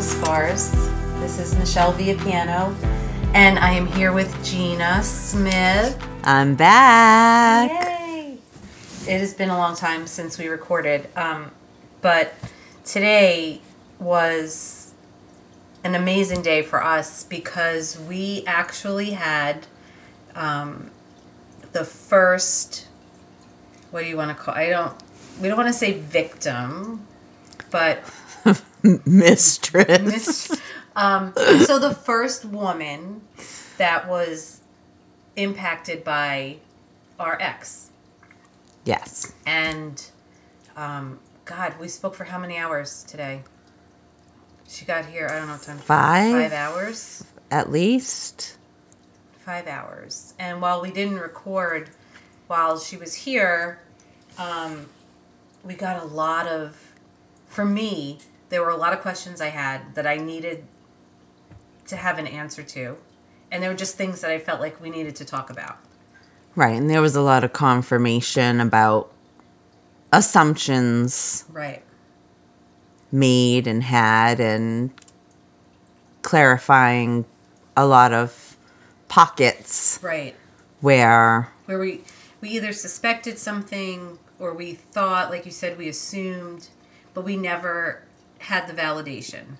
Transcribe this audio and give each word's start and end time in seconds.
Invisible 0.00 0.24
Scars. 0.24 0.72
This 1.20 1.38
is 1.38 1.54
Michelle 1.58 1.92
Via 1.92 2.16
Piano, 2.16 2.74
and 3.34 3.58
I 3.58 3.72
am 3.72 3.86
here 3.86 4.12
with 4.12 4.32
Gina 4.42 5.02
Smith. 5.02 6.02
I'm 6.24 6.54
back. 6.54 7.70
Yay! 7.70 8.38
It 9.06 9.20
has 9.20 9.34
been 9.34 9.50
a 9.50 9.58
long 9.58 9.76
time 9.76 10.06
since 10.06 10.38
we 10.38 10.48
recorded, 10.48 11.06
um, 11.16 11.50
but 12.00 12.32
today 12.82 13.60
was 13.98 14.94
an 15.84 15.94
amazing 15.94 16.40
day 16.40 16.62
for 16.62 16.82
us 16.82 17.24
because 17.24 17.98
we 18.00 18.42
actually 18.46 19.10
had 19.10 19.66
um, 20.34 20.90
the 21.72 21.84
first. 21.84 22.88
What 23.90 24.04
do 24.04 24.08
you 24.08 24.16
want 24.16 24.34
to 24.34 24.42
call? 24.42 24.54
I 24.54 24.70
don't. 24.70 24.96
We 25.42 25.48
don't 25.48 25.58
want 25.58 25.68
to 25.68 25.74
say 25.74 25.92
victim, 25.92 27.06
but 27.70 28.02
Mistress. 29.06 30.60
Um, 30.96 31.32
so 31.64 31.78
the 31.78 31.94
first 31.94 32.44
woman 32.44 33.22
that 33.78 34.08
was 34.08 34.60
impacted 35.36 36.04
by 36.04 36.58
our 37.18 37.40
ex, 37.40 37.90
yes. 38.84 39.32
and 39.46 40.10
um, 40.76 41.20
God, 41.44 41.74
we 41.80 41.88
spoke 41.88 42.14
for 42.14 42.24
how 42.24 42.38
many 42.38 42.56
hours 42.56 43.04
today? 43.04 43.42
She 44.68 44.84
got 44.84 45.06
here. 45.06 45.26
I 45.28 45.38
don't 45.38 45.48
know 45.48 45.54
what 45.54 45.62
time. 45.62 45.78
Five? 45.78 46.32
Five 46.32 46.52
hours. 46.52 47.24
At 47.50 47.70
least. 47.70 48.56
Five 49.38 49.66
hours. 49.66 50.34
And 50.38 50.62
while 50.62 50.80
we 50.80 50.92
didn't 50.92 51.18
record 51.18 51.90
while 52.46 52.78
she 52.78 52.96
was 52.96 53.14
here, 53.14 53.80
um, 54.38 54.86
we 55.64 55.74
got 55.74 56.00
a 56.00 56.06
lot 56.06 56.46
of. 56.46 56.80
For 57.46 57.64
me, 57.64 58.20
there 58.50 58.62
were 58.62 58.68
a 58.70 58.76
lot 58.76 58.92
of 58.92 59.00
questions 59.00 59.40
I 59.40 59.48
had 59.48 59.94
that 59.94 60.06
I 60.06 60.16
needed 60.16 60.64
to 61.86 61.96
have 61.96 62.18
an 62.18 62.26
answer 62.26 62.62
to, 62.62 62.96
and 63.50 63.62
there 63.62 63.70
were 63.70 63.76
just 63.76 63.96
things 63.96 64.20
that 64.20 64.30
I 64.30 64.38
felt 64.38 64.60
like 64.60 64.80
we 64.80 64.90
needed 64.90 65.16
to 65.16 65.24
talk 65.24 65.50
about. 65.50 65.78
Right. 66.54 66.76
And 66.76 66.90
there 66.90 67.00
was 67.00 67.16
a 67.16 67.22
lot 67.22 67.42
of 67.44 67.52
confirmation 67.52 68.60
about 68.60 69.10
assumptions 70.12 71.44
Right. 71.50 71.82
made 73.12 73.66
and 73.66 73.82
had 73.84 74.40
and 74.40 74.90
clarifying 76.22 77.24
a 77.76 77.86
lot 77.86 78.12
of 78.12 78.56
pockets 79.08 79.98
Right. 80.02 80.34
where 80.80 81.50
Where 81.66 81.78
we 81.78 82.02
we 82.40 82.48
either 82.50 82.72
suspected 82.72 83.38
something 83.38 84.18
or 84.38 84.54
we 84.54 84.72
thought, 84.72 85.30
like 85.30 85.44
you 85.44 85.52
said, 85.52 85.76
we 85.76 85.88
assumed, 85.88 86.68
but 87.12 87.22
we 87.22 87.36
never 87.36 88.02
had 88.40 88.66
the 88.66 88.72
validation. 88.72 89.56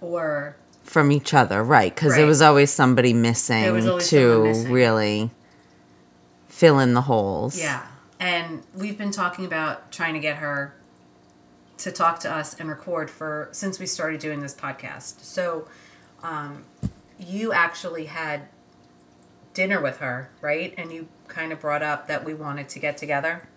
Or 0.00 0.56
from 0.82 1.10
each 1.10 1.32
other, 1.32 1.62
right? 1.64 1.94
Because 1.94 2.14
there 2.14 2.26
was 2.26 2.42
always 2.42 2.70
somebody 2.70 3.12
missing 3.12 3.66
always 3.68 4.08
to 4.10 4.44
missing. 4.44 4.72
really 4.72 5.30
fill 6.48 6.78
in 6.78 6.94
the 6.94 7.02
holes. 7.02 7.58
Yeah. 7.58 7.86
And 8.20 8.62
we've 8.74 8.96
been 8.96 9.10
talking 9.10 9.44
about 9.44 9.90
trying 9.90 10.14
to 10.14 10.20
get 10.20 10.36
her 10.36 10.74
to 11.78 11.90
talk 11.90 12.20
to 12.20 12.32
us 12.32 12.54
and 12.60 12.68
record 12.68 13.10
for 13.10 13.48
since 13.52 13.78
we 13.78 13.86
started 13.86 14.20
doing 14.20 14.40
this 14.40 14.54
podcast. 14.54 15.20
So 15.20 15.66
um, 16.22 16.64
you 17.18 17.52
actually 17.52 18.06
had 18.06 18.42
dinner 19.54 19.80
with 19.80 19.98
her, 19.98 20.30
right? 20.40 20.74
And 20.76 20.92
you 20.92 21.08
kind 21.28 21.52
of 21.52 21.60
brought 21.60 21.82
up 21.82 22.08
that 22.08 22.24
we 22.24 22.34
wanted 22.34 22.68
to 22.70 22.78
get 22.78 22.96
together. 22.96 23.48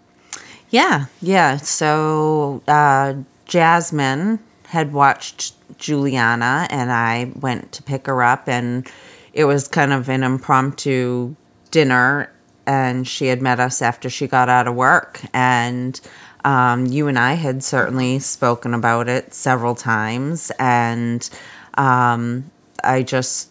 Yeah, 0.69 1.05
yeah. 1.21 1.57
So 1.57 2.61
uh, 2.67 3.15
Jasmine 3.47 4.39
had 4.67 4.93
watched 4.93 5.53
Juliana, 5.77 6.67
and 6.69 6.91
I 6.91 7.31
went 7.39 7.71
to 7.73 7.83
pick 7.83 8.05
her 8.07 8.21
up, 8.23 8.47
and 8.47 8.87
it 9.33 9.45
was 9.45 9.67
kind 9.67 9.93
of 9.93 10.09
an 10.09 10.23
impromptu 10.23 11.35
dinner. 11.71 12.31
And 12.65 13.07
she 13.07 13.27
had 13.27 13.41
met 13.41 13.61
us 13.61 13.81
after 13.81 14.09
she 14.09 14.27
got 14.27 14.49
out 14.49 14.67
of 14.67 14.75
work, 14.75 15.21
and 15.33 15.99
um, 16.43 16.85
you 16.85 17.07
and 17.07 17.17
I 17.17 17.33
had 17.33 17.63
certainly 17.63 18.19
spoken 18.19 18.73
about 18.73 19.07
it 19.07 19.33
several 19.33 19.73
times, 19.73 20.51
and 20.59 21.29
um, 21.77 22.51
I 22.83 23.03
just 23.03 23.49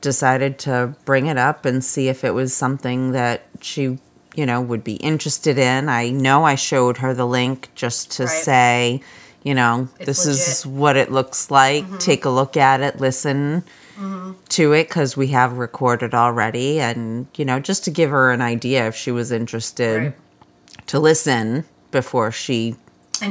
decided 0.00 0.58
to 0.60 0.94
bring 1.04 1.26
it 1.26 1.36
up 1.36 1.66
and 1.66 1.84
see 1.84 2.08
if 2.08 2.24
it 2.24 2.30
was 2.32 2.54
something 2.54 3.12
that 3.12 3.42
she, 3.60 3.98
you 4.34 4.46
know, 4.46 4.62
would 4.62 4.82
be 4.84 4.94
interested 4.96 5.58
in. 5.58 5.90
I 5.90 6.08
know 6.10 6.44
I 6.44 6.54
showed 6.54 6.98
her 6.98 7.12
the 7.12 7.26
link 7.26 7.68
just 7.74 8.10
to 8.12 8.24
Right. 8.24 8.32
say, 8.32 9.02
you 9.44 9.54
know, 9.54 9.88
It's 10.00 10.06
this 10.06 10.26
is 10.26 10.66
what 10.66 10.96
it 10.96 11.12
looks 11.12 11.50
like. 11.50 11.84
Mm-hmm. 11.84 11.98
Take 11.98 12.24
a 12.24 12.30
look 12.30 12.56
at 12.56 12.80
it, 12.80 12.98
listen 13.00 13.62
mm-hmm. 13.96 14.32
to 14.48 14.72
it 14.72 14.88
because 14.88 15.16
we 15.16 15.28
have 15.28 15.58
recorded 15.58 16.14
already, 16.14 16.80
and 16.80 17.26
you 17.36 17.44
know, 17.44 17.60
just 17.60 17.84
to 17.84 17.90
give 17.92 18.10
her 18.10 18.32
an 18.32 18.40
idea 18.42 18.88
if 18.88 18.96
she 18.96 19.12
was 19.12 19.30
interested 19.30 19.98
Right. 20.02 20.86
to 20.88 20.98
listen 20.98 21.64
before 21.92 22.32
she, 22.32 22.74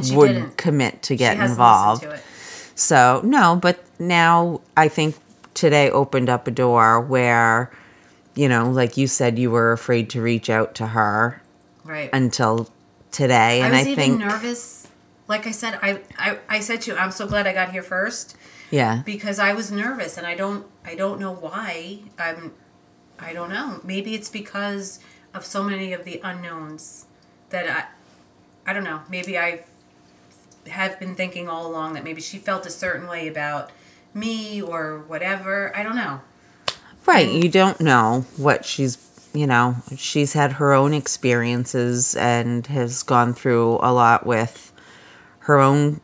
she 0.02 0.16
would 0.16 0.28
didn't. 0.28 0.56
commit 0.56 1.02
to 1.02 1.16
get 1.16 1.38
involved. 1.38 2.02
to. 2.02 2.18
So, 2.76 3.20
no, 3.24 3.58
but 3.60 3.84
now 4.00 4.60
I 4.76 4.88
think 4.88 5.16
today 5.52 5.90
opened 5.90 6.28
up 6.30 6.48
a 6.48 6.50
door 6.50 7.00
where, 7.00 7.70
you 8.34 8.48
know, 8.48 8.70
like 8.70 8.96
you 8.96 9.06
said, 9.06 9.38
you 9.38 9.50
were 9.50 9.70
afraid 9.72 10.10
to 10.10 10.20
reach 10.22 10.48
out 10.50 10.74
to 10.76 10.86
her 10.88 11.40
Right. 11.84 12.08
until 12.12 12.68
today. 13.12 13.62
I 13.62 13.66
And 13.66 13.72
was 13.76 13.86
I, 13.86 13.90
even 13.90 13.94
think, 13.96 14.18
nervous. 14.20 14.83
Like 15.26 15.46
I 15.46 15.52
said, 15.52 15.78
I, 15.82 16.00
I 16.18 16.38
I 16.48 16.60
said 16.60 16.82
to 16.82 16.92
you, 16.92 16.96
I'm 16.96 17.10
so 17.10 17.26
glad 17.26 17.46
I 17.46 17.52
got 17.52 17.72
here 17.72 17.82
first 17.82 18.36
yeah, 18.70 19.02
because 19.04 19.38
I 19.38 19.52
was 19.54 19.70
nervous 19.72 20.18
and 20.18 20.26
I 20.26 20.34
don't 20.34 20.66
I 20.84 20.94
don't 20.94 21.18
know 21.20 21.32
why. 21.32 22.00
I'm 22.18 22.52
I 23.18 23.32
don't 23.32 23.48
know. 23.50 23.80
Maybe 23.84 24.14
it's 24.14 24.28
because 24.28 25.00
of 25.32 25.44
so 25.44 25.62
many 25.62 25.92
of 25.92 26.04
the 26.04 26.20
unknowns 26.22 27.06
that 27.50 27.68
I 27.68 28.70
I 28.70 28.72
don't 28.72 28.84
know. 28.84 29.02
Maybe 29.08 29.38
I 29.38 29.64
have 30.68 30.98
been 30.98 31.14
thinking 31.14 31.48
all 31.48 31.66
along 31.66 31.94
that 31.94 32.04
maybe 32.04 32.20
she 32.20 32.38
felt 32.38 32.66
a 32.66 32.70
certain 32.70 33.06
way 33.08 33.28
about 33.28 33.70
me 34.14 34.62
or 34.62 35.04
whatever. 35.06 35.74
I 35.76 35.82
don't 35.82 35.96
know. 35.96 36.20
right. 37.06 37.28
You 37.28 37.48
don't 37.50 37.80
know 37.80 38.24
what 38.36 38.64
she's, 38.64 38.96
you 39.34 39.46
know, 39.46 39.76
she's 39.96 40.32
had 40.32 40.52
her 40.52 40.72
own 40.72 40.94
experiences 40.94 42.14
and 42.14 42.66
has 42.68 43.02
gone 43.02 43.34
through 43.34 43.78
a 43.82 43.92
lot 43.92 44.24
with 44.24 44.63
her 45.44 45.58
own 45.60 46.00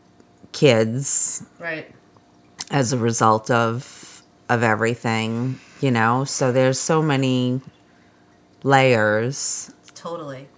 kids 0.52 1.42
Right. 1.58 1.90
as 2.70 2.92
a 2.92 2.98
result 2.98 3.50
of 3.50 4.22
of 4.48 4.62
everything, 4.62 5.60
you 5.80 5.90
know. 5.90 6.24
So 6.24 6.50
there's 6.52 6.78
so 6.78 7.00
many 7.02 7.60
layers 8.62 9.70
Totally. 9.94 10.48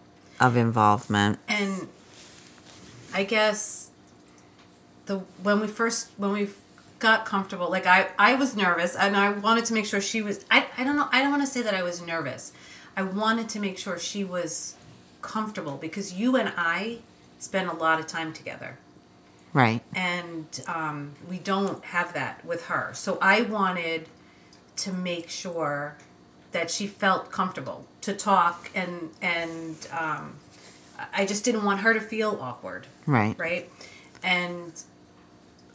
of 0.41 0.57
involvement. 0.57 1.39
and 1.49 1.89
I 3.15 3.25
guess 3.25 3.91
the 5.07 5.19
when 5.43 5.61
we 5.61 5.67
first 5.67 6.09
when 6.17 6.33
we 6.33 6.49
got 6.99 7.25
comfortable, 7.27 7.71
like 7.71 7.87
I 7.87 8.09
I 8.19 8.35
was 8.35 8.57
nervous 8.57 8.97
and 8.97 9.17
I 9.17 9.31
wanted 9.31 9.65
to 9.67 9.75
make 9.75 9.85
sure 9.87 10.01
she 10.01 10.23
was. 10.23 10.45
I 10.51 10.67
I 10.79 10.85
don't 10.85 10.97
know. 10.97 11.09
I 11.13 11.21
don't 11.23 11.31
want 11.31 11.43
to 11.43 11.47
say 11.51 11.63
that 11.63 11.75
I 11.75 11.83
was 11.83 12.01
nervous. 12.01 12.53
I 12.97 13.03
wanted 13.03 13.49
to 13.51 13.61
make 13.61 13.79
sure 13.79 13.99
she 13.99 14.25
was 14.25 14.75
comfortable 15.21 15.77
because 15.77 16.13
you 16.15 16.37
and 16.37 16.53
I 16.57 16.99
spend 17.43 17.69
a 17.69 17.73
lot 17.75 17.99
of 17.99 18.07
time 18.07 18.33
together 18.33 18.77
Right. 19.53 19.83
and 19.95 20.47
um, 20.67 21.13
we 21.29 21.39
don't 21.39 21.85
have 21.87 22.15
that 22.15 22.43
with 22.45 22.67
her. 22.67 22.91
So 22.95 23.19
I 23.21 23.43
wanted 23.43 24.07
to 24.77 24.93
make 24.93 25.29
sure 25.29 25.97
that 26.53 26.71
she 26.71 26.87
felt 26.87 27.31
comfortable 27.31 27.87
to 28.03 28.15
talk 28.15 28.71
and 28.75 29.11
and 29.21 29.77
um, 29.93 30.37
I 31.13 31.27
just 31.27 31.45
didn't 31.45 31.65
want 31.65 31.81
her 31.81 31.93
to 31.93 32.01
feel 32.01 32.39
awkward, 32.41 32.87
Right. 33.07 33.37
right? 33.39 33.69
And 34.23 34.73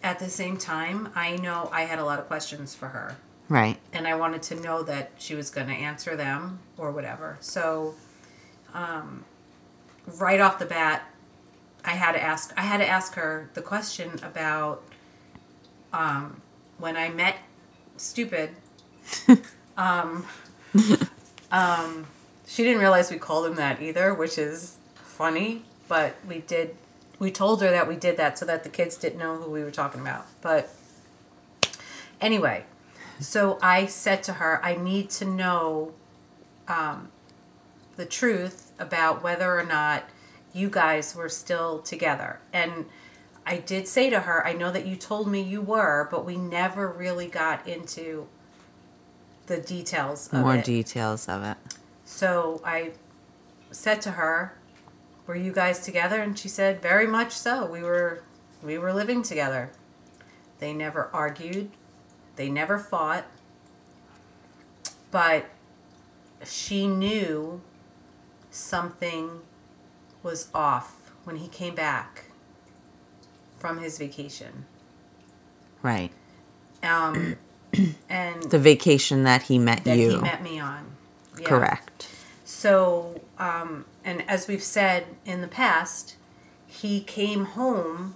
at 0.04 0.20
the 0.20 0.30
same 0.30 0.58
time, 0.58 1.12
I 1.16 1.36
know 1.36 1.70
I 1.72 1.81
had 1.84 2.00
a 2.00 2.06
lot 2.06 2.18
of 2.20 2.28
questions 2.28 2.74
for 2.74 2.88
her, 2.88 3.18
Right. 3.50 3.78
and 3.94 4.08
I 4.08 4.16
wanted 4.16 4.42
to 4.44 4.56
know 4.56 4.84
that 4.84 5.12
she 5.18 5.36
was 5.36 5.50
going 5.50 5.68
to 5.68 5.74
answer 5.74 6.16
them 6.16 6.60
or 6.78 6.92
whatever. 6.92 7.38
So, 7.42 7.94
um, 8.74 9.25
right 10.18 10.40
off 10.40 10.60
the 10.60 10.66
bat, 10.66 11.04
I 11.88 11.92
had 11.92 12.12
to 12.12 12.22
ask. 12.22 12.54
I 12.57 12.62
had 12.62 12.78
to 12.78 12.88
ask 12.88 13.16
her 13.16 13.50
the 13.54 13.62
question 13.62 14.12
about 14.22 14.84
um, 15.94 16.42
when 16.78 16.98
I 16.98 17.10
met 17.10 17.38
stupid. 17.95 18.50
um, 19.78 20.25
um, 21.51 22.06
she 22.45 22.63
didn't 22.63 22.81
realize 22.81 23.10
we 23.10 23.18
called 23.18 23.45
him 23.45 23.56
that 23.56 23.81
either, 23.81 24.13
which 24.13 24.38
is 24.38 24.75
funny. 24.95 25.63
But 25.88 26.18
we 26.28 26.39
did. 26.39 26.75
We 27.19 27.31
told 27.31 27.62
her 27.62 27.72
that 27.72 27.88
we 27.88 27.95
did 27.95 28.18
that 28.18 28.38
so 28.38 28.45
that 28.45 28.63
the 28.66 28.69
kids 28.69 28.98
didn't 28.98 29.18
know 29.18 29.38
who 29.38 29.50
we 29.50 29.63
were 29.63 29.72
talking 29.72 30.01
about. 30.01 30.25
But 30.42 30.69
anyway, 32.19 32.66
so 33.22 33.57
I 33.62 33.86
said 33.86 34.24
to 34.24 34.34
her, 34.34 34.63
I 34.63 34.75
need 34.75 35.10
to 35.12 35.25
know 35.25 35.94
um, 36.68 37.07
the 37.95 38.06
truth 38.06 38.74
about 38.78 39.24
whether 39.24 39.57
or 39.57 39.63
not 39.63 40.04
you 40.54 40.70
guys 40.70 41.16
were 41.16 41.30
still 41.30 41.80
together. 41.80 42.40
And 42.52 42.86
I 43.46 43.58
did 43.58 43.88
say 43.88 44.10
to 44.10 44.22
her, 44.22 44.46
I 44.46 44.54
know 44.54 44.72
that 44.72 44.86
you 44.86 44.96
told 44.96 45.28
me 45.28 45.42
you 45.42 45.62
were, 45.62 46.08
but 46.12 46.26
we 46.26 46.36
never 46.38 46.88
really 46.88 47.28
got 47.28 47.68
into 47.68 48.28
the 49.48 49.58
details 49.58 50.28
of 50.34 50.42
More 50.42 50.56
it. 50.56 50.66
details 50.66 51.28
of 51.30 51.44
it. 51.44 51.58
So 52.06 52.62
I 52.66 52.92
said 53.72 54.02
to 54.02 54.12
her, 54.12 54.58
"Were 55.26 55.36
you 55.36 55.54
guys 55.54 55.80
together?" 55.80 56.22
And 56.22 56.38
she 56.38 56.50
said, 56.50 56.82
"Very 56.82 57.08
much 57.08 57.32
so. 57.32 57.66
We 57.66 57.82
were 57.82 58.24
we 58.62 58.78
were 58.78 58.94
living 58.94 59.24
together. 59.24 59.72
They 60.60 60.74
never 60.74 61.10
argued. 61.14 61.70
They 62.36 62.50
never 62.50 62.78
fought. 62.78 63.26
But 65.12 65.46
she 66.44 66.88
knew 66.88 67.62
something 68.52 69.42
was 70.24 70.50
off 70.54 71.12
when 71.24 71.38
he 71.38 71.48
came 71.48 71.75
back 71.75 72.25
from 73.60 73.80
his 73.80 73.98
vacation. 73.98 74.66
Right. 75.81 76.12
Um 76.84 77.36
and 78.10 78.44
The 78.44 78.60
vacation 78.60 79.24
that 79.24 79.44
he 79.44 79.60
met 79.60 79.84
that 79.84 79.98
you. 79.98 80.12
he 80.12 80.18
met 80.18 80.42
me 80.42 80.60
on. 80.60 80.86
Yeah. 81.40 81.48
Correct. 81.48 82.08
So, 82.46 83.22
um, 83.38 83.86
and 84.06 84.24
as 84.30 84.48
we've 84.48 84.64
said 84.64 85.06
in 85.25 85.42
the 85.42 85.48
past, 85.50 86.16
he 86.66 87.02
came 87.02 87.44
home 87.46 88.16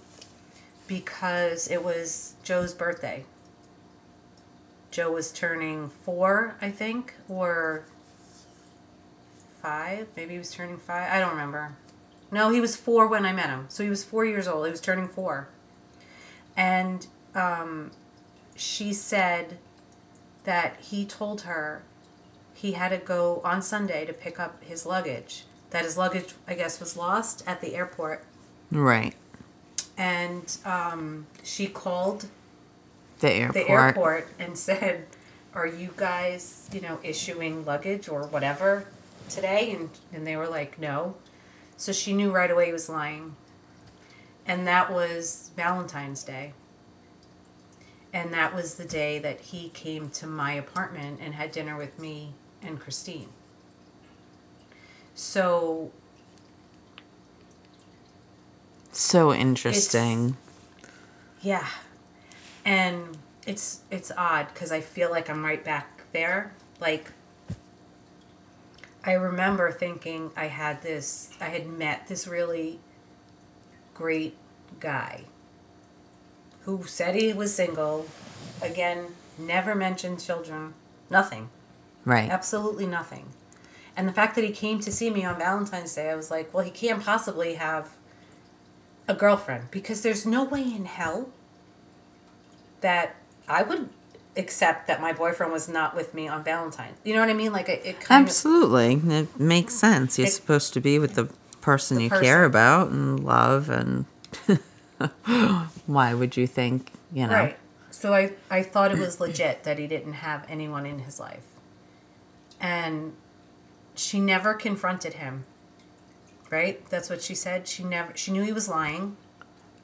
because 0.86 1.68
it 1.70 1.84
was 1.84 2.34
Joe's 2.42 2.72
birthday. 2.72 3.24
Joe 4.90 5.12
was 5.12 5.32
turning 5.32 5.88
four, 5.90 6.56
I 6.60 6.70
think, 6.70 7.14
or 7.28 7.84
five. 9.60 10.08
Maybe 10.16 10.32
he 10.32 10.38
was 10.38 10.50
turning 10.50 10.78
five. 10.78 11.10
I 11.12 11.20
don't 11.20 11.30
remember. 11.30 11.76
No, 12.32 12.48
he 12.48 12.60
was 12.60 12.74
four 12.74 13.06
when 13.06 13.24
I 13.26 13.32
met 13.32 13.50
him. 13.50 13.66
So 13.68 13.84
he 13.84 13.90
was 13.90 14.02
four 14.02 14.24
years 14.24 14.48
old. 14.48 14.64
He 14.64 14.70
was 14.70 14.80
turning 14.80 15.06
four. 15.06 15.48
And 16.56 17.06
um, 17.34 17.90
she 18.56 18.92
said 18.94 19.58
that 20.44 20.76
he 20.80 21.04
told 21.04 21.42
her 21.42 21.82
he 22.54 22.72
had 22.72 22.88
to 22.88 22.96
go 22.98 23.40
on 23.44 23.60
Sunday 23.62 24.04
to 24.06 24.12
pick 24.12 24.40
up 24.40 24.64
his 24.64 24.86
luggage. 24.86 25.44
That 25.70 25.84
his 25.84 25.96
luggage, 25.98 26.34
I 26.48 26.54
guess, 26.54 26.80
was 26.80 26.96
lost 26.96 27.44
at 27.46 27.60
the 27.60 27.74
airport. 27.74 28.24
Right. 28.70 29.14
And 29.98 30.56
um, 30.64 31.26
she 31.42 31.66
called 31.66 32.26
The 33.20 33.30
airport. 33.30 33.54
the 33.54 33.70
airport 33.70 34.28
and 34.38 34.56
said, 34.56 35.06
"Are 35.54 35.66
you 35.66 35.90
guys, 35.96 36.68
you 36.72 36.80
know, 36.80 36.98
issuing 37.02 37.64
luggage 37.64 38.08
or 38.08 38.26
whatever 38.26 38.86
today?" 39.28 39.70
And 39.72 39.90
and 40.12 40.26
they 40.26 40.36
were 40.36 40.48
like, 40.48 40.78
"No." 40.78 41.14
So 41.82 41.90
she 41.90 42.12
knew 42.12 42.30
right 42.30 42.48
away 42.48 42.66
he 42.66 42.72
was 42.72 42.88
lying. 42.88 43.34
And 44.46 44.68
that 44.68 44.92
was 44.92 45.50
Valentine's 45.56 46.22
Day. 46.22 46.52
And 48.12 48.32
that 48.32 48.54
was 48.54 48.76
the 48.76 48.84
day 48.84 49.18
that 49.18 49.40
he 49.40 49.68
came 49.70 50.08
to 50.10 50.28
my 50.28 50.52
apartment 50.52 51.18
and 51.20 51.34
had 51.34 51.50
dinner 51.50 51.76
with 51.76 51.98
me 51.98 52.34
and 52.62 52.78
Christine. 52.78 53.30
So 55.16 55.90
So 58.92 59.34
interesting. 59.34 60.36
Yeah. 61.40 61.66
And 62.64 63.18
it's 63.44 63.80
it's 63.90 64.12
odd 64.16 64.54
cuz 64.54 64.70
I 64.70 64.80
feel 64.80 65.10
like 65.10 65.28
I'm 65.28 65.44
right 65.44 65.64
back 65.64 66.04
there. 66.12 66.54
Like 66.78 67.10
I 69.04 69.12
remember 69.12 69.72
thinking 69.72 70.30
I 70.36 70.46
had 70.46 70.82
this 70.82 71.30
I 71.40 71.46
had 71.46 71.66
met 71.66 72.06
this 72.06 72.26
really 72.26 72.78
great 73.94 74.36
guy 74.78 75.24
who 76.64 76.84
said 76.84 77.14
he 77.14 77.32
was 77.32 77.54
single. 77.54 78.06
Again, 78.60 79.06
never 79.38 79.74
mentioned 79.74 80.20
children. 80.20 80.74
Nothing. 81.10 81.50
right. 82.04 82.30
Absolutely 82.30 82.86
nothing. 82.86 83.26
And 83.96 84.08
the 84.08 84.12
fact 84.12 84.36
that 84.36 84.44
he 84.44 84.52
came 84.52 84.80
to 84.80 84.92
see 84.92 85.10
me 85.10 85.24
on 85.24 85.38
Valentine's 85.38 85.94
Day, 85.94 86.08
I 86.08 86.14
was 86.14 86.30
like, 86.30 86.54
well, 86.54 86.64
he 86.64 86.70
can't 86.70 87.02
possibly 87.02 87.54
have 87.54 87.90
a 89.06 89.14
girlfriend 89.14 89.70
because 89.70 90.02
there's 90.02 90.24
no 90.24 90.44
way 90.44 90.62
in 90.62 90.86
hell 90.86 91.28
that 92.80 93.16
I 93.48 93.62
would 93.62 93.90
accept 94.36 94.86
that 94.86 95.00
my 95.00 95.12
boyfriend 95.12 95.52
was 95.52 95.68
not 95.68 95.94
with 95.94 96.14
me 96.14 96.26
on 96.28 96.42
Valentine's. 96.42 96.96
You 97.04 97.14
know 97.14 97.20
what 97.20 97.28
I 97.28 97.34
mean? 97.34 97.52
Like 97.52 97.68
it, 97.68 97.82
it 97.84 97.96
Absolutely. 98.08 98.94
It 99.14 99.38
makes 99.38 99.74
sense. 99.74 100.18
You're 100.18 100.28
It- 100.28 100.32
supposed 100.32 100.72
to 100.74 100.80
be 100.80 100.98
with 100.98 101.14
the 101.14 101.28
person 101.60 101.96
The 101.98 102.04
you 102.04 102.08
person. 102.10 102.24
care 102.24 102.44
about 102.44 102.88
and 102.90 103.20
love 103.20 103.68
and 103.70 104.06
why 105.86 106.14
would 106.14 106.36
you 106.36 106.46
think, 106.46 106.92
you 107.12 107.26
know? 107.26 107.32
right. 107.34 107.58
So 107.90 108.14
I 108.14 108.32
I 108.50 108.62
thought 108.62 108.90
it 108.90 108.98
was 108.98 109.20
legit 109.20 109.64
that 109.64 109.78
he 109.78 109.86
didn't 109.86 110.14
have 110.14 110.44
anyone 110.48 110.86
in 110.86 111.00
his 111.00 111.20
life, 111.20 111.44
and 112.60 113.12
she 113.94 114.18
never 114.18 114.54
confronted 114.54 115.14
him. 115.14 115.44
Right? 116.50 116.84
That's 116.88 117.08
what 117.10 117.22
she 117.22 117.34
said. 117.34 117.68
She 117.68 117.84
never. 117.84 118.12
She 118.16 118.32
knew 118.32 118.42
he 118.42 118.52
was 118.52 118.68
lying. 118.68 119.16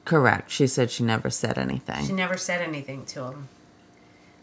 Correct. 0.05 0.49
She 0.49 0.65
said 0.67 0.89
she 0.91 1.03
never 1.03 1.29
said 1.29 1.57
anything. 1.57 2.07
She 2.07 2.13
never 2.13 2.35
said 2.37 2.61
anything 2.61 3.05
to 3.07 3.25
him 3.25 3.47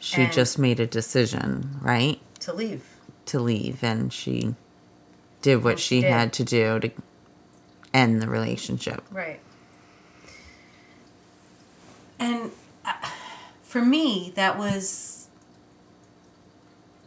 She 0.07 0.27
just 0.27 0.59
made 0.59 0.79
a 0.79 0.87
decision, 0.87 1.79
right? 1.83 2.21
to 2.41 2.53
leave. 2.53 2.85
To 3.27 3.41
leave 3.41 3.83
and 3.83 4.13
she 4.13 4.55
did 5.43 5.65
what 5.65 5.81
she 5.81 5.97
she 5.97 6.01
did. 6.03 6.13
had 6.13 6.33
to 6.35 6.45
do 6.45 6.79
to 6.79 6.91
end 7.93 8.23
the 8.23 8.29
relationship. 8.29 9.03
Right. 9.11 9.41
And 12.21 12.53
uh, 12.85 12.93
for 13.63 13.83
me, 13.83 14.33
that 14.37 14.57
was 14.57 15.29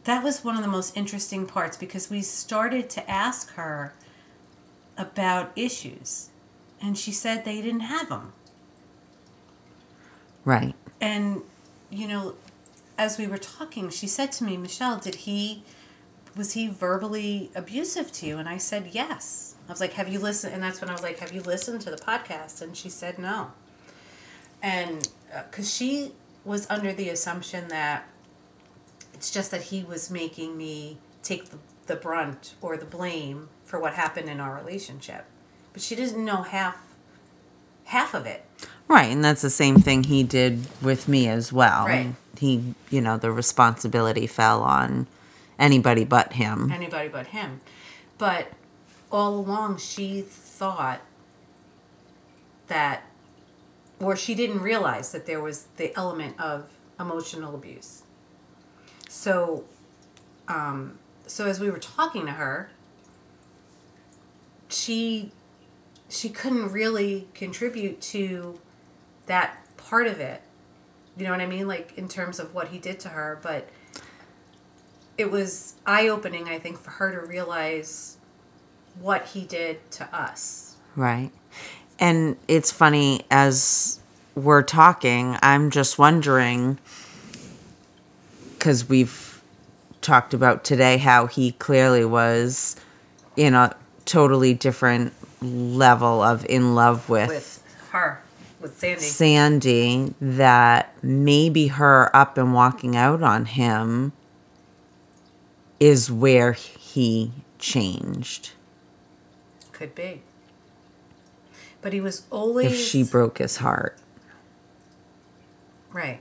that 0.03 0.23
was 0.23 0.43
one 0.43 0.55
of 0.57 0.61
the 0.61 0.67
most 0.67 0.95
interesting 0.97 1.45
parts 1.45 1.77
because 1.77 2.09
we 2.09 2.21
started 2.21 2.89
to 2.91 3.09
ask 3.09 3.53
her 3.53 3.93
about 4.97 5.51
issues, 5.55 6.29
and 6.81 6.97
she 6.97 7.11
said 7.11 7.45
they 7.45 7.61
didn't 7.61 7.81
have 7.81 8.09
them. 8.09 8.33
Right. 10.43 10.75
And 10.99 11.43
you 11.89 12.07
know, 12.07 12.35
as 12.99 13.17
we 13.17 13.27
were 13.27 13.37
talking, 13.37 13.89
she 13.89 14.07
said 14.07 14.31
to 14.33 14.43
me, 14.43 14.57
"Michelle, 14.57 14.97
did 14.97 15.15
he 15.15 15.63
was 16.35 16.53
he 16.53 16.67
verbally 16.67 17.49
abusive 17.55 18.11
to 18.11 18.27
you?" 18.27 18.37
And 18.37 18.47
I 18.47 18.57
said, 18.57 18.89
"Yes." 18.91 19.55
I 19.67 19.71
was 19.71 19.79
like, 19.79 19.93
"Have 19.93 20.09
you 20.09 20.19
listened?" 20.19 20.53
And 20.53 20.61
that's 20.61 20.81
when 20.81 20.89
I 20.89 20.93
was 20.93 21.01
like, 21.01 21.19
"Have 21.19 21.31
you 21.31 21.41
listened 21.41 21.81
to 21.81 21.89
the 21.89 21.97
podcast?" 21.97 22.61
And 22.61 22.75
she 22.75 22.89
said, 22.89 23.17
"No." 23.17 23.51
And 24.61 25.07
uh, 25.33 25.43
because 25.49 25.73
she 25.73 26.11
was 26.43 26.69
under 26.69 26.91
the 26.91 27.09
assumption 27.09 27.69
that 27.69 28.07
it's 29.13 29.31
just 29.31 29.49
that 29.51 29.63
he 29.63 29.83
was 29.83 30.11
making 30.11 30.57
me 30.57 30.97
take 31.23 31.49
the, 31.49 31.57
the 31.87 31.95
brunt 31.95 32.55
or 32.61 32.75
the 32.75 32.85
blame 32.85 33.49
for 33.63 33.79
what 33.79 33.93
happened 33.93 34.29
in 34.29 34.39
our 34.41 34.55
relationship, 34.55 35.25
but 35.71 35.81
she 35.81 35.95
didn't 35.95 36.23
know 36.23 36.41
half 36.43 36.77
half 37.85 38.13
of 38.13 38.25
it. 38.25 38.45
Right, 38.89 39.11
and 39.11 39.23
that's 39.23 39.43
the 39.43 39.51
same 39.51 39.75
thing 39.75 40.03
he 40.03 40.23
did 40.23 40.65
with 40.81 41.07
me 41.07 41.27
as 41.27 41.53
well. 41.53 41.85
Right. 41.85 42.15
He, 42.39 42.73
you 42.89 43.01
know, 43.01 43.17
the 43.17 43.31
responsibility 43.31 44.25
fell 44.25 44.63
on 44.63 45.05
anybody 45.59 46.03
but 46.05 46.33
him. 46.33 46.71
anybody 46.71 47.07
but 47.07 47.27
him. 47.27 47.61
But 48.17 48.47
all 49.11 49.35
along, 49.35 49.77
she 49.77 50.21
thought 50.21 51.01
that, 52.67 53.03
or 53.99 54.15
she 54.15 54.33
didn't 54.33 54.61
realize 54.61 55.11
that 55.11 55.27
there 55.27 55.39
was 55.39 55.67
the 55.77 55.95
element 55.95 56.39
of 56.39 56.69
emotional 56.99 57.53
abuse. 57.53 58.01
So, 59.07 59.65
um, 60.47 60.97
so 61.27 61.45
as 61.45 61.59
we 61.59 61.69
were 61.69 61.79
talking 61.79 62.25
to 62.25 62.31
her, 62.31 62.71
she 64.67 65.31
she 66.07 66.29
couldn't 66.29 66.71
really 66.71 67.27
contribute 67.35 68.01
to 68.01 68.59
that 69.29 69.57
part 69.77 70.07
of 70.07 70.19
it. 70.19 70.41
You 71.17 71.23
know 71.25 71.31
what 71.31 71.41
I 71.41 71.45
mean? 71.45 71.67
Like 71.67 71.97
in 71.97 72.07
terms 72.07 72.39
of 72.39 72.53
what 72.53 72.67
he 72.69 72.77
did 72.77 72.99
to 73.01 73.09
her, 73.09 73.39
but 73.41 73.69
it 75.17 75.31
was 75.31 75.75
eye 75.85 76.07
opening, 76.07 76.47
I 76.47 76.59
think, 76.59 76.77
for 76.77 76.91
her 76.91 77.11
to 77.11 77.25
realize 77.25 78.17
what 78.99 79.27
he 79.27 79.45
did 79.45 79.89
to 79.91 80.15
us. 80.15 80.75
Right. 80.95 81.31
And 81.99 82.37
it's 82.47 82.71
funny 82.71 83.25
as 83.29 83.99
we're 84.35 84.63
talking, 84.63 85.37
I'm 85.41 85.69
just 85.69 85.99
wondering 85.99 86.79
because 88.53 88.87
we've 88.87 89.41
talked 90.01 90.33
about 90.33 90.63
today 90.63 90.97
how 90.97 91.27
he 91.27 91.51
clearly 91.53 92.05
was 92.05 92.77
in 93.35 93.53
a 93.53 93.75
totally 94.05 94.53
different 94.53 95.13
level 95.41 96.21
of 96.21 96.45
in 96.45 96.75
love 96.75 97.09
with, 97.09 97.29
With 97.29 97.63
her, 97.91 98.21
with 98.59 98.79
Sandee. 98.79 98.99
Sandee, 98.99 100.13
that 100.19 100.95
maybe 101.03 101.67
her 101.67 102.15
up 102.15 102.37
and 102.37 102.53
walking 102.53 102.95
out 102.95 103.23
on 103.23 103.45
him 103.45 104.11
is 105.79 106.11
where 106.11 106.53
he 106.53 107.31
changed. 107.57 108.51
Could 109.71 109.95
be. 109.95 110.23
But 111.81 111.93
he 111.93 112.01
was 112.01 112.25
always 112.29 112.73
if 112.73 112.77
she 112.77 113.03
broke 113.03 113.37
his 113.37 113.57
heart. 113.57 113.97
Right. 115.91 116.19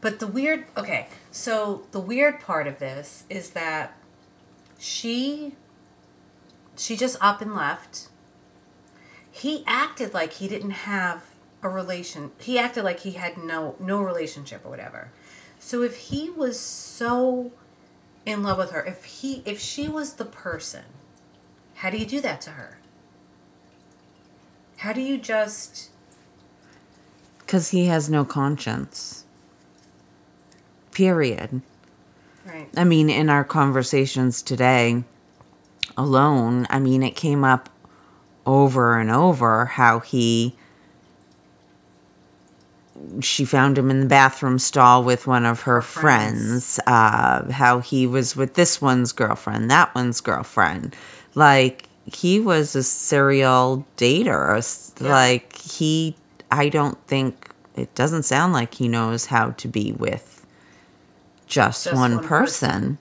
But 0.00 0.18
the 0.18 0.26
weird, 0.26 0.66
okay, 0.76 1.08
so 1.30 1.84
the 1.92 2.00
weird 2.00 2.40
part 2.40 2.66
of 2.66 2.78
this 2.78 3.24
is 3.30 3.50
that 3.50 3.96
she 4.78 5.54
she 6.76 6.96
just 6.96 7.16
up 7.20 7.40
and 7.40 7.54
left. 7.54 8.08
He 9.36 9.64
acted 9.66 10.14
like 10.14 10.32
he 10.34 10.48
didn't 10.48 10.70
have 10.70 11.22
a 11.62 11.68
relation. 11.68 12.30
He 12.38 12.58
acted 12.58 12.84
like 12.84 13.00
he 13.00 13.12
had 13.12 13.36
no 13.36 13.76
no 13.78 14.00
relationship 14.00 14.64
or 14.64 14.70
whatever. 14.70 15.10
So 15.58 15.82
if 15.82 15.96
he 15.96 16.30
was 16.30 16.58
so 16.58 17.52
in 18.24 18.42
love 18.42 18.56
with 18.56 18.70
her, 18.70 18.82
if 18.82 19.04
he 19.04 19.42
if 19.44 19.60
she 19.60 19.88
was 19.88 20.14
the 20.14 20.24
person, 20.24 20.84
how 21.74 21.90
do 21.90 21.98
you 21.98 22.06
do 22.06 22.22
that 22.22 22.40
to 22.42 22.50
her? 22.50 22.78
How 24.78 24.94
do 24.94 25.02
you 25.02 25.18
just 25.18 25.90
Because 27.40 27.70
he 27.70 27.86
has 27.86 28.08
no 28.08 28.24
conscience. 28.24 29.26
Period. 30.92 31.60
right? 32.46 32.68
I 32.74 32.84
mean, 32.84 33.10
in 33.10 33.28
our 33.28 33.44
conversations 33.44 34.40
today 34.40 35.04
alone, 35.94 36.66
I 36.70 36.78
mean, 36.78 37.02
it 37.02 37.16
came 37.16 37.44
up 37.44 37.68
over 38.46 38.98
and 38.98 39.10
over 39.10 39.66
how 39.66 40.00
he. 40.00 40.56
She 43.20 43.44
found 43.44 43.76
him 43.76 43.90
in 43.90 44.00
the 44.00 44.06
bathroom 44.06 44.58
stall 44.58 45.04
with 45.04 45.26
one 45.26 45.44
of 45.44 45.62
her 45.62 45.82
friends. 45.82 46.76
friends. 46.76 46.80
Uh, 46.86 47.52
how 47.52 47.80
he 47.80 48.06
was 48.06 48.34
with 48.34 48.54
this 48.54 48.80
one's 48.80 49.12
girlfriend, 49.12 49.70
that 49.70 49.94
one's 49.94 50.20
girlfriend. 50.22 50.96
Like, 51.34 51.88
he 52.06 52.40
was 52.40 52.74
a 52.74 52.82
serial 52.82 53.86
dater. 53.96 54.94
Yeah. 55.00 55.08
Like, 55.08 55.56
he. 55.58 56.16
I 56.50 56.68
don't 56.70 56.98
think. 57.06 57.50
It 57.74 57.94
doesn't 57.94 58.22
sound 58.22 58.54
like 58.54 58.74
he 58.74 58.88
knows 58.88 59.26
how 59.26 59.50
to 59.50 59.68
be 59.68 59.92
with 59.92 60.46
just, 61.46 61.84
Just 61.84 61.94
one, 61.94 62.16
one 62.16 62.24
person. 62.24 62.70
person. 62.70 62.98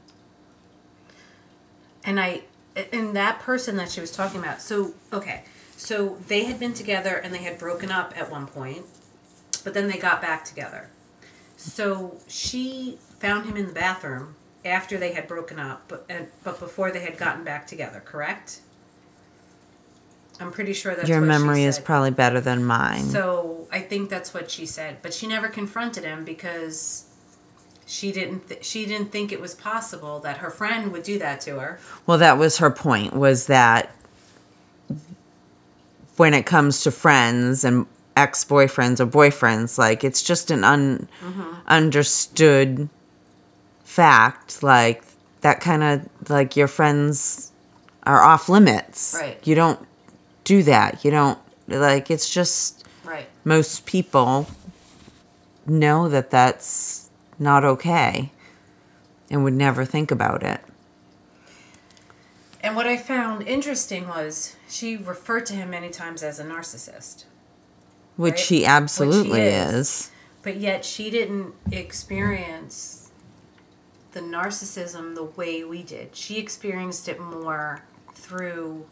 and 2.04 2.20
I 2.20 2.42
and 2.91 3.15
that 3.15 3.39
person 3.39 3.77
that 3.77 3.91
she 3.91 4.01
was 4.01 4.12
talking 4.12 4.39
about. 4.39 4.62
So 4.62 4.94
okay, 5.13 5.44
so 5.77 6.17
they 6.27 6.46
had 6.46 6.60
been 6.60 6.74
together 6.74 7.15
and 7.15 7.34
they 7.34 7.44
had 7.44 7.58
broken 7.58 7.91
up 7.91 8.13
at 8.17 8.29
one 8.29 8.48
point, 8.48 8.86
but 9.63 9.74
then 9.74 9.88
they 9.88 9.98
got 9.98 10.22
back 10.22 10.46
together. 10.46 10.89
So 11.58 12.20
she 12.27 12.98
found 13.20 13.46
him 13.46 13.55
in 13.58 13.67
the 13.67 13.74
bathroom 13.74 14.36
after 14.63 14.98
they 14.98 15.13
had 15.13 15.27
broken 15.27 15.60
up, 15.60 15.84
but 15.88 16.05
and, 16.10 16.27
but 16.44 16.60
before 16.60 16.91
they 16.91 17.01
had 17.01 17.17
gotten 17.17 17.44
back 17.44 17.67
together. 17.67 18.01
Correct? 18.03 18.62
I'm 20.39 20.51
pretty 20.51 20.74
sure 20.74 20.96
that's 20.96 21.08
Your 21.08 21.22
what 21.22 21.25
she 21.25 21.29
memory 21.29 21.63
is 21.63 21.79
probably 21.79 22.12
better 22.12 22.41
than 22.41 22.65
mine. 22.65 23.03
So 23.03 23.67
I 23.72 23.79
think 23.79 24.10
that's 24.10 24.34
what 24.34 24.51
she 24.51 24.65
said, 24.65 24.98
but 25.01 25.13
she 25.13 25.27
never 25.27 25.48
confronted 25.48 26.03
him 26.03 26.25
because 26.25 27.05
she 27.86 28.12
didn't. 28.12 28.48
Th- 28.50 28.63
she 28.65 28.86
didn't 28.86 29.12
think 29.12 29.32
it 29.32 29.39
was 29.39 29.54
possible 29.54 30.20
that 30.22 30.38
her 30.38 30.50
friend 30.50 30.92
would 30.92 31.04
do 31.04 31.20
that 31.20 31.42
to 31.42 31.60
her. 31.60 31.80
well, 32.08 32.18
that 32.18 32.38
was 32.38 32.58
her 32.58 32.72
point 32.72 33.13
was 33.13 33.48
that 33.48 33.94
when 36.18 36.34
it 36.34 36.46
comes 36.46 36.82
to 36.84 36.92
friends 36.92 37.63
and 37.63 37.86
ex-boyfriends 38.15 39.00
or 39.00 39.06
boyfriends, 39.06 39.77
like 39.77 40.04
it's 40.04 40.24
just 40.24 40.50
an 40.51 40.63
un- 40.63 41.08
Mm-hmm. 41.22 41.54
understood 41.68 42.89
fact 43.84 44.63
like 44.63 45.04
that 45.42 45.60
kind 45.62 45.84
of 45.84 46.30
like 46.30 46.56
your 46.56 46.68
friends 46.68 47.51
are 48.04 48.22
off 48.24 48.50
limits. 48.50 49.15
Right. 49.20 49.38
You 49.46 49.56
don't 49.56 49.80
do 50.44 50.63
that. 50.63 51.04
You 51.06 51.12
don't 51.12 51.39
like 51.68 52.10
it's 52.10 52.30
just 52.30 52.84
Right. 53.04 53.27
most 53.44 53.86
people 53.86 54.48
know 55.68 56.08
that 56.10 56.32
that's 56.32 57.05
not 57.39 57.63
okay 57.63 58.32
and 59.30 59.44
would 59.44 59.54
never 59.54 59.86
think 59.86 60.12
about 60.12 60.44
it. 60.44 60.62
And 62.62 62.75
what 62.75 62.88
I 62.88 62.98
found 62.98 63.48
interesting 63.48 64.08
was 64.08 64.56
she 64.68 64.98
referred 64.98 65.46
to 65.48 65.54
him 65.54 65.70
many 65.70 65.89
times 65.89 66.24
as 66.24 66.39
a 66.39 66.44
narcissist, 66.44 67.25
Which 68.15 68.34
Right? 68.34 68.39
he 68.46 68.65
absolutely 68.65 69.32
Which 69.32 69.39
he 69.42 69.48
is. 69.48 69.74
is. 69.75 70.12
but 70.42 70.58
yet 70.58 70.84
she 70.86 71.10
didn't 71.12 71.54
experience 71.72 73.12
the 74.13 74.22
narcissism 74.22 75.13
the 75.15 75.24
way 75.25 75.63
we 75.63 75.84
did. 75.84 76.15
She 76.15 76.38
experienced 76.39 77.08
it 77.10 77.20
more 77.20 77.84
through 78.13 78.86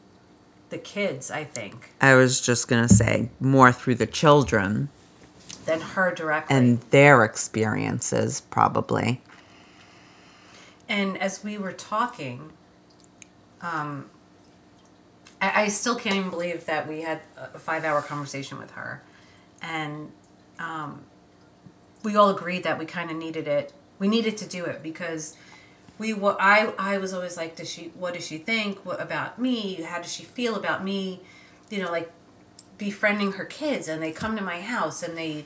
the 0.70 0.78
kids, 0.78 1.30
I 1.32 1.44
think, 1.44 1.92
I 2.02 2.16
was 2.16 2.42
just 2.42 2.68
going 2.68 2.88
to 2.88 2.94
say 2.94 3.30
more 3.40 3.72
through 3.72 3.96
the 3.96 4.08
children 4.08 4.90
than 5.66 5.82
her 5.82 6.14
directly. 6.14 6.56
and 6.56 6.82
their 6.92 7.24
experiences, 7.24 8.42
probably. 8.42 9.22
And 10.90 11.18
as 11.18 11.44
we 11.44 11.58
were 11.58 11.72
talking, 11.72 12.52
um, 13.62 14.10
I, 15.42 15.64
I 15.64 15.68
still 15.70 15.96
can't 15.96 16.16
even 16.16 16.30
believe 16.30 16.66
that 16.66 16.88
we 16.88 17.02
had 17.02 17.22
a 17.38 17.60
five 17.60 17.84
hour 17.84 18.02
conversation 18.02 18.58
with 18.58 18.72
her. 18.72 19.02
And 19.62 20.12
um, 20.60 21.02
we 22.04 22.16
all 22.16 22.30
agreed 22.30 22.64
that 22.64 22.78
we 22.78 22.86
kind 22.86 23.10
of 23.10 23.18
needed 23.18 23.48
it. 23.48 23.74
We 24.00 24.08
needed 24.08 24.38
to 24.38 24.48
do 24.48 24.66
it 24.66 24.84
because 24.84 25.38
we 25.98 26.14
were, 26.14 26.36
I, 26.40 26.74
I 26.78 26.98
was 26.98 27.14
always 27.14 27.38
like, 27.38 27.56
does 27.56 27.70
she, 27.70 27.92
what 27.96 28.14
does 28.14 28.28
she 28.28 28.38
think 28.38 28.86
what, 28.86 29.02
about 29.02 29.40
me? 29.40 29.82
How 29.84 30.02
does 30.02 30.12
she 30.12 30.24
feel 30.24 30.56
about 30.56 30.84
me? 30.84 31.22
You 31.70 31.82
know, 31.82 31.92
like 31.92 32.12
befriending 32.78 33.34
her 33.34 33.46
kids 33.46 33.88
and 33.88 34.02
they 34.02 34.12
come 34.12 34.36
to 34.36 34.44
my 34.44 34.62
house 34.62 35.04
and 35.04 35.18
they, 35.18 35.46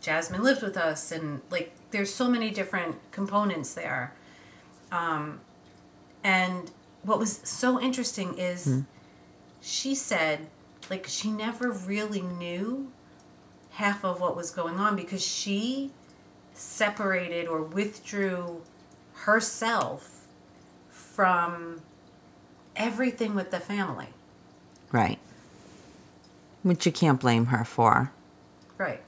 Jasmine 0.00 0.42
lived 0.42 0.62
with 0.62 0.76
us 0.76 1.12
and 1.12 1.40
like, 1.50 1.72
there's 1.90 2.12
so 2.12 2.28
many 2.28 2.50
different 2.50 2.96
components 3.10 3.74
there. 3.74 4.14
Um, 4.92 5.40
and 6.22 6.70
what 7.02 7.18
was 7.18 7.40
so 7.44 7.80
interesting 7.80 8.38
is 8.38 8.82
she 9.60 9.94
said, 9.94 10.48
like, 10.90 11.06
she 11.06 11.30
never 11.30 11.70
really 11.70 12.22
knew 12.22 12.90
half 13.70 14.04
of 14.04 14.20
what 14.20 14.36
was 14.36 14.50
going 14.50 14.76
on 14.76 14.96
because 14.96 15.24
she 15.24 15.92
separated 16.52 17.46
or 17.46 17.62
withdrew 17.62 18.62
herself 19.12 20.26
from 20.90 21.80
everything 22.74 23.34
with 23.34 23.50
the 23.50 23.60
family. 23.60 24.08
Right. 24.90 25.18
Which 26.62 26.86
you 26.86 26.92
can't 26.92 27.20
blame 27.20 27.46
her 27.46 27.64
for. 27.64 28.12
Right. 28.76 29.02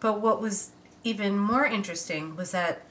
But 0.00 0.20
what 0.20 0.40
was 0.40 0.70
even 1.02 1.38
more 1.38 1.66
interesting 1.66 2.36
was 2.36 2.52
that, 2.52 2.82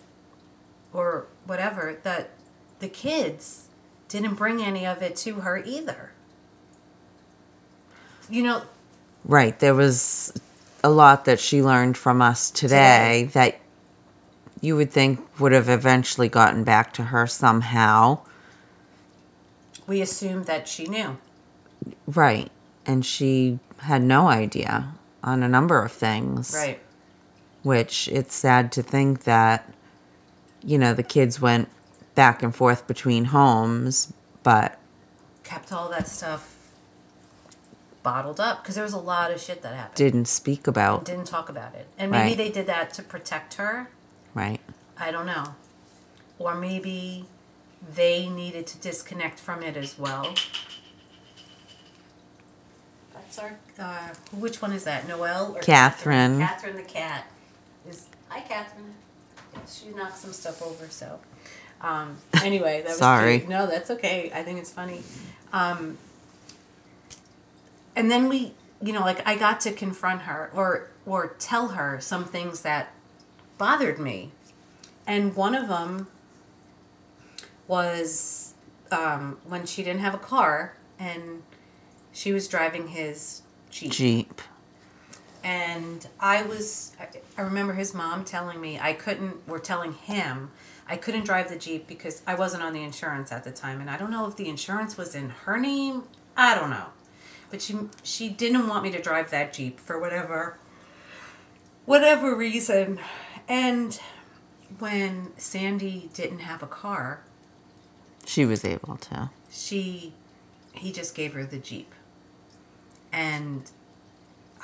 or 0.92 1.28
whatever, 1.46 2.00
that 2.04 2.32
the 2.80 2.90
kids 2.90 3.68
didn't 4.08 4.36
bring 4.36 4.62
any 4.62 4.86
of 4.86 5.02
it 5.02 5.16
to 5.18 5.36
her 5.42 5.58
either. 5.66 6.12
You 8.30 8.44
know, 8.44 8.64
Right. 9.26 9.58
There 9.60 9.74
was 9.74 10.34
a 10.84 10.90
lot 10.90 11.26
that 11.26 11.40
she 11.40 11.64
learned 11.64 11.98
from 11.98 12.22
us 12.22 12.52
today, 12.52 13.30
that 13.34 13.60
you 14.60 14.76
would 14.76 14.92
think 14.92 15.40
would 15.40 15.54
have 15.54 15.70
eventually 15.70 16.28
gotten 16.28 16.64
back 16.64 16.94
to 16.94 17.04
her 17.04 17.26
somehow. 17.28 18.20
we 19.88 20.02
assumed 20.02 20.46
that 20.46 20.68
she 20.68 20.86
knew. 20.86 21.18
Right. 22.08 22.50
And 22.86 23.06
she 23.06 23.60
had 23.80 24.02
no 24.04 24.28
idea 24.28 24.94
on 25.24 25.42
a 25.44 25.48
number 25.48 25.82
of 25.84 25.92
things. 25.92 26.54
Right. 26.54 26.80
Which 27.64 28.08
it's 28.10 28.36
sad 28.36 28.72
to 28.74 28.84
think 28.84 29.24
that, 29.24 29.72
you 30.62 30.78
know, 30.78 30.94
the 30.94 31.04
kids 31.04 31.40
went 31.40 31.70
back 32.16 32.44
and 32.44 32.54
forth 32.54 32.88
between 32.88 33.26
homes, 33.26 34.12
but 34.44 34.78
Kept 35.44 35.72
all 35.72 35.90
that 35.90 36.08
stuff 36.08 36.50
bottled 38.02 38.40
up 38.40 38.62
because 38.62 38.76
there 38.76 38.84
was 38.84 38.94
a 38.94 38.98
lot 39.00 39.32
of 39.32 39.40
shit 39.40 39.62
that 39.62 39.74
happened. 39.76 39.96
didn't 39.96 40.26
speak 40.28 40.68
about. 40.68 41.06
Didn't 41.06 41.26
talk 41.28 41.48
about 41.50 41.74
it. 41.74 41.88
And 41.98 42.12
maybe 42.12 42.30
Right. 42.30 42.38
they 42.38 42.50
did 42.50 42.66
that 42.68 42.94
to 42.96 43.04
protect 43.04 43.54
her. 43.56 43.90
Right. 44.34 44.60
I 44.98 45.12
don't 45.12 45.26
know. 45.26 45.56
Or 46.38 46.54
maybe 46.56 47.26
they 47.96 48.28
needed 48.28 48.68
to 48.68 48.78
disconnect 48.78 49.40
from 49.40 49.64
it 49.64 49.78
as 49.78 49.98
well. 49.98 50.34
That's 53.36 53.52
our. 53.80 53.84
Uh, 53.86 54.14
which 54.38 54.62
one 54.62 54.74
is 54.74 54.84
that? 54.84 55.08
Noelle 55.08 55.56
or 55.56 55.62
Catherine. 55.62 56.40
Catherine 56.40 56.76
the 56.76 56.84
cat. 56.84 57.26
Is 57.88 58.08
hi 58.30 58.42
Catherine. 58.42 58.94
Yeah, 59.54 59.60
she 59.68 59.90
knocked 59.90 60.18
some 60.18 60.34
stuff 60.34 60.62
over. 60.62 60.88
So, 60.90 61.20
um, 61.82 62.18
anyway, 62.44 62.82
that 62.82 62.90
was 62.90 62.98
Sorry. 62.98 63.40
cute. 63.40 63.50
No, 63.50 63.68
that's 63.68 63.90
okay. 63.92 64.32
I 64.34 64.44
think 64.44 64.60
it's 64.60 64.72
funny. 64.72 65.02
Um, 65.52 65.98
and 67.96 68.10
then 68.10 68.30
we, 68.30 68.54
you 68.82 68.94
know, 68.94 69.02
like 69.02 69.28
I 69.28 69.36
got 69.36 69.60
to 69.62 69.72
confront 69.72 70.24
her 70.24 70.52
or 70.54 70.90
or 71.06 71.36
tell 71.40 71.70
her 71.70 72.00
some 72.00 72.26
things 72.26 72.62
that 72.62 72.94
bothered 73.58 74.00
me, 74.00 74.32
and 75.08 75.36
one 75.36 75.56
of 75.56 75.68
them 75.68 76.08
was 77.68 78.54
um, 78.92 79.38
when 79.48 79.66
she 79.66 79.84
didn't 79.84 80.02
have 80.02 80.14
a 80.14 80.20
car 80.20 80.76
and 81.00 81.42
She 82.14 82.32
was 82.32 82.48
driving 82.48 82.90
his 82.90 83.42
Jeep. 83.72 83.92
Jeep. 83.92 84.42
And 85.44 86.08
I 86.20 86.44
was, 86.44 86.94
I- 87.38 87.42
remember 87.42 87.74
his 87.74 87.94
mom 87.94 88.24
telling 88.24 88.62
me 88.62 88.80
I 88.80 88.94
couldn't, 88.94 89.38
or 89.48 89.60
telling 89.60 89.94
him 89.94 90.52
I 90.88 90.96
couldn't 90.96 91.26
drive 91.26 91.50
the 91.50 91.58
Jeep 91.58 91.88
because 91.88 92.22
I 92.28 92.36
wasn't 92.36 92.64
on 92.64 92.72
the 92.74 92.82
insurance 92.84 93.32
at 93.32 93.44
the 93.44 93.52
time. 93.52 93.82
And 93.82 93.90
I 93.90 93.98
don't 93.98 94.12
know 94.12 94.28
if 94.28 94.36
the 94.38 94.48
insurance 94.48 94.96
was 94.98 95.16
in 95.16 95.30
her 95.30 95.58
name. 95.58 96.04
I 96.38 96.56
don't 96.56 96.70
know. 96.70 96.88
But 97.50 97.62
she, 97.62 97.76
she 98.04 98.30
didn't 98.30 98.68
want 98.68 98.84
me 98.84 98.92
to 98.92 99.02
drive 99.02 99.32
that 99.32 99.54
Jeep 99.54 99.80
for 99.80 100.00
whatever, 100.00 100.58
whatever 101.86 102.36
reason. 102.36 103.00
And 103.48 104.00
when 104.80 105.28
Sandee 105.38 106.12
didn't 106.14 106.40
have 106.40 106.64
a 106.64 106.68
car, 106.68 107.22
She 108.26 108.46
was 108.46 108.64
able 108.64 108.98
to. 108.98 109.30
she 109.50 110.14
he 110.72 110.92
just 110.92 111.14
gave 111.14 111.34
her 111.34 111.46
the 111.46 111.60
jeep 111.60 111.94
and 113.14 113.70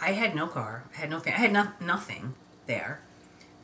i 0.01 0.11
had 0.11 0.35
no 0.35 0.47
car 0.47 0.83
i 0.93 0.99
had 1.01 1.09
no 1.09 1.19
fa- 1.19 1.29
i 1.29 1.37
had 1.37 1.53
no, 1.53 1.67
nothing 1.79 2.33
there. 2.65 2.99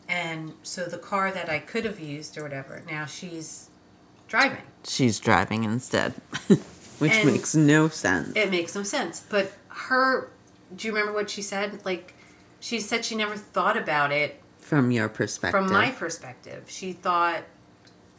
And 0.07 0.53
so 0.63 0.85
the 0.85 0.97
car 0.99 1.31
that 1.31 1.49
i 1.49 1.59
could 1.59 1.83
have 1.85 1.99
used 1.99 2.37
or 2.37 2.43
whatever 2.43 2.81
now 2.89 3.05
she's 3.05 3.69
driving. 4.27 4.61
She's 4.83 5.19
driving 5.19 5.63
instead, 5.63 6.13
which 6.99 7.11
And- 7.11 7.31
makes 7.31 7.53
no 7.55 7.87
sense. 7.89 8.35
it 8.35 8.49
makes 8.51 8.75
no 8.75 8.83
sense 8.83 9.19
but 9.29 9.51
her 9.67 10.29
do 10.75 10.87
you 10.87 10.93
remember 10.93 11.13
what 11.13 11.29
she 11.29 11.41
said? 11.41 11.83
Like 11.85 12.13
she 12.59 12.79
said 12.79 13.03
she 13.05 13.15
never 13.15 13.35
thought 13.35 13.77
about 13.77 14.11
it 14.11 14.41
from 14.59 14.89
your 14.91 15.07
perspective. 15.09 15.59
from 15.59 15.71
my 15.71 15.91
perspective. 15.91 16.63
She 16.67 16.93
thought 16.93 17.43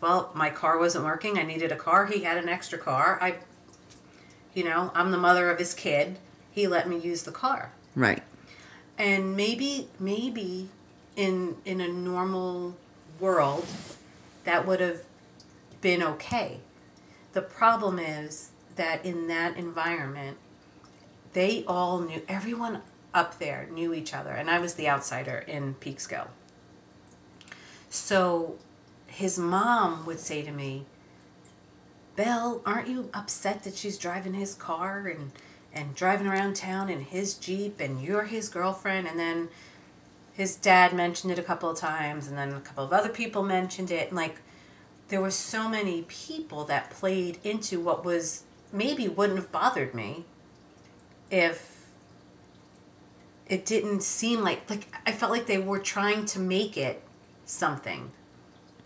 well 0.00 0.30
my 0.34 0.50
car 0.50 0.78
wasn't 0.78 1.04
working 1.04 1.38
i 1.38 1.42
needed 1.42 1.72
a 1.72 1.76
car 1.76 2.06
he 2.06 2.20
had 2.22 2.36
an 2.36 2.48
extra 2.50 2.78
car 2.78 3.18
i 3.22 3.34
you 4.54 4.62
know 4.62 4.90
i'm 4.94 5.10
the 5.10 5.16
mother 5.18 5.50
of 5.50 5.58
his 5.58 5.72
kid 5.74 6.18
he 6.56 6.66
let 6.66 6.88
me 6.88 6.98
use 6.98 7.22
the 7.22 7.30
car. 7.30 7.70
Right. 7.94 8.22
and 8.98 9.36
maybe 9.36 9.88
maybe 10.00 10.68
in 11.14 11.56
in 11.64 11.80
a 11.80 11.88
normal 11.88 12.74
world 13.20 13.66
that 14.44 14.66
would 14.66 14.80
have 14.80 15.02
been 15.80 16.02
okay. 16.02 16.60
The 17.32 17.42
problem 17.42 17.98
is 17.98 18.50
that 18.76 19.04
in 19.04 19.26
that 19.28 19.56
environment 19.56 20.38
they 21.34 21.64
all 21.66 22.00
knew 22.00 22.22
everyone 22.28 22.80
up 23.14 23.38
there 23.38 23.66
knew 23.70 23.94
each 23.94 24.12
other 24.12 24.30
and 24.30 24.50
i 24.50 24.58
was 24.58 24.74
the 24.74 24.88
outsider 24.88 25.38
in 25.46 25.74
peekskill. 25.74 26.28
So 27.90 28.56
his 29.06 29.38
mom 29.38 30.04
would 30.06 30.20
say 30.20 30.42
to 30.42 30.50
me 30.50 30.84
Belle, 32.16 32.62
aren't 32.64 32.88
you 32.88 33.10
upset 33.12 33.62
that 33.64 33.74
she's 33.76 33.98
driving 33.98 34.32
his 34.34 34.54
car 34.54 35.06
and 35.06 35.32
and 35.76 35.94
driving 35.94 36.26
around 36.26 36.56
town 36.56 36.88
in 36.88 37.00
his 37.00 37.34
Jeep 37.34 37.80
and 37.80 38.02
you're 38.02 38.24
his 38.24 38.48
girlfriend 38.48 39.06
and 39.06 39.18
then 39.18 39.48
his 40.32 40.56
dad 40.56 40.92
mentioned 40.92 41.32
it 41.32 41.38
a 41.38 41.42
couple 41.42 41.70
of 41.70 41.78
times 41.78 42.26
and 42.26 42.36
then 42.36 42.52
a 42.52 42.60
couple 42.60 42.84
of 42.84 42.92
other 42.92 43.08
people 43.08 43.42
mentioned 43.42 43.90
it 43.90 44.08
and 44.08 44.16
like 44.16 44.40
there 45.08 45.20
were 45.20 45.30
so 45.30 45.68
many 45.68 46.02
people 46.08 46.64
that 46.64 46.90
played 46.90 47.38
into 47.44 47.78
what 47.78 48.04
was 48.04 48.42
maybe 48.72 49.06
wouldn't 49.06 49.38
have 49.38 49.52
bothered 49.52 49.94
me 49.94 50.24
if 51.30 51.86
it 53.46 53.64
didn't 53.64 54.02
seem 54.02 54.42
like 54.42 54.68
like 54.68 54.94
I 55.06 55.12
felt 55.12 55.30
like 55.30 55.46
they 55.46 55.58
were 55.58 55.78
trying 55.78 56.26
to 56.26 56.38
make 56.38 56.76
it 56.76 57.02
something. 57.44 58.10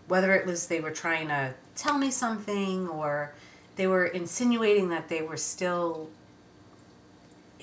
Whether 0.07 0.33
it 0.33 0.45
was 0.45 0.67
they 0.67 0.79
were 0.79 0.91
trying 0.91 1.29
to 1.29 1.55
tell 1.75 1.97
me 1.97 2.11
something 2.11 2.87
or 2.87 3.33
they 3.75 3.87
were 3.87 4.05
insinuating 4.05 4.89
that 4.89 5.09
they 5.09 5.21
were 5.21 5.37
still 5.37 6.09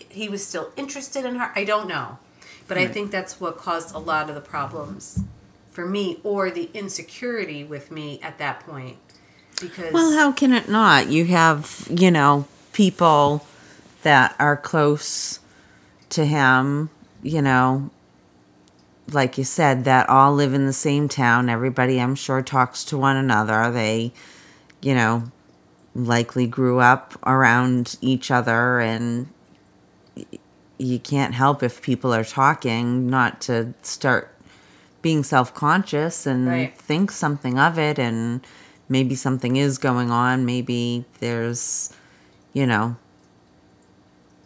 he 0.08 0.28
was 0.28 0.46
still 0.46 0.72
interested 0.76 1.24
in 1.24 1.36
her 1.36 1.52
i 1.54 1.64
don't 1.64 1.88
know 1.88 2.18
but 2.66 2.78
i 2.78 2.86
think 2.86 3.10
that's 3.10 3.40
what 3.40 3.56
caused 3.56 3.94
a 3.94 3.98
lot 3.98 4.28
of 4.28 4.34
the 4.34 4.40
problems 4.40 5.22
for 5.70 5.86
me 5.86 6.18
or 6.24 6.50
the 6.50 6.70
insecurity 6.74 7.62
with 7.62 7.90
me 7.90 8.20
at 8.22 8.38
that 8.38 8.60
point 8.60 8.96
because 9.60 9.92
Well, 9.92 10.12
how 10.12 10.32
can 10.32 10.52
it 10.52 10.68
not? 10.68 11.08
You 11.08 11.24
have, 11.26 11.86
you 11.90 12.10
know, 12.10 12.46
people 12.72 13.44
that 14.02 14.34
are 14.38 14.56
close 14.56 15.40
to 16.10 16.24
him, 16.24 16.90
you 17.22 17.42
know, 17.42 17.90
like 19.10 19.38
you 19.38 19.44
said, 19.44 19.84
that 19.84 20.08
all 20.08 20.34
live 20.34 20.54
in 20.54 20.66
the 20.66 20.72
same 20.72 21.08
town. 21.08 21.48
Everybody, 21.48 22.00
I'm 22.00 22.14
sure, 22.14 22.42
talks 22.42 22.84
to 22.84 22.98
one 22.98 23.16
another. 23.16 23.70
They, 23.70 24.12
you 24.80 24.94
know, 24.94 25.24
likely 25.94 26.46
grew 26.46 26.78
up 26.78 27.14
around 27.26 27.96
each 28.00 28.30
other, 28.30 28.80
and 28.80 29.28
you 30.78 30.98
can't 30.98 31.34
help 31.34 31.62
if 31.62 31.82
people 31.82 32.14
are 32.14 32.24
talking 32.24 33.08
not 33.10 33.40
to 33.42 33.74
start 33.82 34.32
being 35.02 35.22
self 35.24 35.52
conscious 35.54 36.26
and 36.26 36.46
Right. 36.48 36.76
think 36.76 37.10
something 37.10 37.58
of 37.58 37.78
it, 37.78 37.98
and 37.98 38.40
maybe 38.88 39.14
something 39.14 39.56
is 39.56 39.78
going 39.78 40.10
on. 40.10 40.44
Maybe 40.46 41.04
there's, 41.20 41.92
you 42.52 42.66
know, 42.66 42.96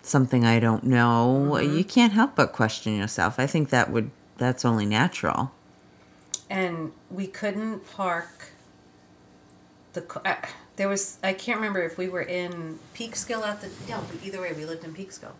something 0.03 0.45
I 0.45 0.59
don't 0.59 0.85
know. 0.85 1.59
You 1.59 1.85
can't 1.85 2.13
help 2.13 2.35
but 2.35 2.53
question 2.53 2.97
yourself. 2.97 3.39
I 3.39 3.47
think 3.47 3.71
that 3.71 3.91
would 3.91 4.11
that's 4.39 4.65
only 4.65 4.87
natural. 4.87 5.53
and 6.51 6.93
we 7.11 7.27
couldn't 7.27 7.91
park 7.93 8.51
the 9.95 10.05
uh, 10.25 10.35
there 10.77 10.89
was 10.89 11.19
I 11.23 11.33
can't 11.33 11.57
remember 11.59 11.83
if 11.83 11.97
we 11.97 12.09
were 12.09 12.23
in 12.23 12.79
Peekskill 12.95 13.47
at 13.47 13.61
the 13.61 13.69
no 13.89 14.03
but 14.11 14.27
either 14.27 14.41
way 14.41 14.53
we 14.53 14.65
lived 14.67 14.85
in 14.85 14.93
Peekskill 14.95 15.33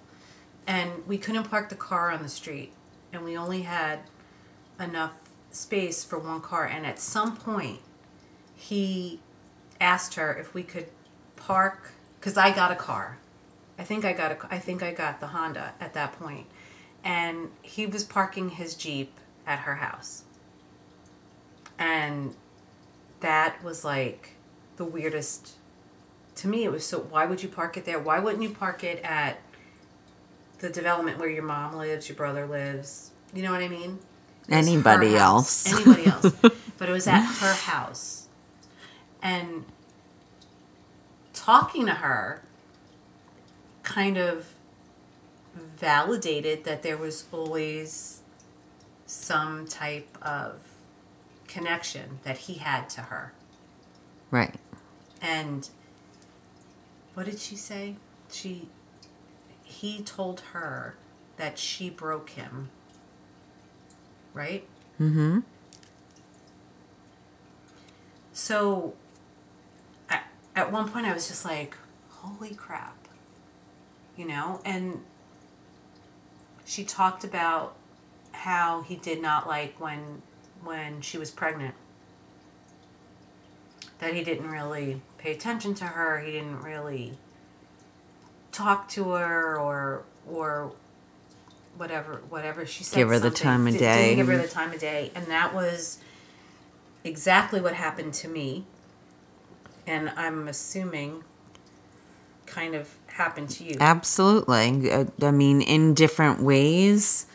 and 0.67 1.07
we 1.07 1.19
couldn't 1.19 1.45
park 1.45 1.69
the 1.69 1.75
car 1.75 2.11
on 2.11 2.23
the 2.23 2.29
street. 2.29 2.73
And 3.13 3.25
we 3.25 3.37
only 3.37 3.63
had 3.63 4.01
enough 4.81 5.13
space 5.51 6.05
for 6.05 6.19
one 6.19 6.41
car. 6.41 6.65
And 6.65 6.87
at 6.87 6.99
some 6.99 7.37
point 7.37 7.81
he 8.55 9.21
asked 9.81 10.15
her 10.15 10.33
if 10.33 10.55
we 10.55 10.63
could 10.63 10.87
park 11.37 11.93
because 12.19 12.37
I 12.37 12.55
got 12.55 12.71
a 12.71 12.77
car. 12.77 13.19
I 13.79 13.85
think 13.85 14.05
I 14.05 14.13
got 14.13 14.33
a 14.33 14.39
I 14.51 14.59
think 14.59 14.83
I 14.83 14.93
got 14.93 15.21
the 15.21 15.29
Honda 15.29 15.75
at 15.81 15.95
that 15.95 16.13
point. 16.13 16.47
And 17.05 17.51
he 17.63 17.87
was 17.87 18.05
parking 18.05 18.51
his 18.51 18.75
Jeep 18.75 19.13
at 19.47 19.61
her 19.61 19.77
house. 19.77 20.23
And 21.79 22.35
that 23.21 23.63
was 23.63 23.85
like 23.85 24.37
the 24.77 24.85
weirdest 24.85 25.57
to 26.35 26.49
me 26.49 26.65
it 26.65 26.73
was 26.73 26.85
so 26.87 26.99
why 26.99 27.27
would 27.27 27.43
you 27.43 27.49
park 27.49 27.77
it 27.77 27.85
there? 27.85 27.99
Why 27.99 28.21
wouldn't 28.21 28.43
you 28.43 28.51
park 28.51 28.85
it 28.85 29.03
at 29.03 29.39
the 30.63 30.71
development 30.71 31.19
where 31.19 31.29
your 31.29 31.43
mom 31.43 31.75
lives 31.77 32.09
your 32.09 32.17
brother 32.17 32.47
lives 32.47 33.11
you 33.35 33.43
know 33.43 33.53
what 33.53 33.61
i 33.61 33.69
mean 33.69 33.99
It 34.49 34.57
was 34.57 34.67
her 34.67 34.73
Anybody 34.73 35.17
else. 35.17 35.73
anybody 35.73 36.07
else 36.07 36.33
but 36.79 36.89
it 36.89 36.93
was 36.93 37.07
at 37.07 37.21
her 37.21 37.53
house 37.53 38.29
and 39.23 39.65
talking 41.35 41.87
to 41.87 41.93
her 41.95 42.43
kind 43.83 44.17
of 44.17 44.55
validated 45.77 46.65
that 46.65 46.83
there 46.83 46.97
was 46.97 47.27
always 47.33 48.21
some 49.07 49.67
type 49.67 50.17
of 50.23 50.61
connection 51.49 52.19
that 52.23 52.39
he 52.39 52.55
had 52.55 52.89
to 52.89 53.01
her. 53.03 53.33
Right. 54.31 54.55
And 55.21 55.69
what 57.15 57.27
did 57.27 57.39
she 57.39 57.57
say? 57.57 57.97
She 58.31 58.69
he 59.73 60.03
told 60.03 60.41
her 60.53 60.95
that 61.37 61.59
she 61.59 61.91
broke 61.91 62.31
him. 62.31 62.69
Right? 64.35 64.67
Mm-hmm. 65.01 65.41
So 68.33 68.95
at, 70.09 70.25
at 70.55 70.73
one 70.73 70.89
point 70.89 71.07
I 71.07 71.15
was 71.15 71.29
just 71.29 71.45
like, 71.45 71.77
holy 72.09 72.55
crap. 72.55 72.97
You 74.17 74.27
know, 74.27 74.61
and 74.65 75.03
she 76.65 76.85
talked 76.85 77.25
about 77.25 77.75
how 78.33 78.83
he 78.83 78.97
did 78.97 79.23
not 79.23 79.47
like 79.47 79.81
when 79.81 80.23
when 80.63 81.01
she 81.01 81.17
was 81.19 81.31
pregnant. 81.31 81.75
That 83.99 84.15
he 84.15 84.23
didn't 84.23 84.51
really 84.51 85.01
pay 85.17 85.33
attention 85.33 85.75
to 85.75 85.85
her, 85.85 86.21
he 86.21 86.33
didn't 86.33 86.63
really 86.63 87.15
talk 88.53 88.89
to 88.91 89.11
her 89.11 89.59
or 89.59 90.05
or 90.31 90.73
whatever 91.77 92.23
whatever 92.29 92.65
she 92.67 92.85
said 92.85 92.97
Give 92.97 93.09
her 93.09 93.19
the 93.19 93.31
time 93.31 93.67
of 93.67 93.77
day. 93.77 94.15
give 94.15 94.29
her 94.29 94.39
the 94.39 94.47
time 94.49 94.73
of 94.73 94.79
day 94.79 95.11
and 95.15 95.27
that 95.27 95.55
was 95.55 95.99
exactly 97.03 97.61
what 97.61 97.75
happened 97.75 98.15
to 98.15 98.29
me 98.29 98.65
and 99.87 100.13
i'm 100.17 100.47
assuming 100.47 101.25
kind 102.47 102.75
of 102.75 102.95
happened 103.07 103.49
to 103.51 103.65
you 103.65 103.77
Absolutely. 103.81 105.09
I 105.23 105.31
mean, 105.31 105.61
in 105.63 105.95
different 105.95 106.43
ways. 106.43 107.27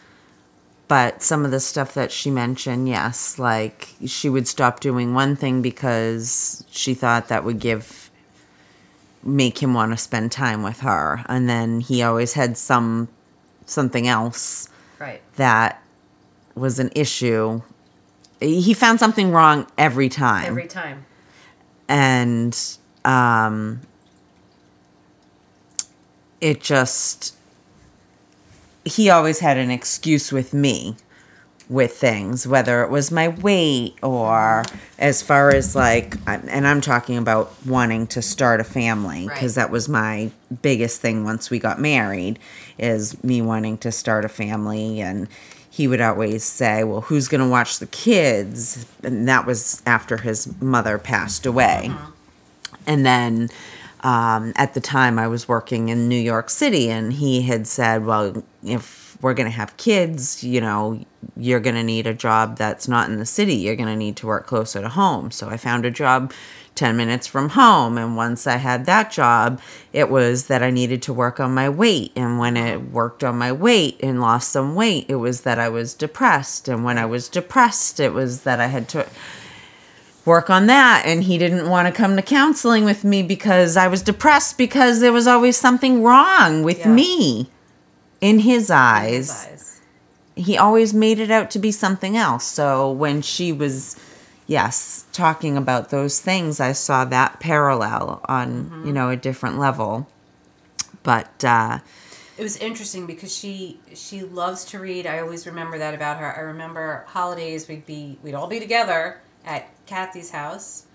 But 0.87 1.21
some 1.21 1.43
of 1.43 1.51
the 1.51 1.59
stuff 1.59 1.93
that 1.95 2.13
she 2.13 2.31
mentioned, 2.31 2.87
yes, 2.87 3.37
like 3.37 3.89
she 4.05 4.29
would 4.29 4.47
stop 4.47 4.79
doing 4.79 5.13
one 5.13 5.35
thing 5.35 5.61
because 5.61 6.63
she 6.69 6.93
thought 6.93 7.27
that 7.27 7.43
would 7.43 7.59
give 7.59 8.06
make 9.27 9.61
him 9.61 9.73
want 9.73 9.91
to 9.91 9.97
spend 9.97 10.31
time 10.31 10.63
with 10.63 10.79
her. 10.79 11.23
And 11.27 11.47
then 11.49 11.81
he 11.81 12.01
always 12.01 12.33
had 12.33 12.57
some 12.57 13.09
something 13.65 14.07
else 14.07 14.69
Right. 14.99 15.21
that 15.35 15.83
was 16.55 16.79
an 16.79 16.89
issue. 16.95 17.61
He 18.39 18.73
found 18.73 18.99
something 18.99 19.31
wrong 19.31 19.67
every 19.77 20.09
time. 20.09 20.45
Every 20.45 20.67
time. 20.67 21.05
and 21.89 22.57
um 23.05 23.81
it 26.41 26.61
just 26.61 27.35
he 28.85 29.09
always 29.09 29.39
had 29.39 29.57
an 29.57 29.69
excuse 29.71 30.31
with 30.31 30.53
me 30.53 30.95
with 31.69 31.97
things 31.97 32.47
whether 32.47 32.81
it 32.83 32.89
was 32.89 33.11
my 33.11 33.27
weight 33.27 33.93
or 34.01 34.63
as 34.99 35.21
far 35.21 35.49
as 35.53 35.75
like 35.75 36.15
and 36.25 36.65
i'm 36.65 36.79
talking 36.79 37.17
about 37.17 37.53
wanting 37.65 38.07
to 38.07 38.21
start 38.21 38.61
a 38.61 38.63
family 38.63 39.23
because 39.27 39.57
Right. 39.57 39.63
that 39.65 39.71
was 39.71 39.89
my 39.89 40.31
biggest 40.61 41.01
thing 41.01 41.25
once 41.25 41.49
we 41.49 41.59
got 41.59 41.79
married 41.79 42.39
is 42.79 43.21
me 43.23 43.41
wanting 43.41 43.77
to 43.79 43.91
start 43.91 44.23
a 44.23 44.29
family. 44.29 45.01
And 45.01 45.27
he 45.69 45.87
would 45.87 45.99
always 45.99 46.43
say 46.43 46.83
well 46.83 47.01
who's 47.01 47.27
going 47.27 47.41
to 47.41 47.49
watch 47.49 47.79
the 47.79 47.87
kids? 47.87 48.85
And 49.03 49.27
that 49.27 49.45
was 49.45 49.81
after 49.85 50.17
his 50.17 50.59
mother 50.61 50.97
passed 50.97 51.45
away. 51.45 51.91
And 52.85 53.05
then 53.05 53.49
um, 54.01 54.53
at 54.55 54.73
the 54.73 54.79
time, 54.79 55.17
I 55.19 55.27
was 55.27 55.47
working 55.47 55.89
in 55.89 56.07
New 56.07 56.19
York 56.19 56.49
City, 56.51 56.89
and 56.89 57.11
he 57.11 57.41
had 57.41 57.65
said, 57.67 58.05
Well, 58.05 58.43
if 58.63 59.06
we're 59.21 59.33
going 59.33 59.49
to 59.49 59.55
have 59.55 59.75
kids, 59.77 60.43
you 60.43 60.61
know, 60.61 61.03
you're 61.35 61.59
going 61.59 61.75
to 61.75 61.83
need 61.83 62.07
a 62.07 62.13
job 62.13 62.57
that's 62.57 62.87
not 62.87 63.09
in 63.09 63.17
the 63.17 63.25
city. 63.25 63.55
You're 63.55 63.75
going 63.75 63.89
to 63.89 63.95
need 63.95 64.15
to 64.17 64.27
work 64.27 64.45
closer 64.47 64.81
to 64.81 64.89
home. 64.89 65.31
So 65.31 65.49
I 65.49 65.57
found 65.57 65.85
a 65.85 65.91
job 65.91 66.31
10 66.75 66.95
minutes 66.95 67.25
from 67.25 67.49
home. 67.49 67.97
And 67.97 68.15
once 68.15 68.45
I 68.45 68.57
had 68.57 68.85
that 68.85 69.11
job, 69.11 69.59
it 69.91 70.09
was 70.09 70.47
that 70.47 70.61
I 70.61 70.69
needed 70.69 71.01
to 71.03 71.13
work 71.13 71.39
on 71.39 71.53
my 71.53 71.67
weight. 71.67 72.11
And 72.15 72.37
when 72.37 72.55
it 72.55 72.91
worked 72.91 73.23
on 73.23 73.37
my 73.37 73.51
weight 73.51 73.99
and 74.01 74.21
lost 74.21 74.51
some 74.51 74.75
weight, 74.75 75.05
it 75.09 75.15
was 75.15 75.41
that 75.41 75.57
I 75.57 75.69
was 75.69 75.93
depressed. 75.95 76.67
And 76.67 76.83
when 76.83 76.97
I 76.97 77.05
was 77.05 77.27
depressed, 77.27 77.99
it 77.99 78.13
was 78.13 78.43
that 78.43 78.59
I 78.59 78.67
had 78.67 78.87
to 78.89 79.07
work 80.25 80.49
on 80.49 80.67
that 80.67 81.03
and 81.05 81.23
he 81.23 81.37
didn't 81.37 81.69
want 81.69 81.87
to 81.87 81.91
come 81.93 82.17
to 82.17 82.21
counseling 82.21 82.83
with 82.83 83.05
me 83.05 83.23
because 83.23 83.77
I 83.77 83.87
was 83.87 84.01
depressed 84.01 84.57
because 84.57 84.99
there 84.99 85.13
was 85.13 85.25
always 85.25 85.55
something 85.55 86.03
wrong 86.03 86.63
with 86.63 86.79
Yeah. 86.79 86.93
me 86.93 87.49
in 88.21 88.39
his 88.39 88.69
eyes. 88.69 89.47
Eyes. 89.47 89.81
He 90.35 90.57
always 90.57 90.93
made 90.93 91.19
it 91.19 91.31
out 91.31 91.49
to 91.51 91.59
be 91.59 91.71
something 91.71 92.15
else. 92.15 92.45
So 92.45 92.91
when 92.91 93.21
she 93.21 93.51
was 93.51 93.99
yes, 94.45 95.05
talking 95.11 95.57
about 95.57 95.89
those 95.89 96.19
things, 96.19 96.59
I 96.59 96.71
saw 96.71 97.05
that 97.05 97.39
parallel 97.39 98.21
on, 98.25 98.83
you 98.85 98.93
know, 98.93 99.09
a 99.09 99.15
different 99.15 99.57
level. 99.59 100.07
But 101.03 101.43
uh 101.43 101.79
It 102.37 102.43
was 102.43 102.57
interesting 102.57 103.05
because 103.07 103.35
she 103.35 103.79
she 103.93 104.21
loves 104.21 104.63
to 104.65 104.79
read. 104.79 105.05
I 105.07 105.19
always 105.19 105.45
remember 105.47 105.77
that 105.77 105.93
about 105.93 106.17
her. 106.17 106.35
I 106.35 106.41
remember 106.41 107.05
holidays 107.07 107.67
we'd 107.67 107.85
be 107.85 108.19
we'd 108.23 108.35
all 108.35 108.47
be 108.47 108.59
together 108.59 109.21
at 109.45 109.69
Kathy's 109.85 110.31
house 110.31 110.85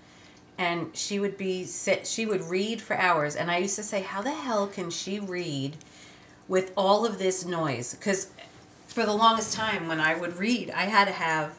and 0.57 0.95
she 0.95 1.19
would 1.19 1.37
be 1.37 1.65
sit 1.65 2.05
she 2.07 2.25
would 2.25 2.41
read 2.41 2.81
for 2.81 2.95
hours 2.95 3.35
and 3.35 3.49
I 3.49 3.57
used 3.57 3.75
to 3.77 3.83
say 3.83 4.01
how 4.01 4.21
the 4.21 4.31
hell 4.31 4.67
can 4.67 4.89
she 4.91 5.19
read 5.19 5.77
with 6.47 6.71
all 6.75 7.05
of 7.05 7.17
this 7.19 7.45
noise 7.45 7.95
cuz 8.01 8.27
for 8.87 9.05
the 9.05 9.13
longest 9.13 9.53
time 9.53 9.87
when 9.87 9.99
I 9.99 10.15
would 10.15 10.37
read 10.37 10.69
I 10.71 10.83
had 10.83 11.05
to 11.05 11.11
have 11.13 11.55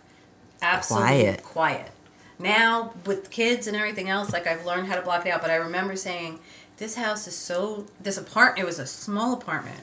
absolute 0.62 1.02
Quiet. 1.02 1.42
quiet. 1.42 1.90
Now 2.38 2.94
with 3.06 3.30
kids 3.30 3.66
and 3.66 3.76
everything 3.76 4.08
else 4.08 4.32
like 4.32 4.46
I've 4.46 4.64
learned 4.66 4.88
how 4.88 4.96
to 4.96 5.02
block 5.02 5.26
it 5.26 5.30
out 5.30 5.40
but 5.40 5.50
I 5.50 5.56
remember 5.56 5.96
saying 5.96 6.40
this 6.76 6.96
house 6.96 7.26
is 7.26 7.36
so 7.36 7.86
this 8.00 8.16
apartment. 8.18 8.58
it 8.60 8.66
was 8.66 8.78
a 8.78 8.86
small 8.86 9.32
apartment 9.34 9.80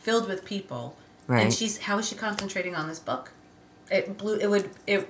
filled 0.00 0.28
with 0.28 0.44
people 0.44 0.96
Right. 1.28 1.42
and 1.42 1.52
she's 1.52 1.78
how 1.78 1.98
is 1.98 2.08
she 2.08 2.14
concentrating 2.14 2.76
on 2.76 2.86
this 2.86 3.00
book 3.00 3.32
it 3.90 4.16
blew 4.16 4.36
it 4.36 4.48
would 4.48 4.70
it, 4.86 5.08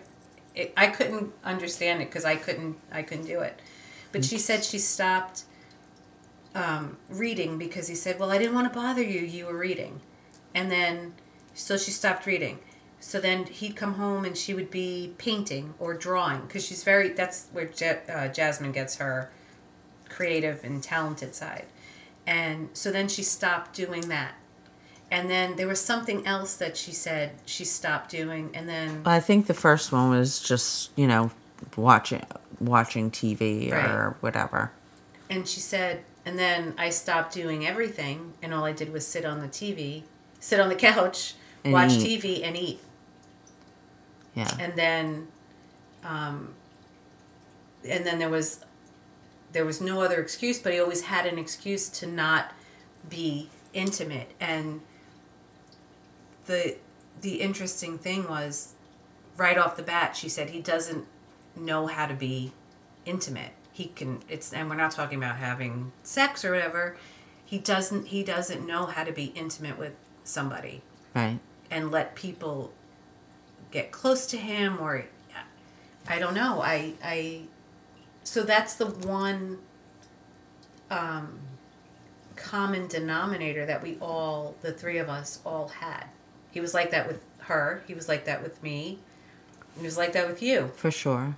it 0.55 0.73
i 0.75 0.87
couldn't 0.87 1.31
understand 1.45 2.01
it 2.01 2.07
because 2.07 2.25
i 2.25 2.37
couldn't 2.37 2.77
i 2.91 3.03
couldn't 3.03 3.27
do 3.27 3.41
it 3.41 3.61
but 4.13 4.25
she 4.25 4.39
said 4.39 4.65
she 4.65 4.79
stopped 4.79 5.43
um, 6.57 6.97
reading 7.11 7.59
because 7.59 7.87
he 7.89 7.95
said 7.95 8.19
well 8.19 8.31
i 8.31 8.39
didn't 8.39 8.55
want 8.55 8.67
to 8.73 8.79
bother 8.79 9.03
you 9.03 9.21
you 9.21 9.45
were 9.47 9.59
reading 9.59 10.01
and 10.55 10.71
then 10.71 11.13
so 11.55 11.77
she 11.77 11.91
stopped 11.91 12.25
reading 12.27 12.59
so 12.99 13.21
then 13.21 13.45
he'd 13.45 13.77
come 13.77 13.95
home 13.95 14.25
and 14.25 14.37
she 14.39 14.55
would 14.55 14.71
be 14.71 15.13
painting 15.19 15.75
or 15.79 15.93
drawing 15.95 16.41
because 16.43 16.65
she's 16.67 16.83
very 16.83 17.11
that's 17.11 17.49
where 17.53 17.69
Ja- 17.79 18.13
uh, 18.15 18.29
jasmine 18.29 18.73
gets 18.73 18.97
her 18.97 19.31
creative 20.09 20.65
and 20.65 20.83
talented 20.83 21.35
side 21.35 21.67
and 22.27 22.69
so 22.73 22.91
then 22.91 23.07
she 23.09 23.23
stopped 23.23 23.75
doing 23.75 24.09
that 24.09 24.35
and 25.11 25.29
then 25.31 25.57
there 25.57 25.69
was 25.69 25.81
something 25.81 26.27
else 26.27 26.57
that 26.57 26.77
she 26.77 26.91
said 26.93 27.33
she 27.45 27.65
stopped 27.65 28.11
doing 28.11 28.51
and 28.55 28.69
then 28.69 29.03
I 29.05 29.21
think 29.21 29.47
the 29.47 29.55
first 29.55 29.93
one 29.93 30.11
was 30.11 30.41
just, 30.41 30.91
you 30.97 31.07
know, 31.07 31.31
watching 31.77 32.25
watching 32.61 33.11
TV 33.11 33.71
or 33.73 34.09
Right. 34.09 34.23
whatever. 34.23 34.73
and 35.31 35.47
she 35.47 35.61
said 35.61 36.03
and 36.27 36.39
then 36.39 36.75
i 36.77 36.91
stopped 36.91 37.33
doing 37.33 37.67
everything 37.67 38.35
and 38.43 38.53
all 38.53 38.65
i 38.65 38.73
did 38.73 38.93
was 38.93 39.07
sit 39.07 39.25
on 39.25 39.41
the 39.41 39.49
tv 39.49 40.03
sit 40.41 40.61
on 40.61 40.69
the 40.69 40.75
couch 40.91 41.35
And 41.65 41.73
watch 41.73 41.93
eat. 41.93 42.23
tv 42.23 42.43
and 42.45 42.57
eat 42.57 42.81
Yeah. 44.35 44.55
and 44.61 44.75
then 44.77 45.29
um 46.05 46.53
and 47.89 48.05
then 48.05 48.19
there 48.19 48.29
was 48.29 48.61
there 49.53 49.65
was 49.65 49.81
no 49.81 50.03
other 50.03 50.21
excuse 50.21 50.59
but 50.59 50.73
he 50.75 50.81
always 50.81 51.03
had 51.03 51.25
an 51.25 51.39
excuse 51.39 51.89
to 51.89 52.07
not 52.07 52.53
be 53.09 53.49
intimate 53.73 54.31
and 54.41 54.81
the 56.47 56.77
the 57.21 57.41
interesting 57.41 57.97
thing 57.99 58.29
was 58.29 58.75
right 59.37 59.57
off 59.59 59.77
the 59.77 59.83
bat 59.83 60.17
she 60.17 60.29
said 60.29 60.51
he 60.51 60.61
doesn't 60.61 61.05
know 61.55 61.87
how 61.87 62.07
to 62.07 62.15
be 62.15 62.53
intimate 63.07 63.53
he 63.77 63.87
can 63.87 64.21
it's 64.29 64.53
and 64.53 64.71
we're 64.71 64.77
not 64.77 64.91
talking 64.91 65.19
about 65.19 65.37
having 65.37 65.93
sex 66.03 66.45
or 66.45 66.53
whatever 66.53 66.97
he 67.45 67.59
doesn't 67.59 68.07
he 68.07 68.23
doesn't 68.23 68.67
know 68.67 68.87
how 68.87 69.05
to 69.05 69.13
be 69.13 69.27
intimate 69.35 69.79
with 69.79 69.93
somebody 70.25 70.83
right. 71.15 71.39
and 71.71 71.91
let 71.91 72.15
people 72.15 72.73
get 73.71 73.93
close 73.93 74.27
to 74.27 74.37
him 74.37 74.79
or 74.81 75.05
I 76.09 76.19
don't 76.19 76.35
know. 76.35 76.61
I 76.63 76.95
I 77.03 77.43
so 78.25 78.43
that's 78.43 78.75
the 78.75 78.87
one 78.87 79.59
um 80.91 81.39
common 82.37 82.87
denominator 82.87 83.67
that 83.67 83.83
we 83.83 83.97
all 84.01 84.55
the 84.61 84.73
three 84.73 84.99
of 84.99 85.09
us 85.09 85.41
all 85.45 85.69
had. 85.69 86.07
He 86.51 86.61
was 86.61 86.75
like 86.75 86.91
that 86.91 87.07
with 87.07 87.23
her, 87.41 87.83
he 87.87 87.95
was 87.95 88.09
like 88.09 88.25
that 88.25 88.43
with 88.43 88.63
me. 88.63 88.99
He 89.79 89.85
was 89.85 89.99
like 89.99 90.13
that 90.15 90.27
with 90.27 90.43
you. 90.43 90.71
For 90.77 90.91
sure. 90.91 91.37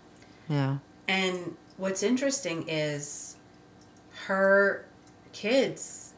Yeah. 0.48 0.79
And 1.09 1.57
what's 1.79 2.03
interesting 2.03 2.69
is 2.69 3.37
her 4.27 4.85
kids 5.33 6.12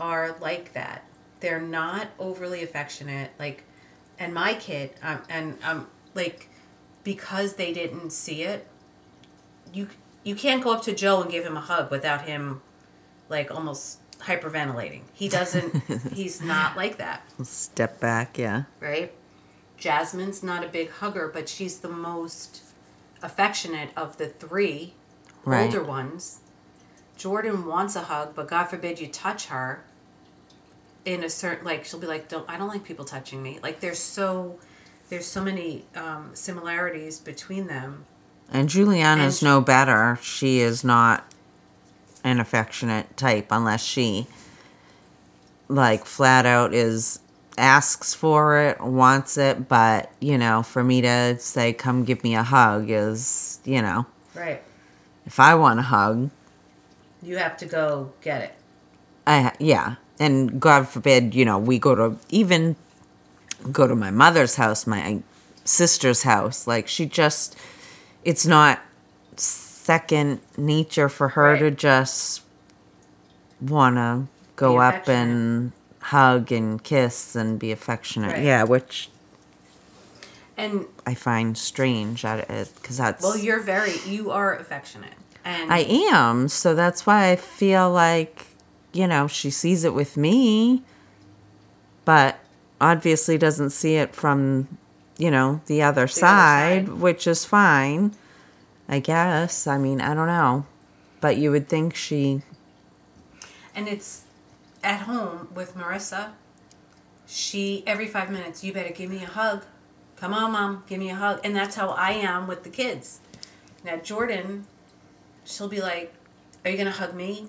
are 0.00 0.36
like 0.40 0.72
that. 0.72 1.04
They're 1.40 1.60
not 1.60 2.08
overly 2.18 2.62
affectionate. 2.62 3.30
Like, 3.38 3.64
and 4.18 4.34
my 4.34 4.54
kid, 4.54 4.90
um, 5.02 5.22
and 5.28 5.58
um, 5.62 5.86
like, 6.14 6.48
because 7.04 7.54
they 7.54 7.72
didn't 7.72 8.10
see 8.10 8.42
it, 8.42 8.66
you 9.72 9.88
you 10.24 10.34
can't 10.34 10.64
go 10.64 10.72
up 10.72 10.82
to 10.82 10.94
Joe 10.94 11.22
and 11.22 11.30
give 11.30 11.44
him 11.44 11.56
a 11.56 11.60
hug 11.60 11.90
without 11.90 12.22
him, 12.22 12.62
like, 13.28 13.54
almost 13.54 14.00
hyperventilating. 14.18 15.02
He 15.12 15.28
doesn't. 15.28 15.82
he's 16.12 16.42
not 16.42 16.76
like 16.76 16.96
that 16.96 17.22
Step 17.44 18.00
back, 18.00 18.38
yeah. 18.38 18.64
right? 18.80 19.12
Jasmine's 19.76 20.42
not 20.42 20.64
a 20.64 20.68
big 20.68 20.90
hugger, 20.90 21.28
but 21.28 21.48
she's 21.48 21.78
the 21.78 21.88
most 21.88 22.62
affectionate 23.26 23.90
of 23.96 24.16
the 24.16 24.28
three 24.28 24.94
Right. 25.44 25.66
older 25.66 25.82
ones. 25.84 26.40
Jordan 27.16 27.66
wants 27.66 27.94
a 27.96 28.02
hug, 28.02 28.34
but 28.34 28.48
God 28.48 28.64
forbid 28.64 28.98
you 29.00 29.06
touch 29.08 29.46
her 29.46 29.84
in 31.04 31.22
a 31.22 31.30
certain 31.30 31.64
like 31.64 31.84
she'll 31.84 32.00
be 32.00 32.06
like, 32.06 32.28
Don't 32.28 32.48
I 32.48 32.56
don't 32.56 32.68
like 32.68 32.84
people 32.84 33.04
touching 33.04 33.42
me. 33.42 33.58
Like 33.62 33.80
there's 33.80 33.98
so 33.98 34.58
there's 35.08 35.26
so 35.26 35.42
many 35.44 35.84
um, 35.94 36.30
similarities 36.34 37.20
between 37.20 37.68
them. 37.68 38.06
And 38.50 38.68
Juliana's 38.68 39.40
And- 39.42 39.48
no 39.50 39.60
better. 39.60 40.18
She 40.22 40.58
is 40.60 40.82
not 40.82 41.24
an 42.24 42.40
affectionate 42.40 43.16
type 43.16 43.46
unless 43.52 43.82
she 43.84 44.26
like 45.68 46.04
flat 46.04 46.44
out 46.46 46.74
is 46.74 47.20
asks 47.58 48.14
for 48.14 48.58
it, 48.60 48.80
wants 48.80 49.36
it, 49.38 49.68
but 49.68 50.10
you 50.20 50.36
know, 50.38 50.62
for 50.62 50.84
me 50.84 51.00
to 51.02 51.38
say 51.38 51.72
come 51.72 52.04
give 52.04 52.22
me 52.22 52.34
a 52.34 52.42
hug 52.42 52.90
is, 52.90 53.60
you 53.64 53.80
know, 53.82 54.06
Right. 54.34 54.62
if 55.24 55.40
I 55.40 55.54
want 55.54 55.78
a 55.80 55.82
hug, 55.82 56.30
You 57.22 57.38
have 57.38 57.56
to 57.58 57.66
go 57.66 58.12
get 58.20 58.42
it. 58.42 58.54
I 59.26 59.52
yeah, 59.58 59.96
and 60.20 60.60
God 60.60 60.88
forbid, 60.88 61.34
you 61.34 61.44
know, 61.44 61.58
we 61.58 61.78
go 61.78 61.94
to 61.94 62.16
even 62.28 62.76
go 63.72 63.86
to 63.86 63.96
my 63.96 64.10
mother's 64.10 64.56
house, 64.56 64.86
my 64.86 65.22
sister's 65.64 66.22
house. 66.22 66.66
Like 66.66 66.86
she 66.88 67.06
just, 67.06 67.56
it's 68.22 68.46
not 68.46 68.80
second 69.36 70.40
nature 70.56 71.08
for 71.08 71.28
her 71.30 71.58
to 71.58 71.70
just 71.70 72.42
want 73.60 73.96
to 73.96 74.26
go 74.56 74.78
up 74.78 75.08
and 75.08 75.72
hug 76.06 76.52
and 76.52 76.82
kiss 76.84 77.34
and 77.34 77.58
be 77.58 77.72
affectionate. 77.72 78.34
Right. 78.34 78.44
Yeah, 78.44 78.62
which 78.62 79.10
And 80.56 80.86
I 81.04 81.14
find 81.14 81.58
strange 81.58 82.22
because 82.22 82.96
that's 82.96 83.22
well, 83.22 83.36
you're 83.36 83.60
very 83.60 83.98
you 84.06 84.30
are 84.30 84.54
affectionate, 84.54 85.14
and 85.44 85.72
I 85.72 85.80
am. 85.80 86.48
So 86.48 86.74
that's 86.74 87.06
why 87.06 87.30
I 87.30 87.36
feel 87.36 87.90
like, 87.90 88.46
you 88.92 89.08
know, 89.08 89.26
she 89.26 89.50
sees 89.50 89.82
it 89.82 89.94
with 89.94 90.16
me, 90.16 90.82
but 92.04 92.38
obviously 92.80 93.36
doesn't 93.36 93.70
see 93.70 93.96
it 93.96 94.14
from, 94.14 94.68
you 95.18 95.30
know, 95.32 95.60
the 95.66 95.82
other, 95.82 96.06
side, 96.06 96.86
side. 96.86 96.88
which 97.00 97.26
is 97.26 97.44
fine, 97.44 98.14
I 98.88 99.00
guess. 99.00 99.66
I 99.66 99.76
mean, 99.76 100.00
I 100.00 100.14
don't 100.14 100.28
know. 100.28 100.66
But 101.20 101.36
you 101.36 101.50
would 101.50 101.68
think 101.68 101.96
she, 101.96 102.42
and 103.74 103.88
it's 103.88 104.22
at 104.86 105.00
home 105.00 105.48
with 105.52 105.76
Marissa. 105.76 106.30
She 107.26 107.82
every 107.86 108.06
five 108.06 108.30
minutes, 108.30 108.62
you 108.62 108.72
better 108.72 108.92
give 108.92 109.10
me 109.10 109.22
a 109.22 109.26
hug. 109.26 109.64
Come 110.14 110.32
on, 110.32 110.52
mom, 110.52 110.84
give 110.86 111.00
me 111.00 111.10
a 111.10 111.16
hug, 111.16 111.40
and 111.44 111.54
that's 111.54 111.74
how 111.74 111.88
I 111.88 112.12
am 112.12 112.46
with 112.46 112.62
the 112.62 112.70
kids. 112.70 113.20
Now 113.84 113.96
Jordan, 113.96 114.66
she'll 115.44 115.68
be 115.68 115.80
like, 115.80 116.14
"Are 116.64 116.70
you 116.70 116.78
gonna 116.78 116.92
hug 116.92 117.14
me?" 117.14 117.48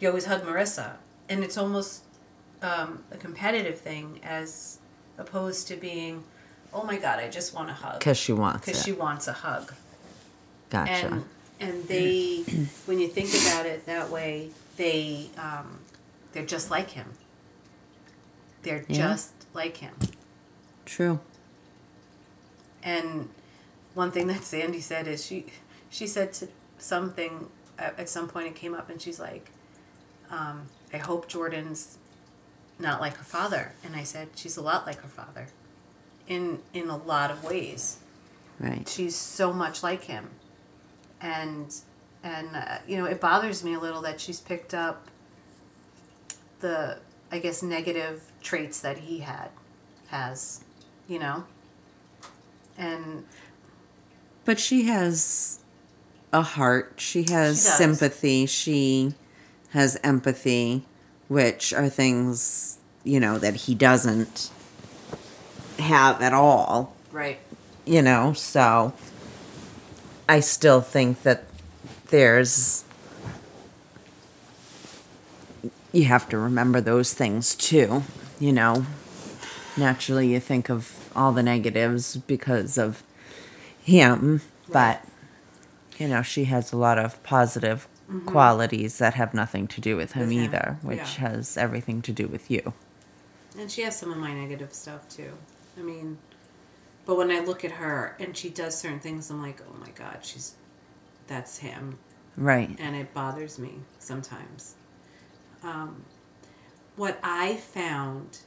You 0.00 0.08
always 0.08 0.24
hug 0.24 0.42
Marissa, 0.42 0.96
and 1.28 1.44
it's 1.44 1.56
almost 1.56 2.02
um, 2.62 3.04
a 3.12 3.16
competitive 3.16 3.78
thing 3.78 4.20
as 4.24 4.78
opposed 5.18 5.68
to 5.68 5.76
being, 5.76 6.24
"Oh 6.74 6.82
my 6.82 6.98
God, 6.98 7.20
I 7.20 7.28
just 7.28 7.54
want 7.54 7.70
a 7.70 7.74
hug," 7.74 8.00
because 8.00 8.18
she 8.18 8.32
wants 8.32 8.66
because 8.66 8.82
she 8.82 8.92
wants 8.92 9.28
a 9.28 9.32
hug. 9.32 9.72
gotcha. 10.68 10.90
and 10.90 11.24
and 11.60 11.84
they 11.86 12.42
when 12.86 12.98
you 12.98 13.06
think 13.06 13.30
about 13.30 13.66
it 13.66 13.86
that 13.86 14.10
way 14.10 14.50
they 14.76 15.28
um, 15.38 15.78
they're 16.32 16.44
just 16.46 16.70
like 16.70 16.90
him 16.90 17.12
they're 18.62 18.84
Yeah. 18.88 19.08
just 19.10 19.32
like 19.54 19.78
him 19.78 19.94
True. 20.84 21.20
and 22.82 23.28
one 23.94 24.10
thing 24.10 24.26
that 24.32 24.40
sandee 24.42 24.80
said 24.82 25.06
is 25.06 25.24
she 25.24 25.46
she 25.88 26.06
said 26.06 26.32
to 26.34 26.48
something 26.78 27.48
at, 27.78 27.98
at 27.98 28.08
some 28.08 28.28
point 28.28 28.46
it 28.46 28.54
came 28.54 28.74
up 28.74 28.88
and 28.90 29.00
she's 29.00 29.20
like 29.20 29.50
um, 30.30 30.66
i 30.92 30.96
hope 30.96 31.28
jordan's 31.28 31.98
not 32.78 33.00
like 33.00 33.16
her 33.16 33.24
father 33.24 33.72
and 33.84 33.94
i 33.96 34.02
said 34.02 34.28
she's 34.36 34.56
a 34.56 34.62
lot 34.62 34.86
like 34.86 35.00
her 35.00 35.08
father 35.08 35.48
in 36.28 36.60
in 36.72 36.88
a 36.88 36.96
lot 36.96 37.30
of 37.30 37.42
ways 37.44 37.98
Right. 38.58 38.86
she's 38.86 39.16
so 39.16 39.54
much 39.54 39.82
like 39.82 40.04
him 40.04 40.28
and 41.20 41.74
and 42.22 42.54
uh, 42.54 42.78
you 42.86 42.98
know 42.98 43.06
it 43.06 43.18
bothers 43.20 43.64
me 43.64 43.72
a 43.74 43.80
little 43.80 44.02
that 44.02 44.20
she's 44.20 44.38
picked 44.40 44.74
up 44.74 45.08
the 46.60 46.98
i 47.30 47.38
guess 47.38 47.62
negative 47.62 48.32
traits 48.42 48.80
that 48.80 48.98
he 48.98 49.20
had 49.20 49.50
has 50.08 50.62
you 51.08 51.18
know 51.18 51.44
and 52.78 53.24
But 54.44 54.58
she 54.58 54.84
has 54.84 55.60
a 56.32 56.42
heart. 56.42 56.94
She 56.96 57.24
has 57.30 57.62
She 57.62 57.68
sympathy. 57.68 58.46
She 58.46 59.14
has 59.70 59.98
empathy, 60.02 60.84
which 61.28 61.74
are 61.74 61.88
things, 61.88 62.78
you 63.04 63.20
know, 63.20 63.38
that 63.38 63.54
he 63.54 63.74
doesn't 63.74 64.50
have 65.78 66.22
at 66.22 66.32
all, 66.32 66.94
right 67.12 67.38
you 67.86 68.02
know, 68.02 68.32
so 68.32 68.92
I 70.28 70.40
still 70.40 70.80
think 70.80 71.22
that 71.22 71.44
there's 72.08 72.84
you 75.92 76.04
have 76.04 76.28
to 76.30 76.38
remember 76.38 76.80
those 76.80 77.14
things 77.14 77.54
too, 77.54 78.02
you 78.38 78.52
know. 78.52 78.86
Naturally 79.76 80.32
you 80.32 80.40
think 80.40 80.68
of 80.68 81.10
all 81.16 81.32
the 81.32 81.42
negatives 81.42 82.16
because 82.16 82.76
of 82.78 83.02
him, 83.82 84.40
but 84.70 85.04
you 85.98 86.08
know, 86.08 86.22
she 86.22 86.44
has 86.44 86.72
a 86.72 86.76
lot 86.76 86.98
of 86.98 87.22
positive 87.22 87.86
qualities 88.26 88.98
that 88.98 89.14
have 89.14 89.32
nothing 89.34 89.68
to 89.68 89.80
do 89.80 89.96
with 89.96 90.12
him 90.12 90.28
Mm-hmm. 90.28 90.28
With 90.30 90.38
him, 90.38 90.44
either, 90.44 90.78
which 90.82 90.98
yeah. 90.98 91.28
has 91.28 91.56
everything 91.56 92.02
to 92.02 92.12
do 92.12 92.26
with 92.26 92.50
you. 92.50 92.72
and 93.58 93.70
she 93.70 93.82
has 93.82 93.96
some 93.98 94.10
of 94.10 94.18
my 94.18 94.32
negative 94.34 94.72
stuff 94.72 95.08
too 95.08 95.32
i 95.78 95.82
mean 95.82 96.18
but 97.06 97.16
when 97.16 97.30
i 97.30 97.40
look 97.40 97.64
at 97.64 97.72
her 97.72 98.16
and 98.20 98.36
she 98.36 98.48
does 98.48 98.76
certain 98.78 99.00
things 99.00 99.28
i'm 99.30 99.42
like 99.42 99.60
oh 99.68 99.76
my 99.80 99.90
god 99.90 100.18
she's 100.22 100.54
that's 101.26 101.58
him 101.58 101.98
Right. 102.36 102.70
and 102.78 102.94
it 102.96 103.12
bothers 103.12 103.58
me 103.58 103.72
sometimes. 103.98 104.74
Um, 105.62 106.04
what 106.96 107.18
I 107.22 107.56
found 107.56 108.38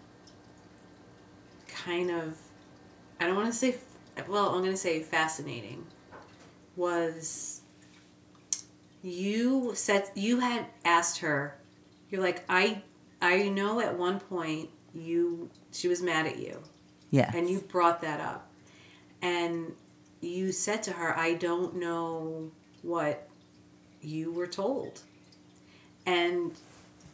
kind 1.67 2.11
of, 2.11 2.37
I 3.19 3.27
don't 3.27 3.35
want 3.35 3.51
to 3.51 3.57
say, 3.57 3.77
well, 4.27 4.49
I'm 4.49 4.59
going 4.59 4.71
to 4.71 4.77
say 4.77 5.01
fascinating, 5.01 5.85
was 6.75 7.61
you 9.01 9.71
said, 9.75 10.09
you 10.15 10.39
had 10.39 10.65
asked 10.85 11.19
her, 11.19 11.57
you're 12.09 12.21
like, 12.21 12.43
I, 12.47 12.81
I 13.21 13.49
know 13.49 13.79
at 13.79 13.97
one 13.97 14.19
point 14.19 14.69
you, 14.93 15.49
she 15.71 15.87
was 15.87 16.01
mad 16.01 16.25
at 16.25 16.39
you. 16.39 16.59
Yeah. 17.11 17.29
and 17.35 17.47
you 17.47 17.59
brought 17.59 18.01
that 18.01 18.19
up. 18.19 18.49
And 19.21 19.73
you 20.23 20.51
said 20.51 20.81
to 20.83 20.93
her 20.93 21.17
i 21.17 21.33
don't 21.33 21.75
know 21.75 22.49
what 22.81 23.27
you 24.01 24.31
were 24.31 24.47
told. 24.47 25.01
And 26.05 26.51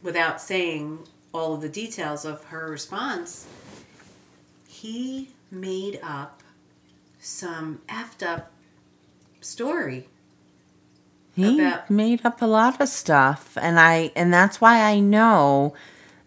without 0.01 0.39
saying 0.41 0.99
all 1.33 1.53
of 1.55 1.61
the 1.61 1.69
details 1.69 2.25
of 2.25 2.45
her 2.45 2.69
response 2.69 3.47
he 4.67 5.29
made 5.51 5.99
up 6.01 6.41
some 7.19 7.81
effed 7.87 8.25
up 8.25 8.51
story 9.41 10.07
He 11.35 11.59
about- 11.59 11.89
made 11.89 12.25
up 12.25 12.41
a 12.41 12.45
lot 12.45 12.79
of 12.81 12.89
stuff 12.89 13.57
and 13.61 13.79
I 13.79 14.11
and 14.15 14.33
that's 14.33 14.59
why 14.61 14.81
I 14.81 14.99
know 14.99 15.73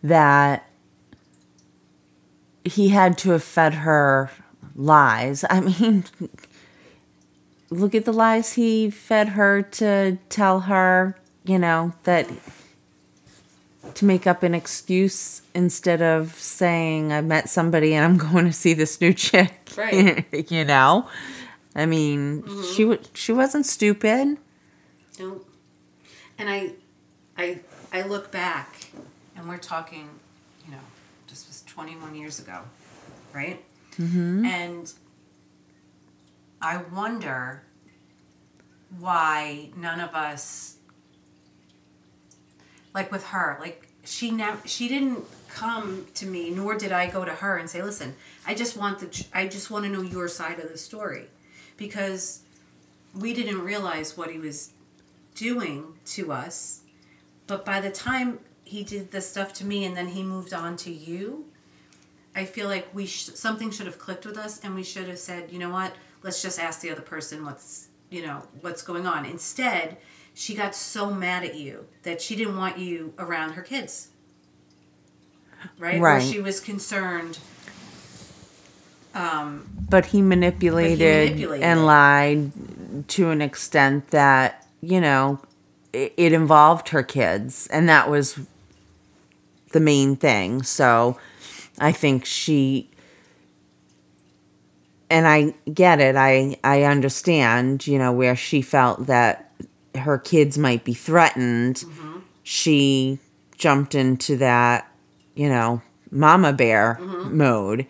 that 0.03 0.69
he 2.65 2.91
had 2.91 3.19
to 3.19 3.31
have 3.31 3.43
fed 3.43 3.75
her 3.75 4.31
lies. 4.77 5.45
I 5.51 5.61
mean 5.61 6.05
look 7.71 7.95
at 7.95 8.05
the 8.05 8.13
lies 8.13 8.53
he 8.55 8.91
fed 8.91 9.31
her 9.31 9.63
to 9.63 10.19
tell 10.29 10.61
her, 10.61 11.17
you 11.45 11.59
know, 11.59 11.93
that 12.05 12.29
to 13.95 14.05
make 14.05 14.27
up 14.27 14.43
an 14.43 14.55
excuse 14.55 15.43
instead 15.55 16.01
of 16.03 16.35
saying 16.35 17.13
I 17.13 17.21
met 17.21 17.49
somebody 17.49 17.95
and 17.95 18.05
I'm 18.05 18.17
going 18.33 18.45
to 18.47 18.53
see 18.53 18.75
this 18.75 19.01
new 19.01 19.13
chick. 19.13 19.71
Right. 19.77 20.25
you 20.51 20.65
know? 20.65 21.09
I 21.75 21.87
mean, 21.87 22.45
she 22.75 22.85
wa 22.85 22.97
she 23.15 23.33
wasn't 23.33 23.65
stupid. 23.65 24.37
Don't. 25.17 25.43
And 26.39 26.51
I, 26.51 26.73
I, 27.37 27.61
I 27.93 28.03
look 28.03 28.31
back, 28.31 28.89
and 29.37 29.49
we're 29.49 29.59
talking, 29.59 30.09
you 30.67 30.73
know, 30.73 30.81
this 31.29 31.47
was 31.47 31.63
21 31.67 32.15
years 32.15 32.41
ago, 32.41 32.61
right? 33.33 33.63
Mm-hmm. 33.99 34.45
And 34.45 34.93
I 36.61 36.79
wonder 36.93 37.63
why 38.99 39.71
none 39.77 40.01
of 40.01 40.15
us, 40.15 40.77
like 42.95 43.11
with 43.11 43.27
her, 43.27 43.57
like 43.61 43.89
she 44.05 44.31
never, 44.31 44.67
she 44.67 44.89
didn't 44.89 45.25
come 45.49 46.07
to 46.15 46.27
me, 46.27 46.51
nor 46.51 46.77
did 46.77 46.93
I 46.93 47.11
go 47.11 47.25
to 47.25 47.33
her 47.33 47.57
and 47.57 47.69
say, 47.69 47.83
"Listen, 47.83 48.15
I 48.47 48.55
just 48.55 48.77
want 48.77 48.99
the, 49.01 49.27
I 49.33 49.47
just 49.47 49.71
want 49.71 49.85
to 49.85 49.91
know 49.91 50.03
your 50.03 50.29
side 50.29 50.59
of 50.59 50.71
the 50.71 50.79
story," 50.79 51.29
because 51.77 52.41
we 53.15 53.35
didn't 53.35 53.63
realize 53.63 54.17
what 54.17 54.31
he 54.31 54.39
was 54.39 54.71
doing 55.35 55.95
to 56.07 56.33
us. 56.33 56.81
But 57.47 57.65
by 57.65 57.81
the 57.81 57.91
time 57.91 58.39
he 58.65 58.83
did 58.85 59.11
the 59.11 59.21
stuff 59.21 59.53
to 59.55 59.67
me 59.67 59.85
and 59.85 59.97
then 59.97 60.09
he 60.09 60.23
moved 60.23 60.55
on 60.55 60.77
to 60.79 60.91
you, 60.91 61.47
I 62.35 62.45
feel 62.45 62.69
like 62.69 62.89
we 62.95 63.07
sh- 63.07 63.31
something 63.35 63.71
should 63.71 63.87
have 63.87 63.99
clicked 63.99 64.25
with 64.25 64.39
us 64.39 64.61
and 64.65 64.75
we 64.75 64.83
should 64.83 65.09
have 65.09 65.19
said, 65.19 65.51
you 65.51 65.59
know 65.59 65.71
what? 65.71 65.93
Let's 66.23 66.41
just 66.41 66.59
ask 66.59 66.81
the 66.81 66.91
other 66.91 67.03
person 67.03 67.45
what's 67.45 67.89
you 68.11 68.27
know 68.27 68.43
what's 68.61 68.83
going 68.83 69.07
on. 69.07 69.25
Instead, 69.25 69.97
she 70.35 70.55
got 70.55 70.75
so 70.75 71.11
mad 71.11 71.45
at 71.45 71.57
you 71.57 71.87
that 72.03 72.21
she 72.21 72.37
didn't 72.37 72.57
want 72.57 72.79
you 72.79 73.13
around 73.19 73.53
her 73.53 73.63
kids. 73.63 74.09
Right? 75.79 76.01
Right. 76.01 76.23
she 76.23 76.41
was 76.41 76.61
concerned. 76.61 77.39
Um, 79.15 79.69
but 79.89 80.07
he 80.07 80.23
manipulated, 80.23 81.31
manipulated 81.31 81.65
and 81.65 81.81
it. 81.81 81.83
lied 81.83 83.09
to 83.09 83.31
an 83.31 83.43
extent 83.43 84.09
that 84.09 84.67
you 84.81 85.01
know 85.01 85.41
it, 85.93 86.13
it 86.17 86.33
involved 86.33 86.91
her 86.91 87.03
kids 87.03 87.67
and 87.69 87.89
that 87.89 88.11
was 88.11 88.39
the 89.73 89.81
main 89.81 90.17
thing 90.17 90.63
so 90.63 91.19
i 91.79 91.91
think 91.93 92.25
she 92.25 92.91
and 95.09 95.27
i 95.27 95.55
get 95.73 96.01
it 96.01 96.17
i 96.17 96.57
i 96.65 96.83
understand 96.83 97.87
you 97.87 97.99
know 97.99 98.13
where 98.13 98.37
she 98.37 98.61
felt 98.61 99.07
that 99.07 99.42
her 99.95 100.19
kids 100.19 100.57
might 100.59 100.85
be 100.85 100.95
threatened 100.95 101.85
she 102.43 103.19
jumped 103.57 103.95
into 103.95 104.37
that, 104.39 104.91
you 105.35 105.49
know, 105.49 105.81
mama 106.11 106.53
bear 106.53 106.99
mode. 107.01 107.87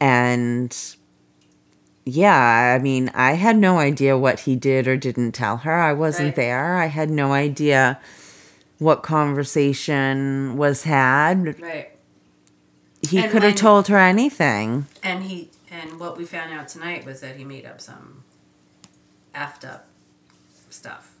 And 0.00 0.76
yeah, 2.04 2.76
I 2.78 2.82
mean, 2.82 3.10
I 3.14 3.32
had 3.32 3.56
no 3.56 3.78
idea 3.78 4.18
what 4.18 4.40
he 4.40 4.54
did 4.54 4.86
or 4.86 4.96
didn't 4.96 5.32
tell 5.32 5.58
her. 5.58 5.72
I 5.74 5.92
wasn't 5.92 6.28
Right. 6.28 6.36
there. 6.36 6.76
I 6.76 6.86
had 6.86 7.10
no 7.10 7.32
idea 7.32 7.98
what 8.78 9.02
conversation 9.02 10.56
was 10.56 10.82
had. 10.82 11.60
Right. 11.60 11.90
He 13.00 13.22
could 13.28 13.42
have 13.42 13.54
told 13.54 13.88
her 13.88 13.98
anything. 13.98 14.86
And 15.02 15.24
he 15.24 15.50
and 15.70 15.98
what 15.98 16.16
we 16.16 16.24
found 16.24 16.52
out 16.52 16.68
tonight 16.68 17.04
was 17.04 17.20
that 17.20 17.36
he 17.36 17.44
made 17.44 17.64
up 17.64 17.80
some 17.80 18.24
effed 19.34 19.66
up 19.66 19.88
stuff. 20.70 21.15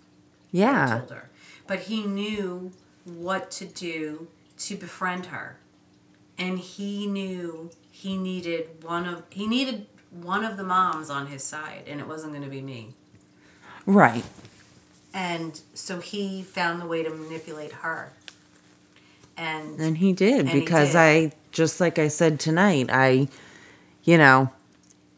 Yeah. 0.52 0.98
told 0.98 1.10
her. 1.10 1.30
But 1.66 1.80
he 1.80 2.04
knew 2.04 2.72
what 3.04 3.50
to 3.52 3.64
do 3.64 4.28
to 4.58 4.76
befriend 4.76 5.26
her. 5.26 5.56
And 6.38 6.58
he 6.58 7.06
knew 7.06 7.70
he 7.90 8.16
needed 8.16 8.82
one 8.82 9.06
of 9.06 9.22
he 9.30 9.46
needed 9.46 9.86
one 10.10 10.44
of 10.44 10.56
the 10.56 10.64
moms 10.64 11.10
on 11.10 11.26
his 11.26 11.42
side 11.42 11.84
and 11.86 12.00
it 12.00 12.06
wasn't 12.06 12.32
going 12.32 12.44
to 12.44 12.50
be 12.50 12.60
me. 12.60 12.94
Right. 13.86 14.24
And 15.14 15.60
so 15.72 16.00
he 16.00 16.42
found 16.42 16.80
the 16.80 16.86
way 16.86 17.02
to 17.02 17.10
manipulate 17.10 17.72
her. 17.72 18.12
And 19.36 19.80
And 19.80 19.98
he 19.98 20.12
did 20.12 20.40
And 20.40 20.48
he 20.50 20.60
because 20.60 20.92
did. 20.92 20.98
I 20.98 21.32
just 21.52 21.80
like 21.80 21.98
I 21.98 22.08
said 22.08 22.38
tonight, 22.38 22.88
I 22.92 23.28
you 24.04 24.18
know, 24.18 24.50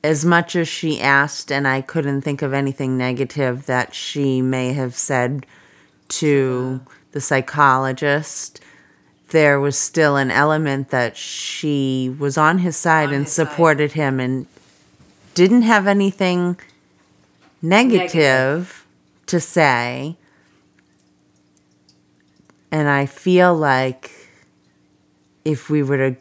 as 0.04 0.24
much 0.24 0.54
as 0.56 0.68
she 0.68 1.00
asked 1.00 1.50
and 1.50 1.66
I 1.66 1.80
couldn't 1.80 2.22
think 2.22 2.42
of 2.42 2.52
anything 2.52 2.96
negative 2.96 3.66
that 3.66 3.94
she 3.94 4.40
may 4.40 4.72
have 4.72 4.94
said 4.96 5.44
to 6.08 6.80
the 7.12 7.20
psychologist, 7.20 8.60
there 9.30 9.60
was 9.60 9.78
still 9.78 10.16
an 10.16 10.30
element 10.30 10.88
that 10.90 11.16
she 11.16 12.14
was 12.18 12.38
on 12.38 12.58
his 12.58 12.76
side 12.76 13.08
On 13.08 13.14
and 13.14 13.24
his 13.24 13.32
side. 13.32 13.48
supported 13.48 13.92
him 13.92 14.20
and 14.20 14.46
didn't 15.34 15.62
have 15.62 15.86
anything 15.86 16.58
negative, 17.60 18.14
Negative. 18.14 18.86
to 19.26 19.40
say. 19.40 20.16
And 22.70 22.88
I 22.88 23.06
feel 23.06 23.54
like 23.54 24.10
if 25.44 25.68
we 25.70 25.82
were 25.82 25.96
to 26.10 26.16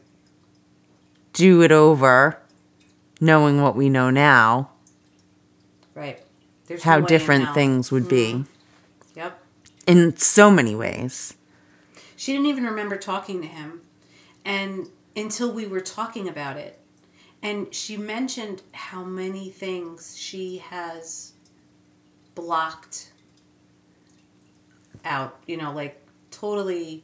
do 1.33 1.61
it 1.61 1.71
over, 1.71 2.39
knowing 3.19 3.61
what 3.61 3.75
we 3.75 3.89
know 3.89 4.09
now, 4.09 4.71
right. 5.95 6.21
There's 6.67 6.83
how 6.83 6.99
no 6.99 7.05
different 7.05 7.53
things 7.53 7.91
would 7.91 8.07
be 8.09 8.33
hmm. 8.33 8.41
Yep. 9.15 9.39
in 9.85 10.17
so 10.17 10.51
many 10.51 10.75
ways. 10.75 11.33
She 12.15 12.33
didn't 12.33 12.47
even 12.47 12.65
remember 12.65 12.97
talking 12.97 13.41
to 13.41 13.47
him 13.47 13.81
and 14.43 14.89
until 15.15 15.51
we 15.51 15.65
were 15.65 15.81
talking 15.81 16.27
about 16.27 16.57
it. 16.57 16.79
And 17.41 17.73
she 17.73 17.97
mentioned 17.97 18.63
how 18.71 19.03
many 19.03 19.49
things 19.49 20.17
she 20.17 20.57
has 20.57 21.33
blocked 22.35 23.11
out, 25.05 25.39
you 25.45 25.57
know, 25.57 25.71
like 25.71 26.01
totally 26.31 27.03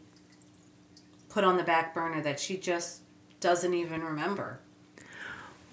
put 1.29 1.43
on 1.43 1.57
the 1.57 1.63
back 1.63 1.93
burner 1.93 2.21
that 2.21 2.39
she 2.39 2.57
just 2.57 3.01
doesn't 3.39 3.73
even 3.73 4.03
remember. 4.03 4.59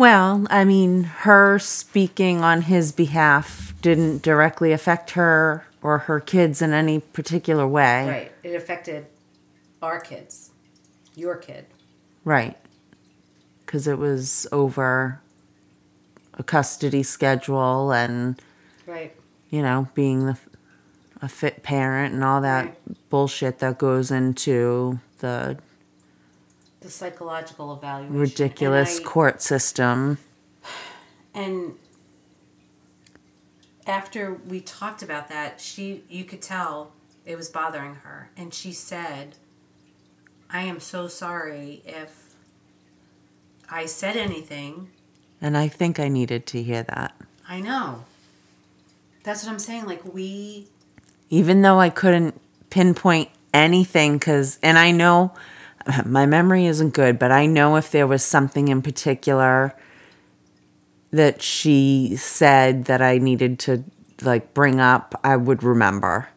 Well, 0.00 0.46
I 0.48 0.64
mean, 0.64 1.04
her 1.04 1.58
speaking 1.58 2.40
on 2.40 2.62
his 2.62 2.90
behalf 2.90 3.74
didn't 3.82 4.22
directly 4.22 4.72
affect 4.72 5.10
her 5.10 5.66
or 5.82 5.98
her 5.98 6.20
kids 6.20 6.62
in 6.62 6.72
any 6.72 7.00
particular 7.00 7.68
way. 7.68 8.08
Right. 8.08 8.32
It 8.42 8.54
affected 8.54 9.04
our 9.82 10.00
kids, 10.00 10.52
your 11.16 11.36
kid. 11.36 11.66
Right. 12.24 12.56
Because 13.60 13.86
it 13.86 13.98
was 13.98 14.46
over 14.50 15.20
a 16.32 16.42
custody 16.42 17.02
schedule 17.02 17.92
and, 17.92 18.40
Right. 18.86 19.14
you 19.50 19.60
know, 19.60 19.88
being 19.92 20.24
the, 20.24 20.38
a 21.20 21.28
fit 21.28 21.62
parent 21.62 22.14
and 22.14 22.24
all 22.24 22.40
that 22.40 22.64
Right. 22.64 23.10
bullshit 23.10 23.58
that 23.58 23.76
goes 23.76 24.10
into 24.10 24.98
the 25.18 25.58
The 26.80 26.90
psychological 26.90 27.74
evaluation. 27.74 28.18
ridiculous 28.18 29.00
I- 29.00 29.02
court 29.02 29.42
system. 29.42 30.18
and 31.34 31.74
after 33.86 34.34
we 34.34 34.60
talked 34.60 35.02
about 35.02 35.28
that 35.28 35.60
she 35.60 36.02
you 36.08 36.24
could 36.24 36.42
tell 36.42 36.92
it 37.26 37.36
was 37.36 37.48
bothering 37.48 37.96
her 37.96 38.30
and 38.36 38.52
she 38.52 38.72
said 38.72 39.36
i 40.50 40.62
am 40.62 40.78
so 40.80 41.08
sorry 41.08 41.82
if 41.86 42.34
i 43.70 43.86
said 43.86 44.16
anything 44.16 44.88
And 45.40 45.56
I 45.56 45.68
think 45.68 45.98
I 45.98 46.08
needed 46.08 46.46
to 46.48 46.62
hear 46.62 46.82
that. 46.84 47.14
i 47.48 47.60
know 47.60 48.04
that's 49.22 49.44
what 49.44 49.52
i'm 49.52 49.58
saying 49.58 49.86
like 49.86 50.02
we 50.14 50.66
even 51.30 51.62
though 51.62 51.78
I 51.78 51.90
couldn't 51.90 52.40
pinpoint 52.70 53.28
anything 53.54 54.18
cuz 54.18 54.58
and 54.62 54.76
I 54.78 54.90
know 54.90 55.32
my 56.06 56.26
memory 56.26 56.66
isn't 56.66 56.94
good 56.94 57.18
but 57.18 57.30
I 57.30 57.46
know 57.46 57.76
if 57.76 57.90
there 57.90 58.06
was 58.06 58.22
something 58.22 58.68
in 58.68 58.82
particular 58.82 59.74
that 61.10 61.42
she 61.42 62.14
said 62.16 62.84
that 62.84 63.02
I 63.02 63.18
needed 63.18 63.58
to 63.60 63.84
like 64.22 64.54
bring 64.54 64.80
up 64.80 65.18
I 65.24 65.36
would 65.36 65.62
remember. 65.62 66.28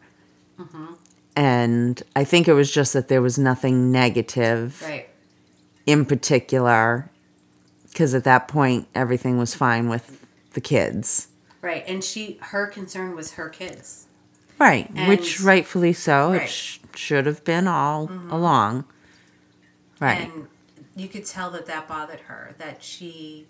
Mm-hmm. 0.58 0.94
And 1.36 2.02
I 2.14 2.24
think 2.24 2.48
it 2.48 2.54
was 2.54 2.70
just 2.70 2.92
that 2.92 3.08
there 3.08 3.22
was 3.22 3.38
nothing 3.38 3.90
negative 3.90 4.82
right. 4.82 5.08
in 5.86 6.04
particular 6.04 7.10
because 7.88 8.14
at 8.14 8.24
that 8.24 8.48
point 8.48 8.88
everything 8.94 9.38
was 9.38 9.54
fine 9.54 9.88
with 9.88 10.26
the 10.54 10.60
kids. 10.60 11.28
Right 11.60 11.84
and 11.86 12.02
she 12.02 12.38
her 12.40 12.66
concern 12.66 13.14
was 13.14 13.32
her 13.32 13.48
kids. 13.48 14.06
Right, 14.58 14.88
which 15.08 15.40
rightfully 15.40 15.92
so. 15.92 16.32
It 16.32 16.48
sh- 16.48 16.78
should 16.94 17.26
have 17.26 17.44
been 17.44 17.66
all 17.66 18.06
mm-hmm. 18.06 18.30
along. 18.30 18.84
Right. 20.04 20.30
And 20.32 20.48
you 20.96 21.08
could 21.08 21.24
tell 21.24 21.50
that 21.50 21.66
that 21.66 21.88
bothered 21.88 22.20
her, 22.20 22.54
that 22.58 22.82
she 22.82 23.46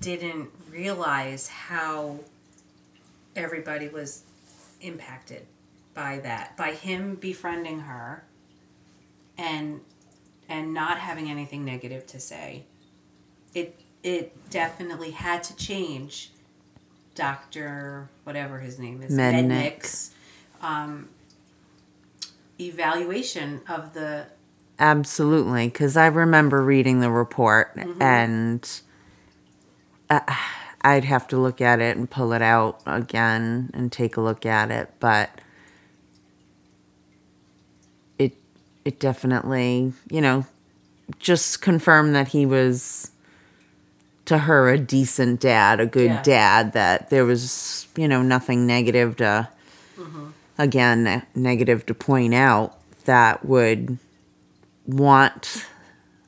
didn't 0.00 0.50
realize 0.70 1.48
how 1.48 2.20
everybody 3.34 3.88
was 3.88 4.22
impacted 4.80 5.46
by 5.94 6.18
that, 6.20 6.56
by 6.56 6.72
him 6.72 7.16
befriending 7.16 7.80
her 7.80 8.24
and 9.36 9.80
and 10.48 10.74
not 10.74 10.98
having 10.98 11.30
anything 11.30 11.64
negative 11.64 12.06
to 12.08 12.20
say. 12.20 12.64
It 13.54 13.80
it 14.02 14.50
definitely 14.50 15.10
had 15.10 15.42
to 15.44 15.56
change 15.56 16.32
Dr. 17.14 18.08
whatever 18.24 18.58
his 18.58 18.78
name 18.78 19.02
is, 19.02 19.12
Mednick. 19.12 19.48
Mednick's 19.48 20.10
um, 20.62 21.08
evaluation 22.58 23.60
of 23.68 23.92
the 23.92 24.26
Absolutely, 24.80 25.68
because 25.68 25.96
I 25.96 26.06
remember 26.06 26.64
reading 26.64 27.00
the 27.00 27.10
report 27.10 27.76
Mm-hmm. 27.76 28.02
and 28.02 28.80
uh, 30.08 30.20
I'd 30.80 31.04
have 31.04 31.28
to 31.28 31.36
look 31.38 31.60
at 31.60 31.80
it 31.80 31.96
and 31.98 32.10
pull 32.10 32.32
it 32.32 32.40
out 32.42 32.80
again 32.86 33.70
and 33.74 33.92
take 33.92 34.16
a 34.16 34.20
look 34.22 34.44
at 34.46 34.70
it, 34.70 34.90
but 34.98 35.30
it 38.18 38.32
it 38.86 38.98
definitely, 38.98 39.92
you 40.10 40.20
know, 40.22 40.46
just 41.18 41.60
confirmed 41.60 42.14
that 42.14 42.28
he 42.28 42.46
was 42.46 43.10
to 44.24 44.38
her 44.38 44.70
a 44.70 44.78
decent 44.78 45.40
dad, 45.40 45.80
a 45.80 45.86
good 45.86 46.06
Yeah. 46.10 46.22
dad 46.22 46.72
that 46.72 47.10
there 47.10 47.24
was, 47.26 47.86
you 47.96 48.08
know, 48.08 48.22
nothing 48.22 48.66
negative 48.66 49.16
to 49.18 49.48
again 50.58 51.22
negative 51.34 51.84
to 51.86 51.94
point 51.94 52.32
out 52.34 52.78
that 53.04 53.44
would 53.44 53.98
want 54.86 55.66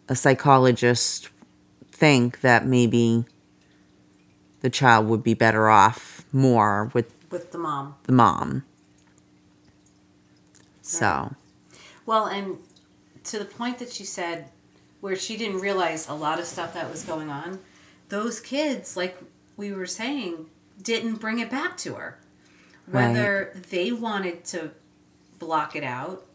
a 0.08 0.14
psychologist 0.14 1.30
think 1.90 2.40
that 2.40 2.66
maybe 2.66 3.24
the 4.60 4.70
child 4.70 5.06
would 5.06 5.22
be 5.22 5.34
better 5.34 5.68
off 5.68 6.24
more 6.32 6.90
with 6.94 7.12
with 7.30 7.52
the 7.52 7.58
mom. 7.58 7.94
the 8.04 8.12
mom. 8.12 8.64
So, 10.82 11.34
Well, 12.04 12.26
and 12.26 12.58
to 13.24 13.38
the 13.38 13.44
point 13.44 13.78
that 13.78 13.90
she 13.90 14.04
said, 14.04 14.50
where 15.00 15.16
she 15.16 15.36
didn't 15.36 15.60
realize 15.60 16.08
a 16.08 16.14
lot 16.14 16.38
of 16.38 16.44
stuff 16.44 16.74
that 16.74 16.90
was 16.90 17.04
going 17.04 17.30
on, 17.30 17.60
those 18.08 18.40
kids, 18.40 18.96
like 18.96 19.16
we 19.56 19.72
were 19.72 19.86
saying, 19.86 20.46
didn't 20.80 21.16
bring 21.16 21.38
it 21.38 21.50
back 21.50 21.76
to 21.78 21.94
her. 21.94 22.18
Whether 22.86 23.56
they 23.70 23.92
wanted 23.92 24.44
to 24.46 24.72
block 25.38 25.74
it 25.76 25.84
out 25.84 26.26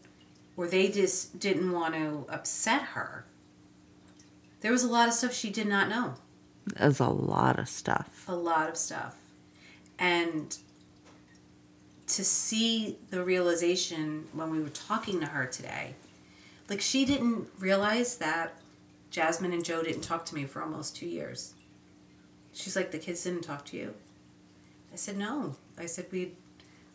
or 0.58 0.66
they 0.66 0.88
just 0.88 1.38
didn't 1.40 1.72
want 1.72 1.94
to 1.94 2.26
upset 2.28 2.82
her. 2.82 3.24
There 4.60 4.72
was 4.72 4.82
a 4.82 4.88
lot 4.88 5.08
of 5.08 5.14
stuff 5.14 5.32
she 5.32 5.48
did 5.48 5.68
not 5.68 5.88
know. 5.88 6.16
there's 6.76 7.00
a 7.00 7.08
lot 7.08 7.58
of 7.58 7.68
stuff. 7.68 8.24
a 8.28 8.36
lot 8.36 8.68
of 8.68 8.76
stuff 8.76 9.14
and 9.98 10.56
to 12.06 12.24
see 12.24 12.96
the 13.10 13.22
realization 13.22 14.26
when 14.32 14.50
we 14.50 14.60
were 14.60 14.70
talking 14.70 15.20
to 15.20 15.26
her 15.26 15.46
today, 15.46 15.94
like 16.68 16.80
she 16.80 17.04
didn't 17.04 17.48
realize 17.58 18.16
that 18.18 18.54
Jasmine 19.10 19.52
and 19.52 19.64
Joe 19.64 19.82
didn't 19.82 20.02
talk 20.02 20.24
to 20.26 20.34
me 20.34 20.44
for 20.44 20.62
almost 20.62 20.96
two 20.96 21.06
years. 21.06 21.54
She's 22.52 22.76
like, 22.76 22.90
the 22.90 22.98
kids 22.98 23.24
didn't 23.24 23.42
talk 23.42 23.64
to 23.66 23.76
you. 23.76 23.94
I 24.92 24.96
said 24.96 25.16
no. 25.18 25.56
I 25.78 25.86
said 25.86 26.06
we, 26.10 26.32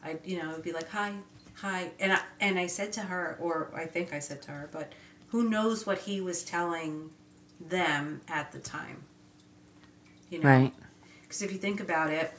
I 0.04 0.18
you 0.26 0.42
know, 0.42 0.52
it'd 0.52 0.64
be 0.64 0.72
like 0.72 0.90
hi, 0.90 1.14
hi, 1.56 1.92
and 2.00 2.14
I 2.14 2.20
and 2.40 2.60
I 2.60 2.68
said 2.68 2.94
to 2.94 3.02
her, 3.02 3.38
or 3.40 3.72
I 3.76 3.86
think 3.86 4.14
I 4.14 4.20
said 4.20 4.42
to 4.44 4.52
her, 4.52 4.70
but 4.72 4.92
who 5.30 5.50
knows 5.50 5.86
what 5.86 6.00
he 6.00 6.22
was 6.22 6.44
telling 6.44 7.10
them 7.60 8.22
at 8.28 8.52
the 8.52 8.60
time. 8.60 9.04
You 10.30 10.40
know, 10.40 10.50
Right. 10.50 10.74
because 11.22 11.42
if 11.42 11.52
you 11.52 11.58
think 11.58 11.80
about 11.80 12.10
it, 12.10 12.32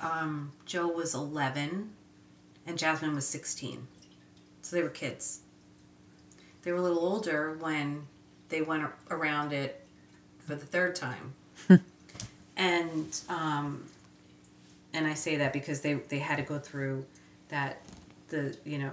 um, 0.00 0.52
Joe 0.66 0.88
was 0.88 1.14
11 1.14 1.90
and 2.66 2.78
Jasmine 2.78 3.14
was 3.14 3.26
16. 3.26 3.86
So 4.62 4.76
they 4.76 4.82
were 4.82 4.88
kids. 4.88 5.40
They 6.62 6.72
were 6.72 6.78
a 6.78 6.82
little 6.82 6.98
older 7.00 7.54
when 7.54 8.06
they 8.48 8.62
went 8.62 8.84
around 9.10 9.52
it 9.52 9.84
for 10.40 10.54
the 10.54 10.66
third 10.66 10.94
time. 10.96 11.34
and 12.56 13.20
um, 13.28 13.84
and 14.92 15.06
I 15.06 15.14
say 15.14 15.36
that 15.36 15.52
because 15.52 15.80
they, 15.82 15.94
they 15.94 16.18
had 16.18 16.36
to 16.36 16.42
go 16.42 16.58
through 16.58 17.04
that, 17.48 17.80
the, 18.28 18.56
you 18.64 18.78
know, 18.78 18.92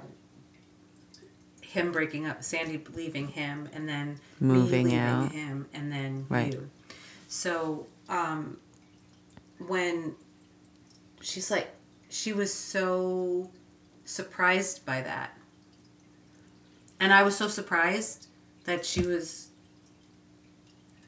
him 1.61 1.91
breaking 1.91 2.25
up, 2.25 2.41
Sandee 2.41 2.81
leaving 2.95 3.27
him, 3.27 3.69
and 3.73 3.87
then 3.87 4.17
Moving 4.39 4.85
me 4.87 4.91
leaving 4.91 4.97
out. 4.97 5.31
him, 5.31 5.67
and 5.73 5.91
then 5.91 6.25
Right. 6.29 6.53
you. 6.53 6.69
So 7.27 7.87
um, 8.07 8.57
when 9.59 10.15
she's 11.21 11.51
like, 11.51 11.69
she 12.09 12.31
was 12.31 12.53
so 12.53 13.49
surprised 14.05 14.85
by 14.85 15.01
that, 15.01 15.37
and 16.99 17.13
I 17.13 17.23
was 17.23 17.35
so 17.35 17.47
surprised 17.49 18.27
that 18.63 18.85
she 18.85 19.01
was 19.05 19.49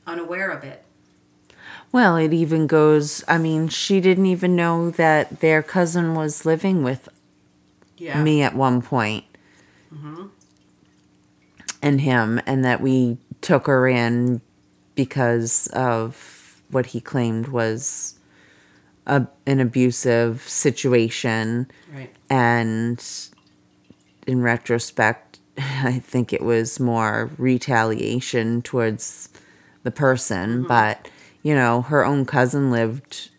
unaware 0.05 0.49
of 0.49 0.63
it. 0.63 0.83
Well, 1.91 2.17
it 2.17 2.33
even 2.33 2.67
goes, 2.67 3.23
I 3.27 3.37
mean, 3.37 3.69
she 3.69 4.01
didn't 4.01 4.25
even 4.25 4.55
know 4.55 4.89
that 4.91 5.39
their 5.39 5.63
cousin 5.63 6.13
was 6.15 6.45
living 6.45 6.83
with 6.83 7.07
Yeah. 7.97 8.21
me 8.21 8.41
at 8.43 8.55
one 8.55 8.81
point. 8.81 9.25
And 11.81 12.01
him, 12.01 12.41
and 12.45 12.65
that 12.65 12.81
we 12.81 13.17
took 13.41 13.67
her 13.67 13.87
in 13.87 14.41
because 14.95 15.67
of 15.67 16.61
what 16.69 16.87
he 16.87 16.99
claimed 16.99 17.47
was 17.47 18.17
a, 19.05 19.25
an 19.45 19.59
abusive 19.59 20.41
situation. 20.41 21.67
Right. 21.93 22.13
And 22.29 23.03
in 24.25 24.41
retrospect, 24.41 25.39
I 25.57 25.99
think 25.99 26.33
it 26.33 26.41
was 26.41 26.79
more 26.79 27.31
retaliation 27.37 28.61
towards 28.61 29.29
the 29.83 29.91
person. 29.91 30.59
Mm-hmm. 30.59 30.67
But, 30.67 31.07
you 31.43 31.55
know, 31.55 31.83
her 31.83 32.05
own 32.05 32.25
cousin 32.25 32.71
lived 32.71 33.29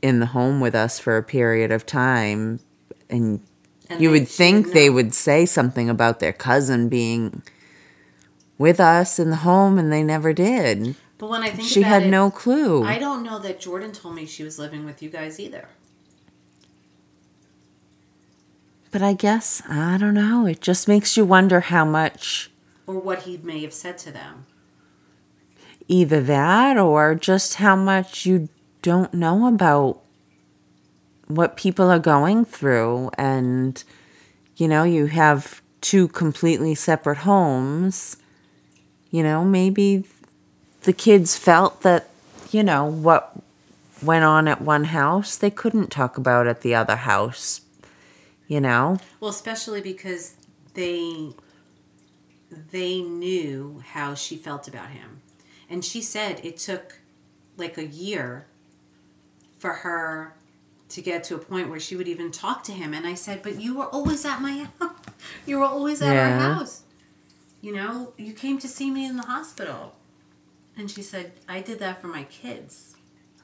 in 0.00 0.20
the 0.20 0.26
home 0.26 0.60
with 0.60 0.74
us 0.74 0.98
for 0.98 1.16
a 1.16 1.22
period 1.22 1.70
of 1.70 1.84
time. 1.84 2.60
And, 3.10 3.40
And 3.90 4.00
you 4.00 4.10
would 4.10 4.28
think 4.28 4.72
they 4.72 4.90
would 4.90 5.14
say 5.14 5.46
something 5.46 5.88
about 5.88 6.20
their 6.20 6.32
cousin 6.32 6.88
being 6.88 7.42
with 8.58 8.80
us 8.80 9.18
in 9.18 9.30
the 9.30 9.36
home, 9.36 9.78
and 9.78 9.90
they 9.92 10.02
never 10.02 10.32
did. 10.32 10.94
But 11.16 11.30
when 11.30 11.42
I 11.42 11.50
think 11.50 11.68
She 11.68 11.82
had 11.82 12.04
it, 12.04 12.10
no 12.10 12.30
clue. 12.30 12.84
I 12.84 12.98
don't 12.98 13.22
know 13.22 13.38
that 13.38 13.60
Jordan 13.60 13.92
told 13.92 14.14
me 14.14 14.26
she 14.26 14.42
was 14.44 14.58
living 14.58 14.84
with 14.84 15.02
you 15.02 15.08
guys 15.10 15.40
either. 15.40 15.68
but 18.90 19.02
I 19.02 19.12
guess, 19.12 19.62
I 19.68 19.98
don't 19.98 20.14
know. 20.14 20.46
It 20.46 20.60
just 20.62 20.88
makes 20.88 21.14
you 21.16 21.24
wonder 21.24 21.60
how 21.60 21.84
much 21.84 22.50
Or 22.86 22.94
what 22.98 23.22
he 23.24 23.36
may 23.36 23.60
have 23.62 23.74
said 23.74 23.98
to 23.98 24.10
them. 24.10 24.46
either 25.88 26.20
that 26.22 26.78
or 26.78 27.14
just 27.14 27.56
how 27.56 27.76
much 27.76 28.24
you 28.26 28.48
don't 28.82 29.12
know 29.12 29.46
about 29.46 30.00
what 31.28 31.56
people 31.56 31.90
are 31.90 31.98
going 31.98 32.44
through 32.44 33.10
and 33.16 33.84
you 34.56 34.66
know 34.66 34.82
you 34.82 35.06
have 35.06 35.62
two 35.80 36.08
completely 36.08 36.74
separate 36.74 37.18
homes 37.18 38.16
you 39.10 39.22
know 39.22 39.44
maybe 39.44 40.04
the 40.82 40.92
kids 40.92 41.36
felt 41.36 41.82
that 41.82 42.08
you 42.50 42.62
know 42.62 42.84
what 42.84 43.32
went 44.02 44.24
on 44.24 44.48
at 44.48 44.60
one 44.60 44.84
house 44.84 45.36
they 45.36 45.50
couldn't 45.50 45.90
talk 45.90 46.16
about 46.16 46.46
at 46.46 46.62
the 46.62 46.74
other 46.74 46.96
house 46.96 47.60
you 48.46 48.60
know 48.60 48.98
Well, 49.20 49.30
especially 49.30 49.80
because 49.80 50.34
they 50.74 51.30
they 52.50 53.02
knew 53.02 53.82
how 53.92 54.14
she 54.14 54.36
felt 54.36 54.68
about 54.68 54.90
him. 54.90 55.20
And 55.68 55.84
she 55.84 56.00
said 56.00 56.40
it 56.42 56.56
took 56.56 57.00
like 57.56 57.76
a 57.76 57.84
year 57.84 58.46
for 59.58 59.74
her 59.74 60.34
to 60.90 61.02
get 61.02 61.22
to 61.24 61.34
a 61.34 61.38
point 61.38 61.68
where 61.68 61.80
she 61.80 61.96
would 61.96 62.08
even 62.08 62.30
talk 62.30 62.62
to 62.64 62.72
him 62.72 62.94
and 62.94 63.06
I 63.06 63.14
said, 63.14 63.42
"But 63.42 63.60
you 63.60 63.76
were 63.76 63.86
always 63.86 64.24
at 64.24 64.40
my 64.40 64.66
house. 64.78 64.92
You 65.46 65.58
were 65.58 65.64
always 65.64 66.00
at 66.00 66.14
Yeah. 66.14 66.28
our 66.28 66.38
house. 66.54 66.82
You 67.60 67.74
know, 67.74 68.12
you 68.16 68.32
came 68.32 68.58
to 68.60 68.68
see 68.68 68.90
me 68.90 69.04
in 69.06 69.16
the 69.16 69.24
hospital." 69.26 69.94
And 70.76 70.90
she 70.90 71.02
said, 71.02 71.32
"I 71.48 71.60
did 71.60 71.78
that 71.80 72.00
for 72.00 72.06
my 72.08 72.24
kids." 72.24 72.94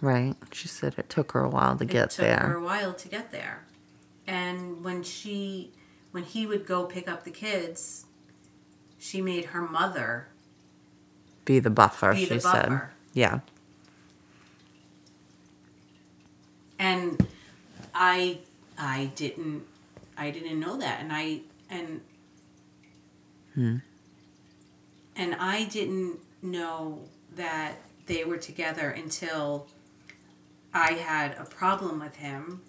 right 0.01 0.35
she 0.53 0.69
said 0.69 0.95
it 0.99 1.09
took 1.09 1.33
her 1.33 1.41
a 1.41 1.49
while 1.49 1.77
to 1.79 1.85
get 1.85 2.11
there. 2.17 2.33
it 2.35 2.39
took 2.41 2.47
her 2.49 2.57
a 2.57 2.63
while 2.63 2.93
to 2.93 3.09
get 3.09 3.31
there 3.31 3.65
and 4.27 4.85
when 4.85 5.03
she 5.03 5.71
when 6.11 6.25
he 6.25 6.47
would 6.47 6.67
go 6.67 6.85
pick 6.85 7.09
up 7.09 7.25
the 7.25 7.31
kids 7.31 8.05
she 8.99 9.23
made 9.23 9.47
her 9.47 9.63
mother 9.63 10.29
be 11.47 11.59
the 11.59 11.71
buffer 11.71 12.13
be 12.13 12.27
she 12.27 12.35
the 12.35 12.41
said 12.41 12.69
buffer 12.69 12.91
yeah 13.15 13.39
and 16.79 17.27
i 17.95 18.39
i 18.79 19.11
didn't 19.15 19.63
i 20.17 20.31
didn't 20.31 20.59
know 20.59 20.77
that 20.77 21.01
and 21.01 21.13
i 21.13 21.41
and 21.71 22.01
Hmm. 23.55 23.77
and 25.15 25.35
i 25.37 25.65
didn't 25.65 26.19
know 26.43 26.99
that 27.37 27.77
they 28.07 28.25
were 28.25 28.37
together 28.37 28.91
until 28.91 29.69
i 30.73 30.93
had 30.95 31.37
a 31.39 31.45
problem 31.45 32.01
with 32.01 32.17
him. 32.17 32.63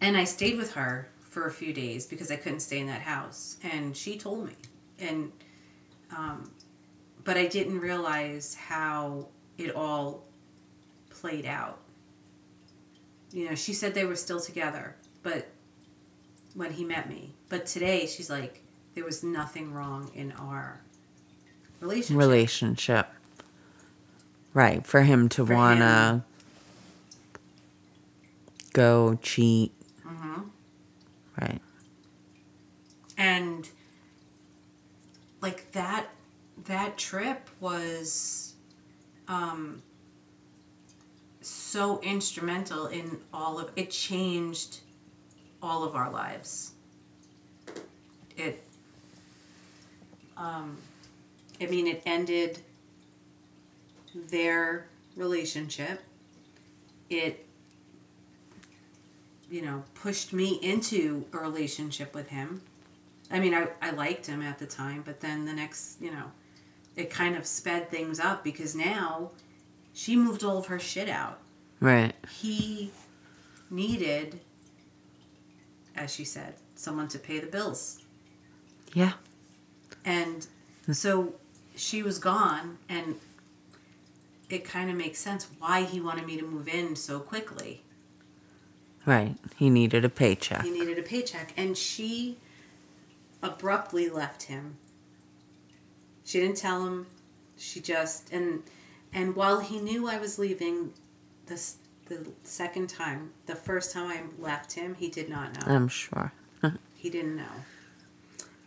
And 0.00 0.16
i 0.16 0.24
stayed 0.24 0.56
with 0.56 0.72
her 0.72 1.10
for 1.20 1.46
a 1.46 1.50
few 1.50 1.72
days 1.74 2.06
because 2.06 2.30
i 2.30 2.36
couldn't 2.36 2.60
stay 2.60 2.78
in 2.78 2.86
that 2.86 3.02
house 3.02 3.58
and 3.62 3.94
she 3.96 4.16
told 4.18 4.46
me. 4.46 4.54
And 4.98 5.32
um, 6.16 6.50
but 7.22 7.36
i 7.36 7.46
didn't 7.46 7.78
realize 7.80 8.54
how 8.54 9.26
it 9.58 9.74
all 9.76 10.24
played 11.10 11.44
out 11.44 11.78
you 13.32 13.48
know, 13.48 13.54
she 13.54 13.72
said 13.72 13.94
they 13.94 14.04
were 14.04 14.16
still 14.16 14.40
together, 14.40 14.96
but 15.22 15.48
when 16.54 16.72
he 16.72 16.84
met 16.84 17.08
me. 17.08 17.34
But 17.48 17.66
today 17.66 18.06
she's 18.06 18.30
like, 18.30 18.62
there 18.94 19.04
was 19.04 19.22
nothing 19.22 19.72
wrong 19.72 20.10
in 20.14 20.32
our 20.32 20.80
relationship. 21.80 22.18
relationship. 22.18 23.06
Right, 24.52 24.84
for 24.84 25.02
him 25.02 25.28
to 25.30 25.46
For 25.46 25.54
wanna 25.54 26.24
go 28.72 29.18
cheat. 29.22 29.72
hmm 30.02 30.42
Right. 31.40 31.60
And 33.16 33.68
like 35.40 35.70
that 35.72 36.08
that 36.64 36.98
trip 36.98 37.48
was 37.60 38.54
um 39.28 39.82
so 41.70 42.00
instrumental 42.02 42.86
in 42.86 43.18
all 43.32 43.58
of 43.58 43.70
it 43.76 43.90
changed 43.90 44.80
all 45.62 45.84
of 45.84 45.94
our 45.94 46.10
lives. 46.10 46.72
It 48.36 48.64
um 50.36 50.76
I 51.60 51.66
mean 51.66 51.86
it 51.86 52.02
ended 52.04 52.58
their 54.14 54.88
relationship. 55.16 56.00
It 57.08 57.46
you 59.50 59.62
know, 59.62 59.82
pushed 59.94 60.32
me 60.32 60.60
into 60.62 61.26
a 61.32 61.38
relationship 61.38 62.14
with 62.14 62.28
him. 62.28 62.62
I 63.32 63.40
mean, 63.40 63.52
I, 63.52 63.66
I 63.82 63.90
liked 63.90 64.26
him 64.26 64.42
at 64.42 64.58
the 64.58 64.66
time, 64.66 65.02
but 65.04 65.20
then 65.20 65.44
the 65.44 65.52
next, 65.52 66.00
you 66.00 66.10
know, 66.12 66.30
it 66.96 67.10
kind 67.10 67.36
of 67.36 67.46
sped 67.46 67.90
things 67.90 68.20
up 68.20 68.44
because 68.44 68.76
now 68.76 69.30
she 69.92 70.14
moved 70.14 70.44
all 70.44 70.56
of 70.58 70.66
her 70.66 70.78
shit 70.78 71.08
out. 71.08 71.40
Right. 71.80 72.14
He 72.30 72.92
needed, 73.70 74.40
as 75.96 76.12
she 76.12 76.24
said, 76.24 76.54
someone 76.74 77.08
to 77.08 77.18
pay 77.18 77.38
the 77.38 77.46
bills. 77.46 78.02
Yeah. 78.92 79.12
And 80.04 80.46
so 80.92 81.34
she 81.76 82.02
was 82.02 82.18
gone, 82.18 82.78
and 82.88 83.16
it 84.48 84.64
kind 84.64 84.90
of 84.90 84.96
makes 84.96 85.18
sense 85.18 85.48
why 85.58 85.84
he 85.84 86.00
wanted 86.00 86.26
me 86.26 86.36
to 86.36 86.44
move 86.44 86.68
in 86.68 86.96
so 86.96 87.20
quickly. 87.20 87.82
Right. 89.06 89.36
He 89.56 89.70
needed 89.70 90.04
a 90.04 90.08
paycheck. 90.08 90.62
He 90.62 90.70
needed 90.70 90.98
a 90.98 91.02
paycheck, 91.02 91.54
and 91.56 91.76
she 91.76 92.38
abruptly 93.42 94.08
left 94.08 94.44
him. 94.44 94.76
She 96.24 96.40
didn't 96.40 96.58
tell 96.58 96.84
him. 96.86 97.06
She 97.56 97.80
just 97.80 98.32
and 98.32 98.62
and 99.12 99.34
while 99.34 99.60
he 99.60 99.80
knew 99.80 100.08
I 100.08 100.18
was 100.18 100.38
leaving, 100.38 100.92
this 101.50 101.76
the 102.06 102.26
second 102.42 102.88
time, 102.88 103.30
the 103.46 103.54
first 103.54 103.92
time 103.92 104.10
I 104.10 104.42
left 104.42 104.72
him, 104.72 104.94
he 104.94 105.08
did 105.08 105.28
not 105.28 105.54
know. 105.54 105.74
I'm 105.74 105.88
sure. 105.88 106.32
he 106.96 107.10
didn't 107.10 107.36
know. 107.36 107.44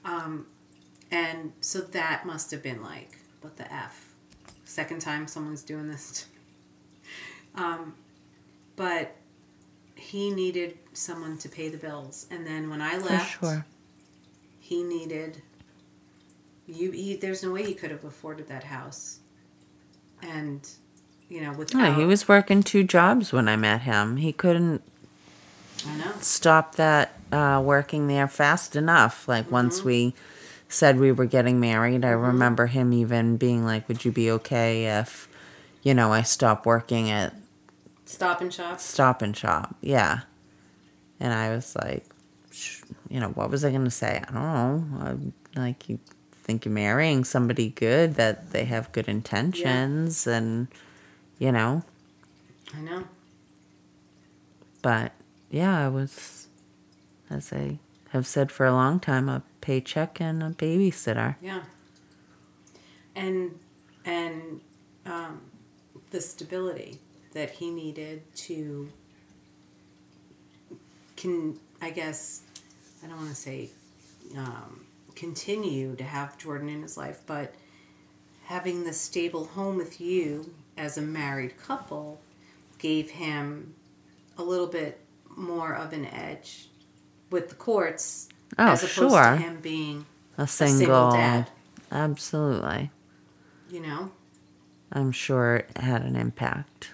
Um, 0.06 0.46
and 1.12 1.52
so 1.60 1.82
that 1.82 2.26
must 2.26 2.52
have 2.52 2.62
been 2.62 2.82
like, 2.82 3.18
what 3.42 3.58
the 3.58 3.72
f? 3.74 4.14
Second 4.66 5.02
time 5.02 5.28
someone's 5.28 5.64
doing 5.64 5.88
this. 5.90 6.12
To 6.12 6.28
me. 6.28 6.30
Um, 7.56 7.94
but 8.76 9.16
he 9.94 10.32
needed 10.32 10.80
someone 10.94 11.38
to 11.38 11.50
pay 11.50 11.70
the 11.70 11.78
bills, 11.78 12.26
and 12.32 12.48
then 12.48 12.68
when 12.68 12.82
I 12.82 12.98
left, 12.98 13.40
sure. 13.40 13.64
he 14.60 14.82
needed 14.82 15.40
you. 16.66 16.90
He, 16.90 17.16
there's 17.16 17.44
no 17.44 17.52
way 17.52 17.64
he 17.64 17.76
could 17.76 17.92
have 17.92 18.06
afforded 18.06 18.48
that 18.48 18.64
house, 18.64 19.20
and 20.24 20.68
you 21.30 21.42
know, 21.42 21.54
without 21.54 21.80
Yeah, 21.80 21.96
he 21.96 22.06
was 22.06 22.28
working 22.28 22.64
two 22.64 22.84
jobs 22.84 23.32
when 23.34 23.48
I 23.48 23.56
met 23.56 23.82
him. 23.82 24.18
He 24.18 24.32
couldn't 24.32 24.82
I 25.88 25.96
know. 25.98 26.12
stop 26.22 26.76
that 26.76 27.18
uh, 27.32 27.62
working 27.64 28.08
there 28.08 28.28
fast 28.28 28.76
enough. 28.76 29.28
Like 29.28 29.52
once 29.52 29.84
we 29.84 30.14
said 30.70 31.00
we 31.00 31.12
were 31.12 31.26
getting 31.26 31.60
married, 31.60 32.06
I 32.06 32.12
remember 32.12 32.68
him 32.68 32.94
even 32.94 33.38
being 33.38 33.66
like, 33.66 33.88
"Would 33.88 34.06
you 34.06 34.12
be 34.12 34.30
okay 34.32 34.88
if, 35.00 35.28
you 35.82 35.94
know, 35.94 36.12
I 36.12 36.22
stop 36.22 36.66
working 36.66 37.10
at 37.10 37.34
Stop 38.06 38.42
and 38.42 38.54
shop. 38.54 38.80
Stop 38.80 39.22
and 39.22 39.36
Shop?" 39.36 39.76
Yeah, 39.82 40.22
and 41.20 41.34
I 41.34 41.54
was 41.56 41.76
like, 41.76 42.06
you 43.10 43.20
know, 43.20 43.30
what 43.30 43.50
was 43.50 43.66
I 43.66 43.72
gonna 43.72 43.90
say? 43.92 44.22
I 44.28 44.32
don't 44.32 44.44
know. 44.44 44.86
I'm 45.02 45.34
like 45.56 45.90
you 45.90 46.00
think 46.44 46.66
you're 46.66 46.74
marrying 46.74 47.24
somebody 47.24 47.70
good 47.70 48.16
that 48.16 48.52
they 48.52 48.66
have 48.66 48.92
good 48.92 49.08
intentions 49.08 50.28
and 50.28 50.68
you 51.44 51.52
know 51.52 51.84
I 52.76 52.82
know. 52.82 53.04
But 54.82 55.14
yeah, 55.50 55.86
I 55.86 55.88
was, 55.88 56.48
as 57.30 57.54
I 57.54 57.80
have 58.10 58.26
said 58.26 58.52
for 58.52 58.66
a 58.66 58.74
long 58.74 59.00
time, 59.00 59.30
a 59.30 59.44
paycheck 59.62 60.20
and 60.20 60.44
a 60.44 60.50
babysitter. 60.50 61.36
Yeah. 61.42 61.64
And 63.16 63.60
and 64.06 64.62
um, 65.06 65.42
the 66.10 66.20
stability 66.20 67.00
that 67.34 67.52
he 67.52 67.70
needed 67.70 68.22
to 68.36 68.90
can 71.16 71.60
I 71.82 71.92
guess 71.92 72.42
I 73.04 73.08
don't 73.08 73.18
want 73.18 73.30
to 73.30 73.36
say 73.36 73.70
um, 74.36 74.86
continue 75.16 75.96
to 75.96 76.04
have 76.04 76.38
Jordan 76.38 76.70
in 76.70 76.82
his 76.82 76.98
life, 76.98 77.22
but 77.28 77.54
having 78.46 78.84
the 78.84 78.94
stable 78.94 79.46
home 79.46 79.78
with 79.78 80.02
you 80.02 80.54
as 80.78 80.98
a 80.98 81.02
married 81.02 81.58
couple 81.58 82.20
gave 82.80 83.10
him 83.12 83.74
a 84.38 84.44
little 84.44 84.68
bit 84.68 85.00
more 85.36 85.74
of 85.74 85.94
an 85.94 86.06
edge 86.06 86.68
with 87.30 87.50
the 87.50 87.56
courts 87.56 88.30
Oh, 88.58 88.68
as 88.72 88.84
opposed 88.84 88.94
sure. 88.94 89.10
to 89.32 89.38
him 89.38 89.60
being 89.62 90.06
A 90.38 90.48
single 90.48 90.78
single, 90.78 91.12
dad. 91.12 91.50
Absolutely. 91.92 92.92
you 93.70 93.80
know 93.80 94.12
I'm 94.92 95.12
sure 95.12 95.56
it 95.56 95.78
had 95.78 96.04
an 96.04 96.16
impact. 96.16 96.92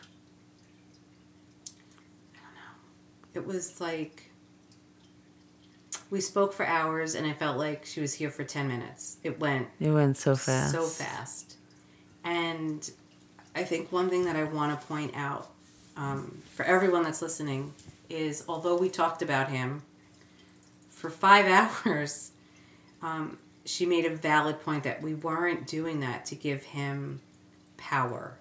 I 2.34 2.38
don't 2.38 2.56
know. 2.56 3.42
It 3.42 3.46
was 3.46 3.82
like 3.82 4.32
we 6.10 6.22
spoke 6.22 6.54
for 6.54 6.66
hours 6.66 7.14
and 7.14 7.28
i 7.28 7.34
felt 7.34 7.58
like 7.58 7.86
she 7.86 8.00
was 8.02 8.14
here 8.16 8.30
for 8.32 8.44
10 8.44 8.68
minutes 8.68 9.18
it 9.24 9.40
went 9.40 9.68
It 9.80 9.92
went 9.92 10.18
so 10.18 10.36
fast. 10.36 10.72
so 10.72 10.84
fast 10.86 11.56
and 12.24 12.90
i 13.60 13.64
think 13.64 13.92
one 13.92 14.10
thing 14.10 14.26
that 14.26 14.36
i 14.36 14.44
want 14.44 14.80
to 14.80 14.88
point 14.88 15.12
out 15.16 15.50
um, 15.98 16.42
for 16.56 16.64
everyone 16.64 17.04
that's 17.04 17.22
listening 17.22 17.74
is 18.10 18.46
although 18.48 18.78
we 18.78 18.90
talked 18.90 19.22
about 19.22 19.50
him 19.50 19.82
for 20.90 21.10
five 21.10 21.46
hours 21.86 22.32
um, 23.02 23.38
she 23.66 23.86
made 23.86 24.06
a 24.06 24.10
valid 24.10 24.62
point 24.62 24.84
that 24.84 25.02
we 25.02 25.14
weren't 25.14 25.68
doing 25.68 26.00
that 26.00 26.26
to 26.26 26.36
give 26.36 26.64
him 26.64 27.20
power 27.78 28.38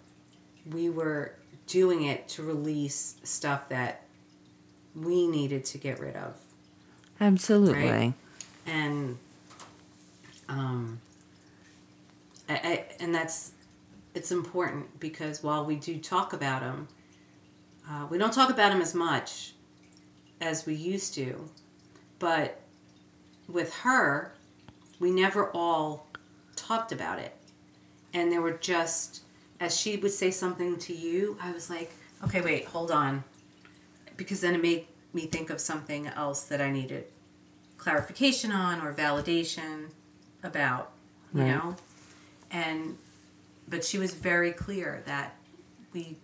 we 0.71 0.89
were 0.89 1.35
doing 1.67 2.05
it 2.05 2.29
to 2.29 2.43
release 2.43 3.17
stuff 3.25 3.69
that 3.69 4.03
we 4.95 5.27
needed 5.27 5.65
to 5.65 5.79
get 5.79 5.99
rid 6.01 6.17
of 6.17 6.35
Absolutely. 7.21 7.91
Right. 7.91 8.13
and 8.67 9.19
um 10.49 11.01
I, 12.49 12.55
I, 12.55 12.85
and 13.01 13.15
that's 13.15 13.53
it's 14.15 14.31
important 14.33 14.99
because 15.01 15.43
while 15.43 15.65
we 15.65 15.77
do 15.77 15.99
talk 15.99 16.33
about 16.33 16.63
him 16.63 16.89
uh, 17.89 18.07
we 18.11 18.19
don't 18.19 18.33
talk 18.35 18.51
about 18.51 18.73
him 18.73 18.81
as 18.83 18.95
much 18.95 19.55
as 20.41 20.67
we 20.67 20.75
used 20.75 21.15
to. 21.15 21.49
But 22.19 22.61
with 23.49 23.73
her 23.77 24.33
we 25.01 25.11
never 25.11 25.51
all 25.51 26.07
talked 26.57 26.91
about 26.93 27.19
it. 27.19 27.35
And 28.13 28.31
there 28.33 28.43
were 28.43 28.53
just 28.53 29.23
as 29.61 29.77
she 29.79 29.97
would 29.97 30.13
say 30.13 30.31
something 30.31 30.79
to 30.79 30.95
you 30.95 31.37
i 31.43 31.51
was 31.51 31.69
like 31.71 31.91
okay 32.25 32.41
wait 32.41 32.65
hold 32.67 32.91
on. 32.91 33.25
Because 34.17 34.41
then 34.41 34.55
it 34.55 34.63
made 34.63 34.87
me 35.13 35.23
think 35.27 35.49
of 35.51 35.61
something 35.61 36.07
else 36.09 36.43
that 36.45 36.61
i 36.61 36.71
needed 36.71 37.05
clarification 37.79 38.51
on 38.53 38.81
or 38.81 38.93
validation 38.93 39.89
about 40.43 40.91
you 41.35 41.43
Right. 41.43 41.49
know? 41.49 41.77
And 42.51 42.97
but 43.69 43.85
she 43.85 43.99
was 43.99 44.15
very 44.15 44.53
clear 44.53 45.03
that 45.07 45.37
we 45.93 46.17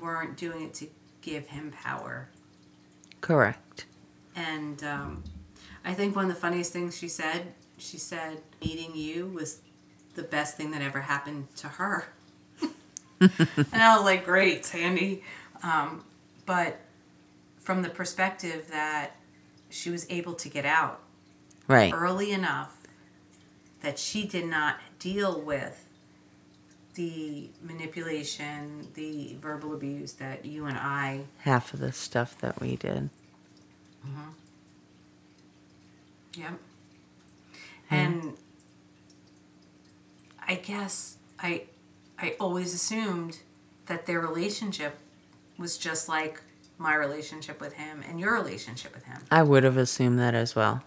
weren't 0.00 0.36
doing 0.36 0.62
it 0.64 0.74
to 0.74 0.86
give 1.22 1.46
him 1.48 1.72
power 1.82 2.28
Correct. 3.20 3.86
and 4.36 4.82
um, 4.84 5.24
i 5.84 5.92
think 5.94 6.14
one 6.16 6.24
of 6.26 6.34
the 6.34 6.40
funniest 6.40 6.72
things 6.72 6.96
she 6.96 7.08
said 7.08 7.52
she 7.78 7.96
said 7.98 8.40
meeting 8.64 8.92
you 8.94 9.26
was 9.26 9.60
the 10.14 10.22
best 10.22 10.56
thing 10.56 10.70
that 10.72 10.82
ever 10.82 11.00
happened 11.00 11.46
to 11.56 11.68
her 11.68 12.06
and 13.20 13.30
i 13.74 13.96
was 13.96 14.04
like 14.04 14.24
great 14.24 14.62
sandee 14.62 15.22
um, 15.62 16.04
but 16.46 16.78
from 17.58 17.82
the 17.82 17.88
perspective 17.88 18.68
that 18.70 19.16
she 19.70 19.90
was 19.90 20.06
able 20.10 20.32
to 20.34 20.48
get 20.48 20.64
out 20.64 21.00
Right. 21.66 21.92
early 21.92 22.30
enough 22.32 22.78
that 23.82 23.98
she 23.98 24.26
did 24.26 24.46
not 24.46 24.76
deal 24.98 25.38
with 25.40 25.87
the 26.98 27.48
manipulation, 27.62 28.88
the 28.94 29.36
verbal 29.40 29.72
abuse 29.72 30.14
that 30.14 30.44
you 30.44 30.66
and 30.66 30.76
I, 30.76 31.26
Half 31.38 31.72
of 31.72 31.78
the 31.78 31.92
stuff 31.92 32.36
that 32.40 32.60
we 32.60 32.74
did. 32.74 33.08
Mm-hmm. 34.04 34.30
yep. 36.34 36.58
And 37.88 38.36
I 40.44 40.56
guess 40.56 41.18
I 41.38 41.66
I 42.18 42.34
always 42.40 42.74
assumed 42.74 43.38
that 43.86 44.06
their 44.06 44.20
relationship 44.20 44.98
was 45.56 45.78
just 45.78 46.08
like 46.08 46.42
my 46.78 46.96
relationship 46.96 47.60
with 47.60 47.74
him 47.74 48.02
and 48.08 48.18
your 48.18 48.34
relationship 48.34 48.92
with 48.92 49.04
him. 49.04 49.22
I 49.30 49.44
would 49.44 49.62
have 49.62 49.76
assumed 49.76 50.18
that 50.18 50.34
as 50.34 50.56
well. 50.56 50.82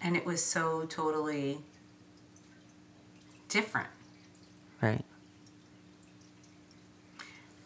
And 0.00 0.16
it 0.16 0.24
was 0.24 0.42
so 0.42 0.86
totally 0.86 1.58
different. 3.50 3.88
Right. 4.82 5.04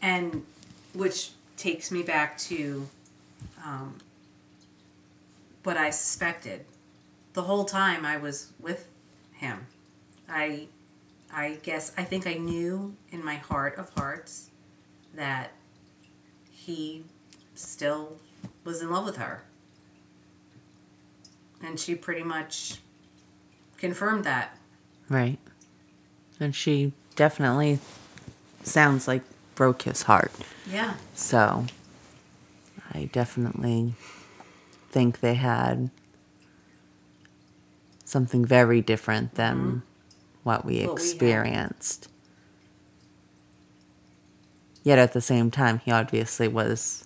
and 0.03 0.45
which 0.95 1.31
takes 1.57 1.91
me 1.91 2.03
back 2.03 2.39
to 2.39 2.89
um, 3.64 3.97
what 5.64 5.77
I 5.77 5.91
suspected 5.91 6.64
the 7.33 7.43
whole 7.43 7.64
time 7.64 8.05
I 8.07 8.17
was 8.19 8.53
with 8.61 8.89
him. 9.33 9.67
I, 10.29 10.69
I 11.33 11.59
guess 11.62 11.93
I 11.99 12.05
think 12.05 12.27
I 12.27 12.35
knew 12.35 12.95
in 13.11 13.25
my 13.25 13.35
heart 13.37 13.77
of 13.79 13.91
hearts 13.91 14.51
that 15.14 15.53
he 16.51 17.05
still 17.55 18.19
was 18.64 18.83
in 18.83 18.91
love 18.91 19.07
with 19.07 19.17
her, 19.17 19.43
and 21.62 21.81
she 21.81 21.95
pretty 21.95 22.23
much 22.23 22.77
confirmed 23.79 24.25
that. 24.25 24.57
Right. 25.09 25.39
And 26.39 26.55
she 26.55 26.93
definitely 27.17 27.81
sounds 28.62 29.09
like 29.09 29.23
broke 29.55 29.83
his 29.83 30.03
heart. 30.03 30.33
Yeah. 30.71 30.95
So 31.14 31.67
I 32.93 33.07
definitely 33.12 33.95
think 34.91 35.21
they 35.21 35.35
had 35.35 35.91
something 38.05 38.45
very 38.45 38.81
different 38.81 39.35
than 39.35 39.83
what 40.45 40.64
we 40.64 40.75
Mm-hmm. 40.77 40.87
What 40.89 40.97
we 40.97 41.03
had. 41.11 41.12
experienced. 41.12 42.09
Yet 44.85 44.99
at 45.01 45.12
the 45.12 45.21
same 45.21 45.51
time, 45.51 45.81
he 45.81 45.91
obviously 45.91 46.47
was 46.47 47.05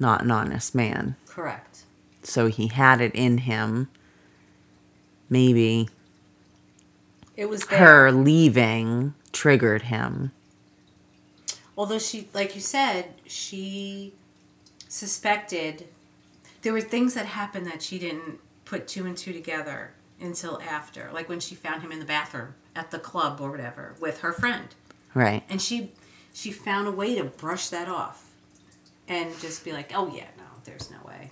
not 0.00 0.22
an 0.22 0.32
honest 0.32 0.74
man. 0.74 1.14
Correct. 1.28 1.84
So 2.24 2.46
he 2.48 2.66
had 2.66 3.00
it 3.00 3.14
in 3.14 3.38
him. 3.38 3.88
Maybe 5.30 5.88
It 7.36 7.48
was 7.48 7.66
there. 7.66 7.78
her 7.78 8.12
leaving 8.12 9.14
triggered 9.32 9.82
him. 9.82 10.32
Although 11.76 11.98
she, 11.98 12.28
like 12.34 12.54
you 12.54 12.60
said, 12.60 13.14
she 13.26 14.12
suspected 14.88 15.88
there 16.62 16.72
were 16.72 16.80
things 16.82 17.14
that 17.14 17.26
happened 17.26 17.66
that 17.66 17.82
she 17.82 17.98
didn't 17.98 18.38
put 18.64 18.86
two 18.86 19.06
and 19.06 19.16
two 19.16 19.32
together 19.32 19.92
until 20.20 20.60
after, 20.62 21.10
like 21.12 21.28
when 21.28 21.40
she 21.40 21.54
found 21.54 21.82
him 21.82 21.90
in 21.90 21.98
the 21.98 22.04
bathroom 22.04 22.54
at 22.76 22.90
the 22.90 22.98
club 22.98 23.40
or 23.40 23.50
whatever 23.50 23.94
with 24.00 24.20
her 24.20 24.32
friend, 24.32 24.68
Right. 25.14 25.42
and 25.48 25.60
she 25.60 25.90
she 26.34 26.50
found 26.52 26.86
a 26.86 26.90
way 26.92 27.14
to 27.16 27.24
brush 27.24 27.68
that 27.68 27.88
off 27.88 28.30
and 29.08 29.36
just 29.40 29.64
be 29.64 29.72
like, 29.72 29.90
oh 29.94 30.06
yeah, 30.14 30.28
no, 30.38 30.44
there's 30.64 30.90
no 30.90 30.98
way, 31.06 31.30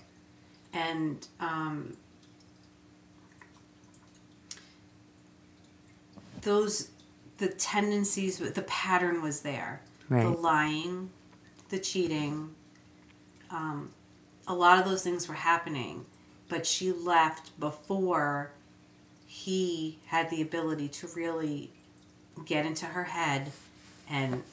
and 0.73 1.25
um, 1.39 1.95
those 6.41 6.89
the 7.37 7.47
tendencies, 7.47 8.37
the 8.37 8.61
pattern 8.61 9.21
was 9.21 9.41
there 9.41 9.81
right. 10.11 10.23
the 10.23 10.29
lying, 10.29 11.09
the 11.69 11.79
cheating. 11.79 12.53
Um, 13.49 13.91
a 14.47 14.53
lot 14.53 14.77
of 14.77 14.85
those 14.85 15.01
things 15.01 15.27
were 15.27 15.35
happening, 15.35 16.05
but 16.49 16.67
she 16.67 16.91
left 16.91 17.59
before 17.59 18.51
he 19.25 19.97
had 20.07 20.29
the 20.29 20.41
ability 20.41 20.89
to 20.89 21.07
really 21.15 21.71
get 22.45 22.65
into 22.65 22.85
her 22.85 23.05
head 23.05 23.51
and 24.09 24.43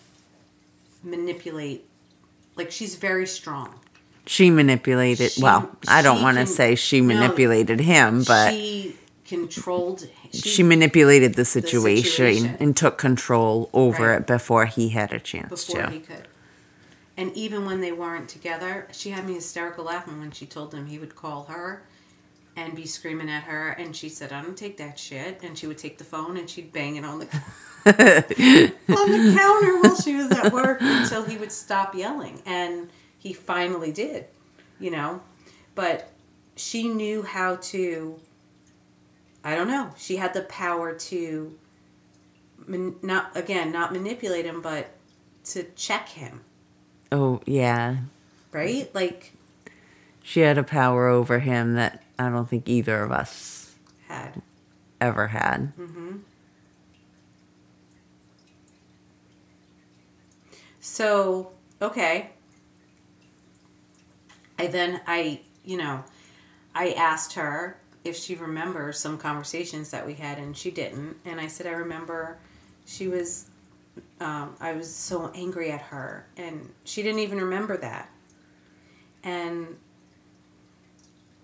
manipulate. 1.02 1.84
Like 2.56 2.70
she's 2.70 2.96
very 2.96 3.26
strong. 3.26 3.74
She 4.26 4.50
manipulated. 4.50 5.32
She- 5.32 5.42
well, 5.42 5.70
I 5.86 6.02
don't 6.02 6.22
want 6.22 6.38
to 6.38 6.46
say 6.46 6.74
she 6.74 7.00
no, 7.00 7.14
manipulated 7.14 7.80
him, 7.80 8.24
but 8.24 8.52
she 8.52 8.96
controlled. 9.28 10.08
she, 10.32 10.62
manipulated 10.62 11.34
the 11.34 11.44
situation, 11.44 12.10
situation. 12.10 12.56
and 12.60 12.76
took 12.76 12.98
control 12.98 13.68
over 13.72 14.08
Right. 14.08 14.20
it 14.20 14.26
before 14.26 14.66
he 14.66 14.88
had 14.90 15.12
a 15.12 15.20
chance 15.20 15.66
before 15.66 15.82
to. 15.86 15.90
he 15.90 16.00
could. 16.00 16.26
And 17.16 17.32
even 17.36 17.64
when 17.66 17.80
they 17.80 17.92
weren't 17.92 18.28
together, 18.28 18.88
she 18.92 19.10
had 19.10 19.26
me 19.26 19.34
hysterical 19.34 19.84
laughing 19.84 20.20
when 20.20 20.30
she 20.30 20.46
told 20.46 20.72
him 20.72 20.86
he 20.86 20.98
would 20.98 21.16
call 21.16 21.44
her 21.44 21.82
and 22.56 22.74
be 22.74 22.86
screaming 22.86 23.28
at 23.28 23.42
her. 23.44 23.70
And 23.70 23.94
she 23.94 24.08
said, 24.08 24.32
I 24.32 24.40
don't 24.40 24.56
take 24.56 24.76
that 24.78 24.98
shit. 24.98 25.40
And 25.42 25.58
she 25.58 25.66
would 25.66 25.78
take 25.78 25.98
the 25.98 26.04
phone 26.04 26.36
and 26.36 26.48
she'd 26.48 26.72
bang 26.72 26.96
it 26.96 27.04
on 27.04 27.18
the, 27.18 27.26
on 28.88 29.10
the 29.10 29.34
counter 29.36 29.80
while 29.80 29.96
she 29.96 30.14
was 30.14 30.30
at 30.30 30.52
work 30.52 30.78
until 30.80 31.24
he 31.24 31.36
would 31.38 31.52
stop 31.52 31.94
yelling. 31.94 32.40
And 32.46 32.88
he 33.18 33.32
finally 33.32 33.90
did, 33.92 34.26
you 34.78 34.90
know. 34.92 35.20
But 35.74 36.12
she 36.56 36.88
knew 36.88 37.22
how 37.22 37.56
to, 37.56 38.18
I 39.44 39.54
don't 39.54 39.68
know, 39.68 39.94
she 39.96 40.16
had 40.16 40.34
the 40.34 40.42
power 40.42 40.92
to, 40.94 41.58
man, 42.66 42.96
not, 43.02 43.36
again, 43.36 43.72
not 43.72 43.92
manipulate 43.92 44.44
him, 44.44 44.60
but 44.60 44.90
to 45.44 45.64
check 45.76 46.10
him 46.10 46.40
oh 47.12 47.40
yeah, 47.46 47.96
right? 48.52 48.92
Like 48.94 49.32
she 50.22 50.40
had 50.40 50.58
a 50.58 50.62
power 50.62 51.08
over 51.08 51.38
him 51.38 51.74
that 51.74 52.02
I 52.18 52.28
don't 52.28 52.48
think 52.48 52.68
either 52.68 53.02
of 53.02 53.10
us 53.10 53.74
had. 54.06 54.42
ever 55.00 55.28
had. 55.28 55.72
Mhm. 55.78 56.20
So, 60.80 61.52
okay. 61.80 62.30
I 64.58 64.66
then 64.66 65.00
I, 65.06 65.40
you 65.64 65.76
know, 65.76 66.04
I 66.74 66.90
asked 66.92 67.34
her 67.34 67.78
if 68.04 68.16
she 68.16 68.34
remembers 68.34 68.98
some 68.98 69.18
conversations 69.18 69.90
that 69.90 70.06
we 70.06 70.14
had 70.14 70.38
and 70.38 70.56
she 70.56 70.70
didn't. 70.70 71.16
And 71.24 71.40
I 71.40 71.46
said 71.46 71.66
I 71.66 71.72
remember 71.72 72.38
she 72.86 73.08
was 73.08 73.50
um, 74.20 74.54
I 74.60 74.72
was 74.72 74.92
so 74.92 75.30
angry 75.34 75.70
at 75.70 75.80
her 75.82 76.26
and 76.36 76.70
she 76.84 77.02
didn't 77.02 77.20
even 77.20 77.38
remember 77.38 77.76
that. 77.78 78.10
And 79.24 79.76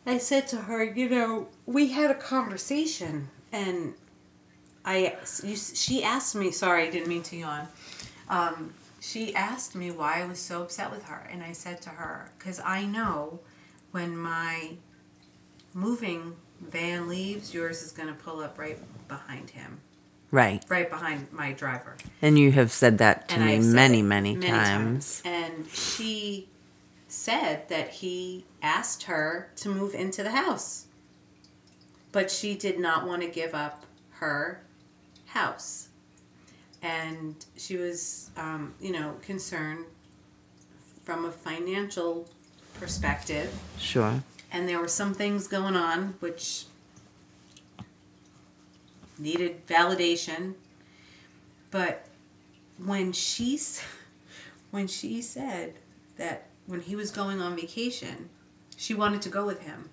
I 0.07 0.19
said 0.19 0.47
to 0.49 0.57
her, 0.57 0.85
you 0.85 1.09
know, 1.09 1.49
we 1.67 1.89
had 1.89 2.11
a 2.11 2.15
conversation 2.15 3.29
and 3.53 3.95
I 4.85 5.17
you, 5.43 5.57
she 5.57 6.05
asked 6.05 6.35
me, 6.35 6.51
sorry, 6.51 6.87
I 6.87 6.91
didn't 6.91 7.09
mean 7.09 7.23
to 7.25 7.37
yawn. 7.37 7.69
Um, 8.29 8.75
she 9.01 9.35
asked 9.35 9.75
me 9.75 9.91
why 9.91 10.23
I 10.23 10.27
was 10.27 10.39
so 10.39 10.63
upset 10.63 10.91
with 10.91 11.05
her, 11.05 11.29
and 11.31 11.43
I 11.43 11.53
said 11.53 11.83
to 11.83 11.91
her, 11.91 12.31
because 12.39 12.59
I 12.61 12.87
know 12.87 13.41
when 13.91 14.17
my 14.17 14.77
moving 15.75 16.37
van 16.71 17.09
leaves, 17.09 17.53
yours 17.55 17.83
is 17.83 17.93
going 17.93 18.09
to 18.09 18.15
pull 18.15 18.41
up 18.41 18.59
right 18.59 18.79
behind 19.09 19.51
him, 19.51 19.81
Right. 20.31 20.65
right 20.69 20.89
behind 20.89 21.33
my 21.33 21.53
driver. 21.53 21.97
And 22.23 22.39
you 22.39 22.53
have 22.53 22.73
said 22.73 22.99
that 22.99 23.29
to 23.29 23.35
And 23.37 23.45
me 23.47 23.59
many, 23.73 24.01
it 24.01 24.03
many, 24.03 24.37
times. 24.37 25.23
And 25.25 25.69
she 25.71 26.49
said 27.09 27.69
that 27.69 27.89
he 27.91 28.45
asked 28.63 29.05
her 29.05 29.51
to 29.57 29.69
move 29.69 29.95
into 29.95 30.23
the 30.23 30.33
house, 30.33 30.87
but 32.13 32.31
she 32.31 32.55
did 32.55 32.79
not 32.79 33.07
want 33.07 33.23
to 33.23 33.29
give 33.29 33.55
up 33.55 33.85
her 34.15 34.61
house. 35.27 35.89
And 36.83 37.35
she 37.57 37.77
was, 37.77 38.31
um, 38.37 38.75
you 38.81 38.93
know, 38.93 39.15
concerned 39.23 39.85
from 41.05 41.25
a 41.25 41.33
financial 41.33 42.29
perspective. 42.75 43.53
Sure. 43.79 44.23
And 44.55 44.69
there 44.69 44.79
were 44.79 44.87
some 44.87 45.15
things 45.15 45.49
going 45.49 45.75
on 45.75 46.15
which 46.21 46.67
needed 49.19 49.67
validation. 49.67 50.55
But 51.73 52.07
when 52.79 53.11
she 53.11 53.59
when 54.71 54.87
she 54.87 55.21
said 55.23 55.75
that 56.19 56.47
when 56.67 56.83
he 56.83 56.95
was 56.95 57.11
going 57.11 57.41
on 57.41 57.57
vacation, 57.57 58.29
she 58.77 58.95
wanted 58.95 59.23
to 59.23 59.29
go 59.29 59.45
with 59.45 59.63
him. 59.63 59.91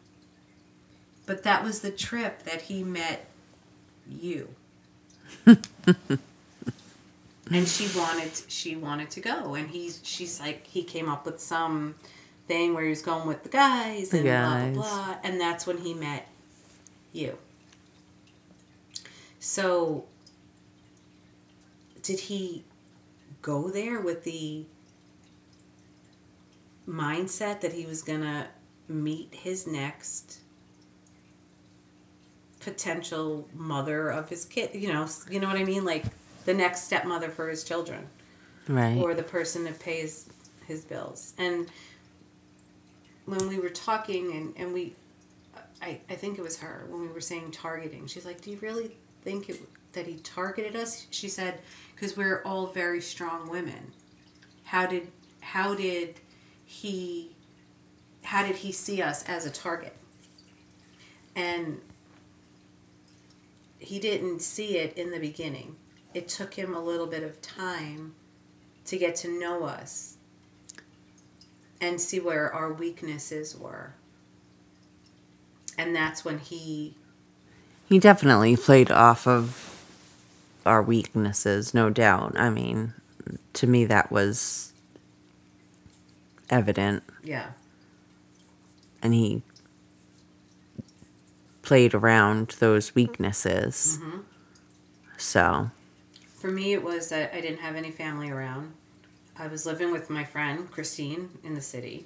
But 1.26 1.42
that 1.42 1.64
was 1.64 1.80
the 1.80 1.90
trip 1.90 2.44
that 2.44 2.62
he 2.62 2.84
met 2.84 3.26
you. 4.08 4.54
and 5.46 5.58
she 7.68 7.88
wanted 7.98 8.32
she 8.48 8.76
wanted 8.76 9.10
to 9.10 9.22
go 9.22 9.56
and 9.56 9.72
he's 9.72 10.02
she's 10.04 10.40
like 10.40 10.68
he 10.68 10.84
came 10.84 11.10
up 11.10 11.26
with 11.26 11.40
some 11.40 11.96
thing 12.52 12.74
where 12.74 12.84
he 12.84 12.90
was 12.90 13.02
going 13.02 13.26
with 13.28 13.44
the 13.44 13.50
guys 13.50 14.14
and 14.14 14.26
guys. 14.26 14.76
blah 14.76 14.84
blah 14.84 15.06
blah 15.06 15.16
and 15.24 15.40
that's 15.40 15.66
when 15.66 15.78
he 15.78 15.94
met 15.94 16.28
you. 17.14 17.38
So 19.40 20.06
did 22.02 22.20
he 22.22 22.64
go 23.42 23.70
there 23.70 24.02
with 24.02 24.24
the 24.26 24.66
mindset 26.88 27.62
that 27.62 27.74
he 27.74 27.86
was 27.86 28.02
gonna 28.02 28.48
meet 28.90 29.34
his 29.34 29.66
next 29.66 30.40
potential 32.60 33.48
mother 33.56 34.10
of 34.10 34.30
his 34.30 34.46
kid 34.46 34.70
you 34.76 34.88
know 34.92 35.08
you 35.30 35.40
know 35.40 35.48
what 35.48 35.58
i 35.58 35.64
mean 35.64 35.84
like 35.86 36.04
the 36.46 36.54
next 36.54 36.84
stepmother 36.84 37.30
for 37.30 37.48
his 37.50 37.64
children 37.64 38.06
Right. 38.68 38.98
or 38.98 39.14
the 39.16 39.24
person 39.24 39.64
that 39.64 39.80
pays 39.80 40.30
his 40.68 40.86
bills. 40.86 41.34
And 41.38 41.68
when 43.32 43.48
we 43.48 43.60
were 43.60 43.70
talking, 43.70 44.34
and, 44.34 44.54
and 44.58 44.74
we, 44.74 44.94
I, 45.82 46.02
I 46.10 46.16
think 46.16 46.38
it 46.38 46.42
was 46.42 46.60
her, 46.60 46.86
when 46.90 47.02
we 47.02 47.08
were 47.08 47.22
saying 47.22 47.52
targeting, 47.52 48.06
she's 48.06 48.26
like, 48.26 48.42
Do 48.42 48.52
you 48.52 48.58
really 48.62 48.98
think 49.24 49.50
it, 49.50 49.62
that 49.94 50.06
he 50.06 50.18
targeted 50.18 50.76
us? 50.76 51.08
She 51.12 51.30
said, 51.30 51.60
Because 51.96 52.18
we're 52.18 52.42
all 52.44 52.68
very 52.68 53.00
strong 53.00 53.50
women. 53.50 53.94
How 54.66 54.86
did, 54.86 55.08
how 55.40 55.74
did 55.74 56.20
he, 56.66 57.32
how 58.24 58.46
did 58.46 58.58
he 58.58 58.74
see 58.74 59.02
us 59.02 59.24
as 59.24 59.46
a 59.46 59.50
target? 59.50 59.96
And 61.34 61.80
he 63.80 63.98
didn't 64.00 64.42
see 64.42 64.78
it 64.78 64.98
in 64.98 65.10
the 65.10 65.20
beginning. 65.20 65.78
It 66.14 66.28
took 66.28 66.54
him 66.54 66.76
a 66.76 66.82
little 66.82 67.08
bit 67.08 67.24
of 67.24 67.42
time 67.42 68.14
to 68.88 68.98
get 68.98 69.16
to 69.18 69.40
know 69.40 69.64
us 69.64 70.11
and 71.82 72.00
see 72.00 72.20
where 72.20 72.54
our 72.54 72.72
weaknesses 72.72 73.58
were. 73.58 73.94
And 75.78 75.96
that's 75.96 76.24
when 76.24 76.40
he, 76.40 76.96
He 77.90 77.98
definitely 78.00 78.56
played 78.56 78.92
off 78.92 79.28
of 79.28 79.68
our 80.66 80.82
weaknesses, 80.84 81.74
no 81.74 81.90
doubt. 81.90 82.38
I 82.38 82.50
mean, 82.52 82.94
to 83.54 83.66
me, 83.68 83.86
that 83.86 84.12
was 84.12 84.74
evident. 86.50 87.04
yeah, 87.24 87.48
And 89.02 89.14
he 89.14 89.42
played 91.64 91.94
around 91.96 92.56
those 92.60 92.94
weaknesses. 92.94 93.98
Mm-hmm. 94.02 94.20
So, 95.18 95.72
for 96.36 96.50
me, 96.52 96.74
it 96.74 96.84
was 96.84 97.10
that 97.10 97.34
I 97.36 97.42
didn't 97.42 97.60
have 97.60 97.76
any 97.76 97.92
family 97.92 98.30
around. 98.30 98.74
I 99.38 99.48
was 99.48 99.66
living 99.66 99.92
with 99.92 100.10
my 100.10 100.24
friend 100.24 100.70
Christine 100.72 101.30
in 101.44 101.54
the 101.56 101.62
city. 101.62 102.06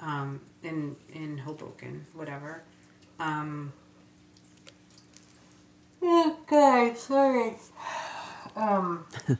um, 0.00 0.40
in 0.62 0.96
in 1.12 1.38
Hoboken, 1.38 2.06
whatever. 2.14 2.62
Um, 3.20 3.72
okay, 6.02 6.94
sorry. 6.96 7.54
Um, 8.56 9.06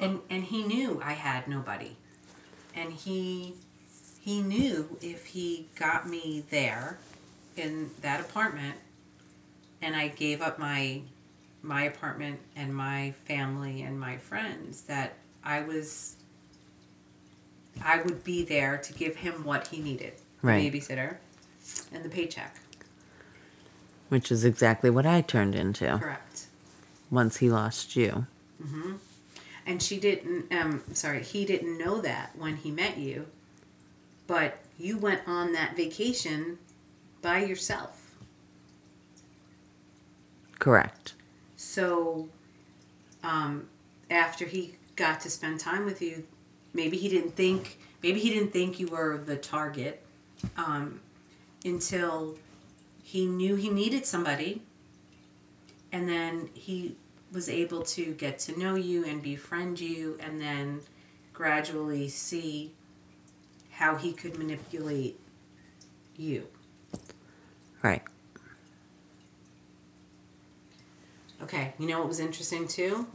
and 0.00 0.20
and 0.30 0.44
he 0.44 0.62
knew 0.64 1.00
I 1.04 1.12
had 1.12 1.48
nobody, 1.48 1.96
and 2.74 2.92
he 2.92 3.54
he 4.20 4.42
knew 4.42 4.96
if 5.02 5.26
he 5.26 5.68
got 5.78 6.08
me 6.08 6.44
there 6.50 6.98
in 7.56 7.90
that 8.02 8.20
apartment, 8.20 8.76
and 9.82 9.96
I 9.96 10.08
gave 10.08 10.42
up 10.42 10.58
my 10.58 11.02
my 11.66 11.84
apartment 11.84 12.38
and 12.54 12.74
my 12.74 13.12
family 13.24 13.82
and 13.82 13.98
my 13.98 14.16
friends 14.16 14.82
that 14.82 15.14
I 15.44 15.60
was 15.62 16.16
I 17.84 18.00
would 18.02 18.24
be 18.24 18.42
there 18.42 18.78
to 18.78 18.92
give 18.94 19.16
him 19.16 19.44
what 19.44 19.66
he 19.68 19.80
needed. 19.80 20.14
Right. 20.42 20.70
The 20.70 20.78
babysitter 20.80 21.16
and 21.92 22.04
the 22.04 22.08
paycheck. 22.08 22.56
Which 24.08 24.30
is 24.30 24.44
exactly 24.44 24.88
what 24.88 25.04
I 25.04 25.20
turned 25.20 25.54
into 25.54 25.98
Correct. 25.98 26.46
once 27.10 27.38
he 27.38 27.50
lost 27.50 27.96
you. 27.96 28.26
Mhm. 28.62 28.98
And 29.66 29.82
she 29.82 29.98
didn't 29.98 30.52
um 30.52 30.82
sorry, 30.94 31.22
he 31.22 31.44
didn't 31.44 31.76
know 31.76 32.00
that 32.00 32.36
when 32.38 32.56
he 32.56 32.70
met 32.70 32.96
you. 32.98 33.26
But 34.26 34.58
you 34.78 34.98
went 34.98 35.22
on 35.26 35.52
that 35.52 35.76
vacation 35.76 36.58
by 37.22 37.44
yourself. 37.44 38.14
Correct. 40.58 41.15
So, 41.76 42.26
um, 43.22 43.68
after 44.08 44.46
he 44.46 44.76
got 44.96 45.20
to 45.20 45.28
spend 45.28 45.60
time 45.60 45.84
with 45.84 46.00
you, 46.00 46.24
maybe 46.72 46.96
he 46.96 47.06
didn't 47.06 47.36
think 47.36 47.78
maybe 48.02 48.18
he 48.18 48.30
didn't 48.30 48.50
think 48.50 48.80
you 48.80 48.86
were 48.86 49.18
the 49.18 49.36
target 49.36 50.02
um, 50.56 51.02
until 51.66 52.38
he 53.02 53.26
knew 53.26 53.56
he 53.56 53.68
needed 53.68 54.06
somebody, 54.06 54.62
and 55.92 56.08
then 56.08 56.48
he 56.54 56.96
was 57.30 57.50
able 57.50 57.82
to 57.82 58.14
get 58.14 58.38
to 58.38 58.58
know 58.58 58.74
you 58.74 59.04
and 59.04 59.22
befriend 59.22 59.78
you, 59.78 60.16
and 60.18 60.40
then 60.40 60.80
gradually 61.34 62.08
see 62.08 62.72
how 63.72 63.96
he 63.96 64.14
could 64.14 64.38
manipulate 64.38 65.20
you. 66.16 66.46
Right. 67.82 68.02
Okay, 71.46 71.74
you 71.78 71.86
know 71.86 72.00
what 72.00 72.08
was 72.08 72.18
interesting 72.18 72.66
too? 72.66 73.06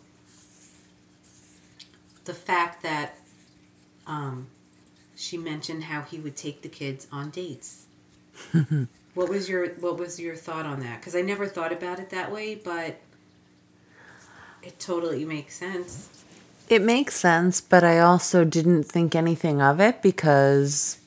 The 2.23 2.34
fact 2.34 2.82
that 2.82 3.15
um, 4.07 4.47
she 5.17 5.38
mentioned 5.38 5.84
how 5.84 6.03
he 6.03 6.17
would 6.17 6.38
take 6.38 6.61
the 6.61 6.69
kids 6.69 7.07
on 7.11 7.29
dates. 7.32 7.88
what 9.15 9.27
was 9.27 9.49
your 9.49 9.67
What 9.71 9.97
was 9.97 10.17
your 10.17 10.38
thought 10.38 10.65
on 10.65 10.79
that? 10.79 11.01
Because 11.01 11.13
I 11.13 11.19
never 11.19 11.45
thought 11.45 11.73
about 11.73 11.99
it 11.99 12.09
that 12.11 12.32
way, 12.32 12.55
but 12.55 13.01
it 14.63 14.79
totally 14.79 15.25
makes 15.25 15.57
sense. 15.57 16.23
It 16.69 16.82
makes 16.82 17.15
sense, 17.15 17.59
but 17.59 17.84
I 17.84 17.99
also 17.99 18.45
didn't 18.45 18.84
think 18.84 19.13
anything 19.13 19.61
of 19.61 19.82
it 19.82 20.01
because 20.01 20.99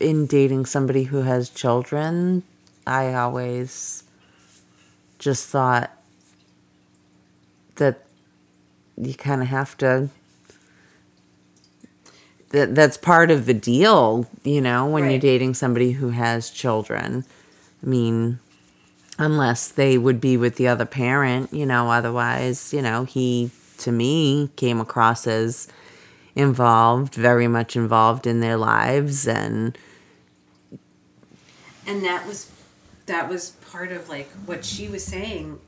in 0.00 0.26
dating 0.26 0.66
somebody 0.66 1.04
who 1.04 1.22
has 1.22 1.50
children, 1.50 2.42
I 2.84 3.14
always 3.14 4.02
just 5.20 5.48
thought 5.48 5.95
that 7.76 8.06
you 8.96 9.14
kind 9.14 9.42
of 9.42 9.48
have 9.48 9.76
to 9.78 10.08
that 12.50 12.74
that's 12.74 12.96
part 12.96 13.30
of 13.30 13.46
the 13.46 13.54
deal, 13.54 14.26
you 14.44 14.60
know, 14.60 14.86
when 14.86 15.10
you're 15.10 15.18
dating 15.18 15.54
somebody 15.54 15.92
who 15.92 16.10
has 16.10 16.50
children. 16.50 17.24
I 17.82 17.86
mean, 17.86 18.38
unless 19.18 19.68
they 19.68 19.98
would 19.98 20.20
be 20.20 20.36
with 20.36 20.56
the 20.56 20.68
other 20.68 20.86
parent, 20.86 21.52
you 21.52 21.66
know, 21.66 21.90
otherwise, 21.90 22.72
you 22.72 22.82
know, 22.82 23.04
he 23.04 23.50
to 23.78 23.92
me 23.92 24.50
came 24.56 24.80
across 24.80 25.26
as 25.26 25.68
involved, 26.34 27.14
very 27.14 27.48
much 27.48 27.76
involved 27.76 28.26
in 28.26 28.40
their 28.40 28.56
lives 28.56 29.26
and 29.26 29.76
and 31.86 32.04
that 32.04 32.26
was 32.26 32.50
that 33.06 33.28
was 33.28 33.50
part 33.70 33.92
of 33.92 34.08
like 34.08 34.28
what 34.46 34.64
she 34.64 34.88
was 34.88 35.04
saying 35.04 35.58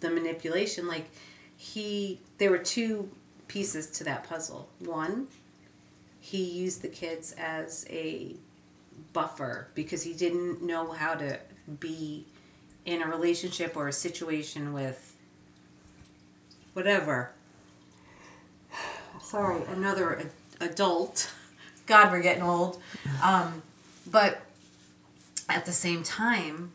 the 0.00 0.10
manipulation 0.10 0.88
like 0.88 1.10
he 1.56 2.20
there 2.38 2.50
were 2.50 2.58
two 2.58 3.10
pieces 3.48 3.88
to 3.90 4.04
that 4.04 4.28
puzzle. 4.28 4.68
One 4.78 5.28
he 6.20 6.44
used 6.44 6.82
the 6.82 6.88
kids 6.88 7.34
as 7.38 7.86
a 7.88 8.34
buffer 9.12 9.68
because 9.74 10.02
he 10.02 10.12
didn't 10.12 10.62
know 10.62 10.92
how 10.92 11.14
to 11.14 11.38
be 11.80 12.26
in 12.84 13.02
a 13.02 13.06
relationship 13.06 13.76
or 13.76 13.88
a 13.88 13.92
situation 13.92 14.72
with 14.72 15.16
whatever. 16.74 17.32
Sorry 19.22 19.62
another 19.72 20.18
ad- 20.18 20.30
adult. 20.60 21.30
God 21.86 22.12
we're 22.12 22.22
getting 22.22 22.42
old. 22.42 22.80
Um, 23.22 23.62
but 24.10 24.42
at 25.48 25.66
the 25.66 25.72
same 25.72 26.02
time, 26.02 26.72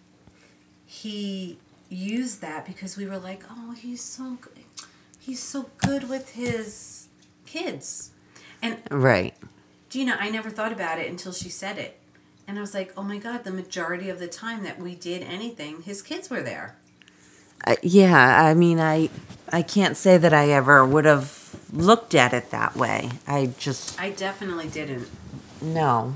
he 0.86 1.58
used 1.90 2.42
that 2.42 2.66
because 2.66 2.98
we 2.98 3.06
were 3.06 3.18
like, 3.20 3.44
"Oh, 3.50 3.72
he's 3.72 4.02
so 4.02 4.38
good. 4.42 4.52
he's 5.20 5.42
so 5.42 5.70
good 5.78 6.08
with 6.10 6.32
his 6.32 7.08
kids." 7.46 8.12
And 8.62 8.78
right. 8.92 9.34
Gina, 9.90 10.18
I 10.20 10.30
never 10.30 10.50
thought 10.50 10.72
about 10.72 11.00
it 11.00 11.10
until 11.10 11.32
she 11.32 11.50
said 11.50 11.78
it. 11.78 12.00
And 12.48 12.58
I 12.58 12.62
was 12.62 12.74
like, 12.74 12.94
"Oh 12.98 13.04
my 13.04 13.18
god, 13.18 13.44
the 13.44 13.52
majority 13.52 14.10
of 14.10 14.20
the 14.20 14.28
time 14.28 14.64
that 14.64 14.80
we 14.80 14.96
did 14.96 15.24
anything, 15.24 15.82
his 15.84 16.02
kids 16.02 16.30
were 16.30 16.42
there." 16.42 16.76
Uh, 17.66 17.76
yeah, 17.82 18.44
I 18.46 18.54
mean, 18.54 18.80
I 18.80 19.10
I 19.52 19.62
can't 19.62 19.98
say 19.98 20.18
that 20.18 20.34
I 20.34 20.50
ever 20.50 20.86
would 20.86 21.06
have 21.06 21.56
looked 21.74 22.14
at 22.14 22.34
it 22.34 22.52
that 22.52 22.76
way. 22.76 23.12
I 23.28 23.48
just 23.58 24.00
I 24.00 24.10
definitely 24.12 24.68
didn't. 24.68 25.08
no. 25.62 26.16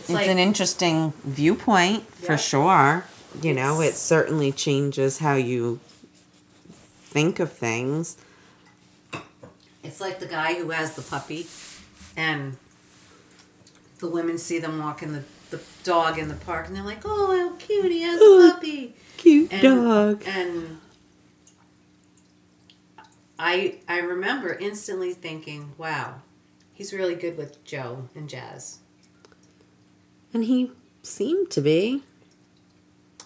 It's, 0.00 0.08
It's 0.08 0.16
like 0.16 0.28
an 0.28 0.38
interesting 0.38 1.12
viewpoint 1.24 2.04
for 2.14 2.38
sure. 2.38 3.04
You 3.42 3.52
know, 3.52 3.80
it 3.82 3.94
certainly 3.94 4.50
changes 4.50 5.18
how 5.18 5.34
you 5.34 5.78
think 7.02 7.38
of 7.38 7.52
things. 7.52 8.16
It's 9.84 10.00
like 10.00 10.18
the 10.18 10.26
guy 10.26 10.54
who 10.54 10.70
has 10.70 10.96
the 10.96 11.02
puppy, 11.02 11.46
and 12.16 12.56
the 13.98 14.08
women 14.08 14.38
see 14.38 14.58
them 14.58 14.78
walking 14.78 15.12
the, 15.12 15.22
the 15.50 15.60
dog 15.84 16.18
in 16.18 16.28
the 16.28 16.34
park, 16.34 16.66
and 16.66 16.74
they're 16.74 16.82
like, 16.82 17.02
"Oh, 17.04 17.36
how 17.36 17.56
cute! 17.56 17.92
He 17.92 18.02
has 18.02 18.20
a 18.20 18.50
puppy." 18.52 18.94
Cute 19.18 19.52
And, 19.52 19.62
dog. 19.62 20.22
And 20.26 20.80
I 23.38 23.76
I 23.86 23.98
remember 23.98 24.54
instantly 24.54 25.12
thinking, 25.12 25.72
"Wow, 25.78 26.22
he's 26.72 26.92
really 26.92 27.14
good 27.14 27.36
with 27.36 27.62
Joe 27.64 28.08
and 28.14 28.28
Jazz." 28.28 28.79
And 30.32 30.44
he 30.44 30.70
seemed 31.02 31.50
to 31.50 31.60
be. 31.60 32.02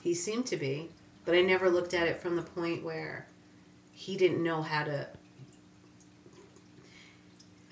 He 0.03 0.15
seemed 0.15 0.47
to 0.47 0.57
be, 0.57 0.91
but 1.25 1.35
I 1.35 1.41
never 1.41 1.71
looked 1.71 1.95
at 1.95 2.07
it 2.07 2.21
from 2.21 2.37
the 2.37 2.43
point 2.43 2.85
where 2.85 3.27
he 3.93 4.17
didn't 4.17 4.43
know 4.43 4.63
how 4.63 4.85
to. 4.85 5.09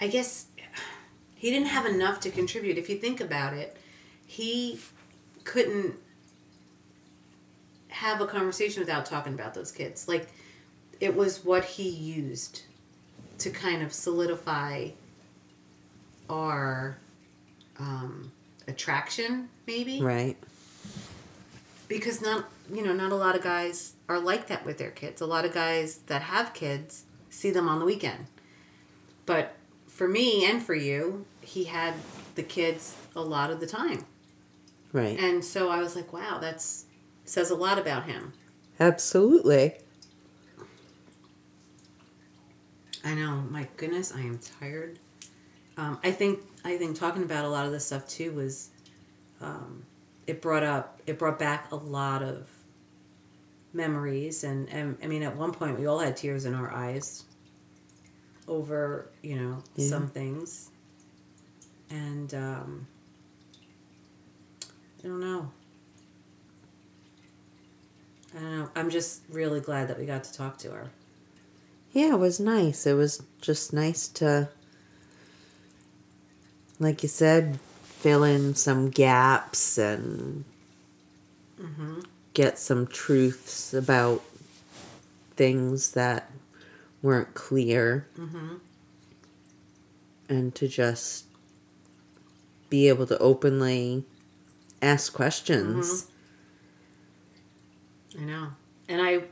I 0.00 0.08
guess 0.08 0.46
he 1.34 1.50
didn't 1.50 1.68
have 1.68 1.86
enough 1.86 2.20
to 2.20 2.30
contribute. 2.30 2.78
If 2.78 2.88
you 2.88 2.96
think 2.96 3.20
about 3.20 3.54
it, 3.54 3.76
he 4.26 4.80
couldn't 5.44 5.94
have 7.88 8.20
a 8.20 8.26
conversation 8.26 8.80
without 8.80 9.06
talking 9.06 9.34
about 9.34 9.54
those 9.54 9.70
kids. 9.70 10.08
Like, 10.08 10.28
it 11.00 11.14
was 11.14 11.44
what 11.44 11.64
he 11.64 11.88
used 11.88 12.62
to 13.38 13.50
kind 13.50 13.82
of 13.82 13.92
solidify 13.92 14.88
our 16.28 16.96
um, 17.78 18.31
attraction, 18.68 19.48
maybe? 19.66 20.00
Right. 20.00 20.36
because 21.88 22.20
not 22.22 22.46
you 22.72 22.82
know 22.82 22.92
not 22.92 23.12
a 23.12 23.16
lot 23.16 23.34
of 23.36 23.42
guys 23.42 23.94
are 24.08 24.18
like 24.18 24.46
that 24.48 24.64
with 24.64 24.78
their 24.78 24.90
kids. 24.90 25.20
A 25.20 25.26
lot 25.26 25.44
of 25.44 25.52
guys 25.52 25.98
that 26.06 26.22
have 26.22 26.54
kids 26.54 27.04
see 27.30 27.50
them 27.50 27.68
on 27.68 27.78
the 27.78 27.84
weekend. 27.84 28.26
But 29.26 29.54
for 29.86 30.08
me 30.08 30.44
and 30.44 30.62
for 30.62 30.74
you 30.74 31.26
he 31.42 31.64
had 31.64 31.94
the 32.34 32.42
kids 32.42 32.96
a 33.14 33.20
lot 33.20 33.50
of 33.50 33.60
the 33.60 33.66
time. 33.66 34.04
Right. 34.92 35.18
and 35.18 35.42
so 35.44 35.70
i 35.70 35.78
was 35.80 35.96
like 35.96 36.12
wow 36.12 36.38
that's 36.38 36.84
says 37.24 37.50
a 37.50 37.54
lot 37.54 37.78
about 37.78 38.04
him. 38.04 38.32
Absolutely. 38.80 39.74
i 43.04 43.14
know. 43.14 43.44
My 43.50 43.68
goodness 43.76 44.12
i 44.14 44.20
am 44.20 44.38
tired. 44.60 44.98
Um, 45.76 45.98
i 46.04 46.10
think 46.10 46.40
i 46.64 46.76
think 46.76 46.98
talking 46.98 47.22
about 47.22 47.44
a 47.44 47.48
lot 47.48 47.66
of 47.66 47.72
this 47.72 47.86
stuff 47.86 48.06
too 48.08 48.32
was 48.32 48.70
um, 49.40 49.84
it 50.26 50.40
brought 50.40 50.62
up 50.62 51.00
it 51.06 51.18
brought 51.18 51.38
back 51.38 51.70
a 51.72 51.76
lot 51.76 52.22
of 52.22 52.48
memories. 53.74 54.44
And, 54.44 54.68
and 54.68 54.96
i 55.02 55.06
mean 55.06 55.22
at 55.22 55.34
one 55.36 55.52
point 55.52 55.78
we 55.78 55.86
all 55.86 55.98
had 55.98 56.16
tears 56.16 56.44
in 56.44 56.54
our 56.54 56.70
eyes 56.72 57.24
over 58.46 59.08
you 59.22 59.36
know 59.36 59.62
Yeah. 59.76 59.88
some 59.88 60.08
things. 60.08 60.70
And 61.90 62.32
um 62.34 62.86
i 65.04 65.08
don't 65.08 65.20
know. 65.20 65.50
I 68.34 68.38
don't 68.40 68.58
know. 68.58 68.70
I'm 68.74 68.88
just 68.90 69.22
really 69.28 69.60
glad 69.60 69.88
that 69.88 69.98
we 69.98 70.06
got 70.06 70.24
to 70.24 70.32
talk 70.32 70.56
to 70.58 70.70
her. 70.70 70.90
Yeah, 71.92 72.14
it 72.14 72.18
was 72.18 72.40
nice. 72.40 72.86
It 72.86 72.94
was 72.94 73.22
just 73.42 73.74
nice 73.74 74.08
to, 74.08 74.48
like 76.78 77.02
you 77.02 77.08
said, 77.08 77.58
fill 77.82 78.24
in 78.24 78.54
some 78.54 78.90
gaps 78.90 79.78
and 79.78 80.44
get 82.34 82.58
some 82.58 82.86
truths 82.86 83.72
about 83.74 84.22
things 85.36 85.92
that 85.92 86.30
weren't 87.02 87.34
clear. 87.34 88.06
And 90.28 90.54
to 90.54 90.66
just 90.66 91.26
be 92.70 92.88
able 92.88 93.06
to 93.06 93.18
openly 93.18 94.04
ask 94.80 95.12
questions. 95.12 96.06
Mm-hmm. 98.14 98.22
i 98.22 98.24
know 98.32 98.48
and 98.88 99.00
i 99.00 99.22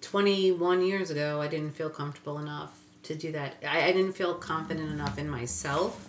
21 0.00 0.82
years 0.82 1.10
ago 1.10 1.40
i 1.40 1.48
didn't 1.48 1.72
feel 1.72 1.90
comfortable 1.90 2.38
enough 2.38 2.78
to 3.02 3.14
do 3.14 3.30
that 3.32 3.56
i, 3.66 3.88
I 3.88 3.92
didn't 3.92 4.12
feel 4.14 4.34
confident 4.34 4.90
enough 4.90 5.18
in 5.18 5.28
myself 5.28 6.07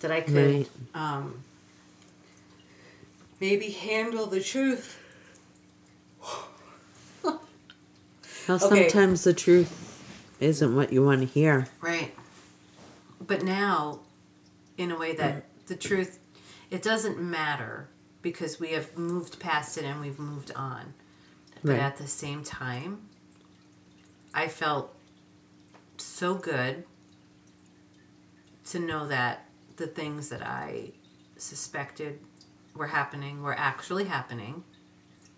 that 0.00 0.10
i 0.10 0.20
could 0.20 0.34
Right. 0.34 0.68
um 0.94 1.42
maybe 3.40 3.70
handle 3.70 4.26
the 4.26 4.40
truth 4.40 4.98
How 7.22 8.54
Okay. 8.56 8.58
sometimes 8.58 9.24
the 9.24 9.32
truth 9.34 9.72
isn't 10.40 10.74
what 10.74 10.92
you 10.92 11.04
want 11.04 11.20
to 11.20 11.26
hear. 11.26 11.68
Right. 11.80 12.14
But 13.24 13.42
now, 13.44 14.00
in 14.76 14.90
a 14.90 14.98
way 14.98 15.14
that 15.14 15.44
the 15.66 15.76
truth, 15.76 16.18
it 16.70 16.82
doesn't 16.82 17.20
matter 17.20 17.88
because 18.22 18.58
we 18.58 18.68
have 18.72 18.96
moved 18.96 19.38
past 19.38 19.76
it 19.78 19.84
and 19.84 20.00
we've 20.00 20.18
moved 20.18 20.50
on. 20.56 20.94
But 21.62 21.72
Right. 21.72 21.80
at 21.80 21.96
the 21.98 22.08
same 22.08 22.42
time, 22.42 23.02
I 24.34 24.48
felt 24.48 24.94
so 25.98 26.34
good 26.34 26.84
to 28.70 28.78
know 28.78 29.06
that 29.08 29.44
the 29.80 29.86
things 29.86 30.28
that 30.28 30.46
I 30.46 30.92
suspected 31.36 32.20
were 32.76 32.88
happening 32.88 33.42
were 33.42 33.58
actually 33.58 34.04
happening 34.04 34.62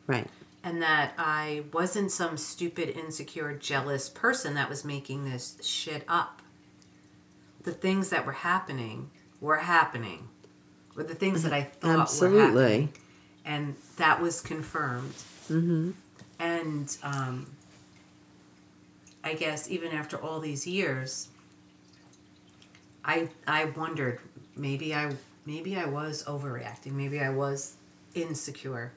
Right. 0.06 0.28
and 0.64 0.82
that 0.82 1.14
I 1.16 1.62
wasn't 1.72 2.10
some 2.10 2.36
stupid, 2.36 2.88
insecure, 2.90 3.54
jealous 3.54 4.08
person 4.08 4.54
that 4.54 4.68
was 4.68 4.84
making 4.84 5.24
this 5.24 5.56
shit 5.62 6.04
up. 6.08 6.42
The 7.62 7.70
things 7.72 8.10
that 8.10 8.26
were 8.26 8.32
happening 8.32 9.10
were 9.40 9.58
happening, 9.58 10.28
were 10.96 11.04
the 11.04 11.14
things 11.14 11.44
that 11.44 11.52
I 11.52 11.62
thought 11.62 11.94
were 11.94 12.02
Absolutely. 12.02 12.88
and 13.44 13.76
that 13.96 14.20
was 14.20 14.40
confirmed. 14.40 15.14
Mm-hmm. 15.48 15.92
And 16.40 16.96
um, 17.04 17.46
I 19.22 19.34
guess 19.34 19.70
even 19.70 19.92
after 19.92 20.16
all 20.16 20.40
these 20.40 20.66
years, 20.66 21.28
I 23.04 23.28
I 23.46 23.66
wondered 23.66 24.20
maybe 24.56 24.94
I 24.94 25.12
maybe 25.44 25.76
I 25.76 25.86
was 25.86 26.24
overreacting, 26.24 26.92
maybe 26.92 27.20
I 27.20 27.30
was 27.30 27.76
insecure, 28.14 28.92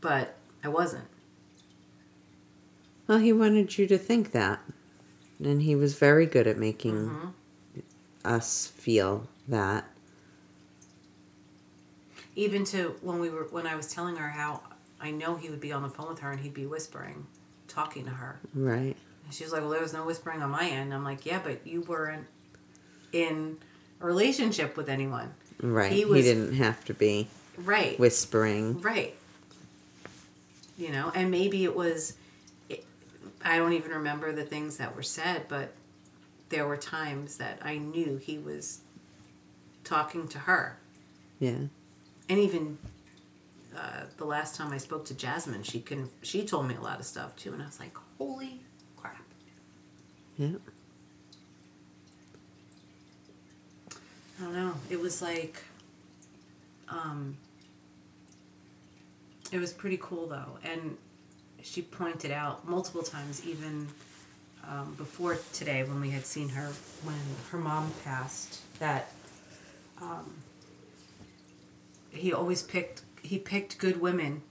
but 0.00 0.36
I 0.62 0.68
wasn't. 0.68 1.06
Well, 3.06 3.18
he 3.18 3.32
wanted 3.32 3.76
you 3.76 3.86
to 3.88 3.98
think 3.98 4.32
that. 4.32 4.60
And 5.42 5.62
he 5.62 5.74
was 5.74 5.94
very 5.94 6.26
good 6.26 6.46
at 6.46 6.58
making 6.58 7.08
mm-hmm. 7.08 7.80
us 8.24 8.68
feel 8.68 9.26
that. 9.48 9.84
Even 12.36 12.62
to 12.66 12.96
when 13.00 13.18
we 13.18 13.30
were 13.30 13.48
when 13.50 13.66
I 13.66 13.74
was 13.74 13.92
telling 13.92 14.16
her 14.16 14.28
how 14.28 14.62
I 15.00 15.10
know 15.10 15.34
he 15.34 15.50
would 15.50 15.60
be 15.60 15.72
on 15.72 15.82
the 15.82 15.88
phone 15.88 16.08
with 16.08 16.20
her 16.20 16.30
and 16.30 16.40
he'd 16.40 16.54
be 16.54 16.66
whispering, 16.66 17.26
talking 17.66 18.04
to 18.04 18.10
her. 18.10 18.38
Right. 18.54 18.96
And 19.24 19.34
she 19.34 19.42
was 19.42 19.52
like, 19.52 19.62
"Well, 19.62 19.70
there 19.70 19.80
was 19.80 19.92
no 19.92 20.04
whispering 20.04 20.40
on 20.40 20.50
my 20.50 20.68
end." 20.68 20.94
I'm 20.94 21.02
like, 21.02 21.26
"Yeah, 21.26 21.40
but 21.42 21.66
you 21.66 21.80
weren't 21.80 22.26
in 23.12 23.58
relationship 24.00 24.76
with 24.76 24.88
anyone, 24.88 25.34
Right. 25.62 25.92
He 25.92 26.04
He, 26.04 26.22
didn't 26.22 26.54
have 26.54 26.84
to 26.86 26.94
be 26.94 27.28
right? 27.58 27.98
whispering. 27.98 28.80
Right. 28.80 29.14
You 30.78 30.90
know, 30.90 31.12
and 31.14 31.30
maybe 31.30 31.64
it 31.64 31.76
was. 31.76 32.14
It, 32.70 32.84
I 33.44 33.58
don't 33.58 33.74
even 33.74 33.90
remember 33.92 34.32
the 34.32 34.44
things 34.44 34.78
that 34.78 34.96
were 34.96 35.02
said, 35.02 35.44
but 35.48 35.74
there 36.48 36.66
were 36.66 36.78
times 36.78 37.36
that 37.36 37.58
I 37.62 37.76
knew 37.76 38.16
he 38.16 38.38
was 38.38 38.80
talking 39.84 40.26
to 40.28 40.38
her. 40.40 40.78
Yeah. 41.38 41.56
and 42.28 42.38
even 42.38 42.78
uh, 43.76 44.04
the 44.16 44.24
last 44.24 44.54
time 44.56 44.72
I 44.72 44.78
spoke 44.78 45.04
to 45.06 45.14
Jasmine, 45.14 45.62
she 45.62 45.80
can 45.80 46.08
she 46.22 46.44
told 46.46 46.66
me 46.68 46.74
a 46.76 46.80
lot 46.80 46.98
of 47.00 47.06
stuff 47.06 47.36
too, 47.36 47.52
and 47.52 47.62
I 47.62 47.66
was 47.66 47.78
like, 47.80 47.96
"Holy 48.18 48.60
crap!" 48.96 49.22
Yeah. 50.38 50.52
I 54.40 54.44
don't 54.44 54.54
know. 54.54 54.74
It 54.88 54.98
was 54.98 55.20
like, 55.20 55.62
um, 56.88 57.36
it 59.52 59.58
was 59.58 59.72
pretty 59.72 59.98
cool 60.00 60.26
though, 60.28 60.58
and 60.64 60.96
she 61.62 61.82
pointed 61.82 62.30
out 62.30 62.66
multiple 62.66 63.02
times, 63.02 63.44
even 63.46 63.86
um, 64.66 64.94
before 64.96 65.38
today, 65.52 65.82
when 65.82 66.00
we 66.00 66.10
had 66.10 66.24
seen 66.24 66.48
her 66.50 66.72
when 67.02 67.16
her 67.50 67.58
mom 67.58 67.92
passed, 68.04 68.60
that 68.78 69.12
um, 70.00 70.32
he 72.10 72.32
always 72.32 72.62
picked 72.62 73.02
he 73.22 73.38
picked 73.38 73.78
good 73.78 74.00
women. 74.00 74.42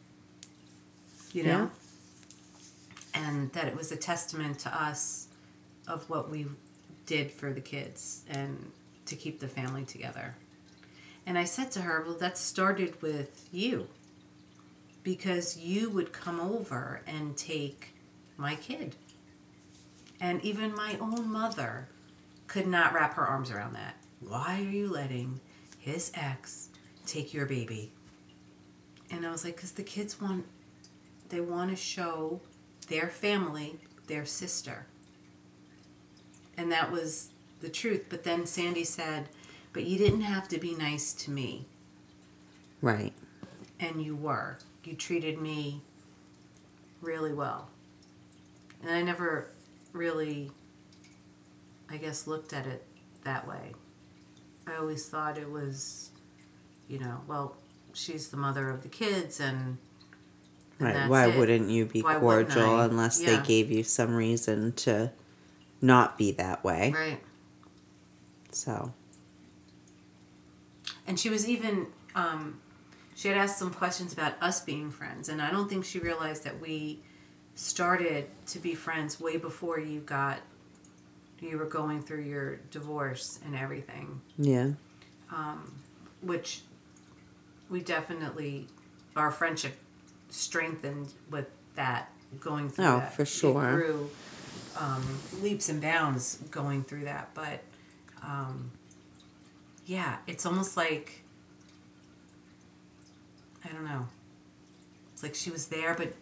You 1.32 1.44
know. 1.44 1.72
And 3.14 3.52
that 3.54 3.68
it 3.68 3.76
was 3.76 3.92
a 3.92 3.96
testament 3.96 4.60
to 4.60 4.84
us 4.84 5.28
of 5.88 6.10
what 6.10 6.30
we 6.30 6.48
did 7.06 7.32
for 7.32 7.52
the 7.52 7.62
kids 7.62 8.24
and 8.30 8.72
to 9.10 9.16
keep 9.16 9.40
the 9.40 9.48
family 9.48 9.84
together. 9.84 10.36
And 11.26 11.38
I 11.38 11.44
said 11.44 11.72
to 11.72 11.82
her, 11.82 12.04
Well, 12.06 12.18
that 12.18 12.38
started 12.38 13.02
with 13.02 13.50
you 13.52 13.88
because 15.04 15.58
you 15.58 15.90
would 15.90 16.14
come 16.14 16.40
over 16.40 17.02
and 17.06 17.36
take 17.38 17.94
my 18.38 18.56
kid. 18.56 18.96
And 20.20 20.44
even 20.44 20.76
my 20.76 20.98
own 21.00 21.32
mother 21.32 21.88
could 22.48 22.68
not 22.68 22.94
wrap 22.94 23.14
her 23.16 23.26
arms 23.26 23.52
around 23.52 23.74
that. 23.74 23.96
Why 24.20 24.60
are 24.60 24.70
you 24.70 24.90
letting 24.90 25.40
his 25.78 26.12
ex 26.16 26.70
take 27.06 27.34
your 27.34 27.46
baby? 27.46 27.92
And 29.12 29.26
I 29.26 29.32
was 29.32 29.44
like, 29.44 29.56
Because 29.56 29.74
the 29.74 29.84
kids 29.84 30.20
want, 30.20 30.46
they 31.30 31.42
want 31.42 31.70
to 31.70 31.76
show 31.76 32.42
their 32.88 33.10
family 33.10 33.80
their 34.08 34.26
sister. 34.26 34.88
And 36.58 36.72
that 36.72 36.92
was 36.92 37.30
the 37.62 37.70
truth. 37.70 38.06
But 38.10 38.24
then 38.24 38.44
Sandee 38.44 38.86
said, 38.86 39.30
But 39.74 39.84
you 39.86 39.98
didn't 39.98 40.22
have 40.22 40.48
to 40.50 40.58
be 40.58 40.76
nice 40.76 41.14
to 41.14 41.32
me. 41.32 41.66
Right. 42.82 43.14
And 43.80 44.04
you 44.04 44.16
were. 44.16 44.58
You 44.84 44.96
treated 44.96 45.40
me 45.40 45.82
really 47.02 47.34
well. 47.34 47.70
And 48.82 48.92
I 48.92 49.02
never 49.02 49.50
really, 49.94 50.52
I 51.90 51.98
guess, 51.98 52.28
looked 52.28 52.54
at 52.54 52.66
it 52.66 52.86
that 53.24 53.48
way. 53.48 53.74
I 54.68 54.76
always 54.78 55.08
thought 55.08 55.38
it 55.38 55.50
was, 55.50 56.12
you 56.88 57.00
know, 57.00 57.22
well, 57.28 57.58
she's 57.94 58.30
the 58.30 58.38
mother 58.38 58.70
of 58.70 58.84
the 58.84 58.90
kids 58.90 59.40
and. 59.40 59.78
and 60.80 60.88
Right. 60.96 61.10
Why 61.10 61.28
it. 61.28 61.38
wouldn't 61.38 61.70
you 61.70 61.86
be 61.86 62.02
Why 62.02 62.20
cordial 62.20 62.80
unless 62.80 63.20
Yeah. 63.22 63.38
they 63.42 63.46
gave 63.48 63.70
you 63.72 63.84
some 63.84 64.16
reason 64.16 64.72
to 64.74 65.12
not 65.82 66.18
be 66.18 66.32
that 66.34 66.64
way? 66.64 66.94
Right. 66.96 67.22
So, 68.52 68.94
And 71.08 71.20
she 71.20 71.30
was 71.30 71.48
even, 71.48 71.88
um, 72.16 72.60
she 73.16 73.28
had 73.28 73.38
asked 73.38 73.58
some 73.60 73.72
questions 73.74 74.14
about 74.14 74.34
us 74.42 74.62
being 74.62 74.92
friends, 74.92 75.30
and 75.30 75.42
I 75.42 75.52
don't 75.52 75.70
think 75.70 75.86
she 75.86 76.00
realized 76.00 76.44
that 76.46 76.60
we 76.60 77.00
started 77.56 78.26
to 78.48 78.60
be 78.60 78.74
friends 78.76 79.20
way 79.20 79.38
before 79.38 79.80
you 79.80 80.00
got, 80.02 80.40
you 81.42 81.58
were 81.58 81.66
going 81.66 82.02
through 82.02 82.22
your 82.24 82.58
divorce 82.72 83.40
and 83.46 83.56
everything, 83.56 84.22
yeah. 84.38 84.72
which 86.22 86.62
we 87.70 87.82
definitely, 87.82 88.68
our 89.16 89.32
friendship 89.32 89.76
strengthened 90.30 91.14
with 91.30 91.48
that 91.76 92.12
going 92.40 92.70
through 92.70 92.86
Oh, 92.86 92.98
that. 93.00 93.14
for 93.16 93.26
sure. 93.26 93.70
It 93.70 93.74
grew 93.86 94.10
um, 94.78 95.04
leaps 95.42 95.70
and 95.70 95.82
bounds 95.82 96.38
going 96.52 96.84
through 96.84 97.06
that, 97.06 97.30
but 97.34 97.62
um, 98.24 98.72
yeah, 99.86 100.18
it's 100.28 100.46
almost 100.46 100.78
like 100.78 101.22
I 103.66 103.70
don't 103.74 103.86
know. 103.86 104.08
It's 105.14 105.24
like 105.24 105.36
she 105.36 105.52
was 105.52 105.68
there, 105.68 105.94
but 105.96 106.14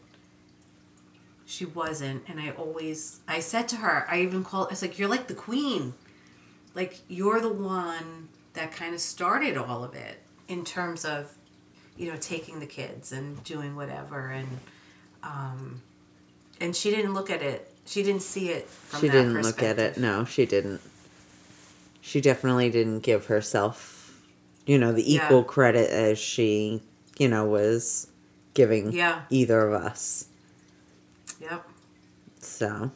she 1.45 1.65
wasn't. 1.65 2.23
And 2.27 2.39
I 2.39 2.49
always, 2.51 3.19
I 3.27 3.39
said 3.39 3.67
to 3.69 3.77
her, 3.77 4.05
I 4.09 4.21
even 4.21 4.43
called. 4.43 4.71
It's 4.71 4.81
like, 4.81 4.97
"You're 4.97 5.09
like 5.09 5.27
the 5.27 5.35
queen. 5.35 5.93
like 6.73 6.99
you're 7.07 7.39
the 7.41 7.51
one 7.53 8.29
that 8.53 8.71
kind 8.71 8.93
of 8.93 9.01
started 9.01 9.57
all 9.57 9.83
of 9.83 9.93
it 9.95 10.21
in 10.47 10.63
terms 10.65 11.05
of 11.05 11.33
you 11.97 12.11
know 12.11 12.17
taking 12.19 12.59
the 12.59 12.65
kids 12.65 13.11
and 13.11 13.43
doing 13.43 13.75
whatever 13.75 14.29
and 14.29 14.47
um 15.23 15.81
and 16.61 16.75
she 16.75 16.91
didn't 16.91 17.13
look 17.13 17.29
at 17.31 17.41
it 17.41 17.71
she 17.85 18.03
didn't 18.03 18.21
see 18.21 18.49
it 18.49 18.67
from 18.67 18.99
she 19.01 19.09
didn't 19.09 19.41
look 19.41 19.63
at 19.63 19.79
it. 19.79 19.97
No, 19.97 20.25
she 20.25 20.45
didn't. 20.45 20.81
She 22.07 22.21
definitely 22.21 22.69
didn't 22.69 23.01
give 23.01 23.25
herself, 23.25 24.17
you 24.65 24.77
know, 24.77 24.93
the 24.93 25.03
Yeah. 25.03 25.25
equal 25.25 25.43
credit 25.43 25.89
as 25.89 26.17
she, 26.17 26.81
you 27.19 27.27
know, 27.27 27.43
was 27.43 28.07
giving 28.53 28.93
Yeah. 28.93 29.23
either 29.29 29.67
of 29.67 29.73
us. 29.83 30.25
yep 31.41 31.69
So 32.39 32.89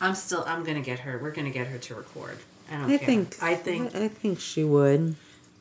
i'm 0.00 0.14
still 0.14 0.44
i'm 0.46 0.62
gonna 0.64 0.80
get 0.82 0.98
her 0.98 1.16
we're 1.18 1.30
gonna 1.30 1.48
get 1.50 1.68
her 1.68 1.78
to 1.78 1.94
record 1.94 2.36
i 2.70 2.76
don't 2.76 2.90
I 2.90 2.98
care 2.98 3.06
think 3.06 3.42
i 3.42 3.54
think 3.54 3.94
I 3.94 4.08
think 4.08 4.40
she 4.40 4.62
would. 4.64 5.14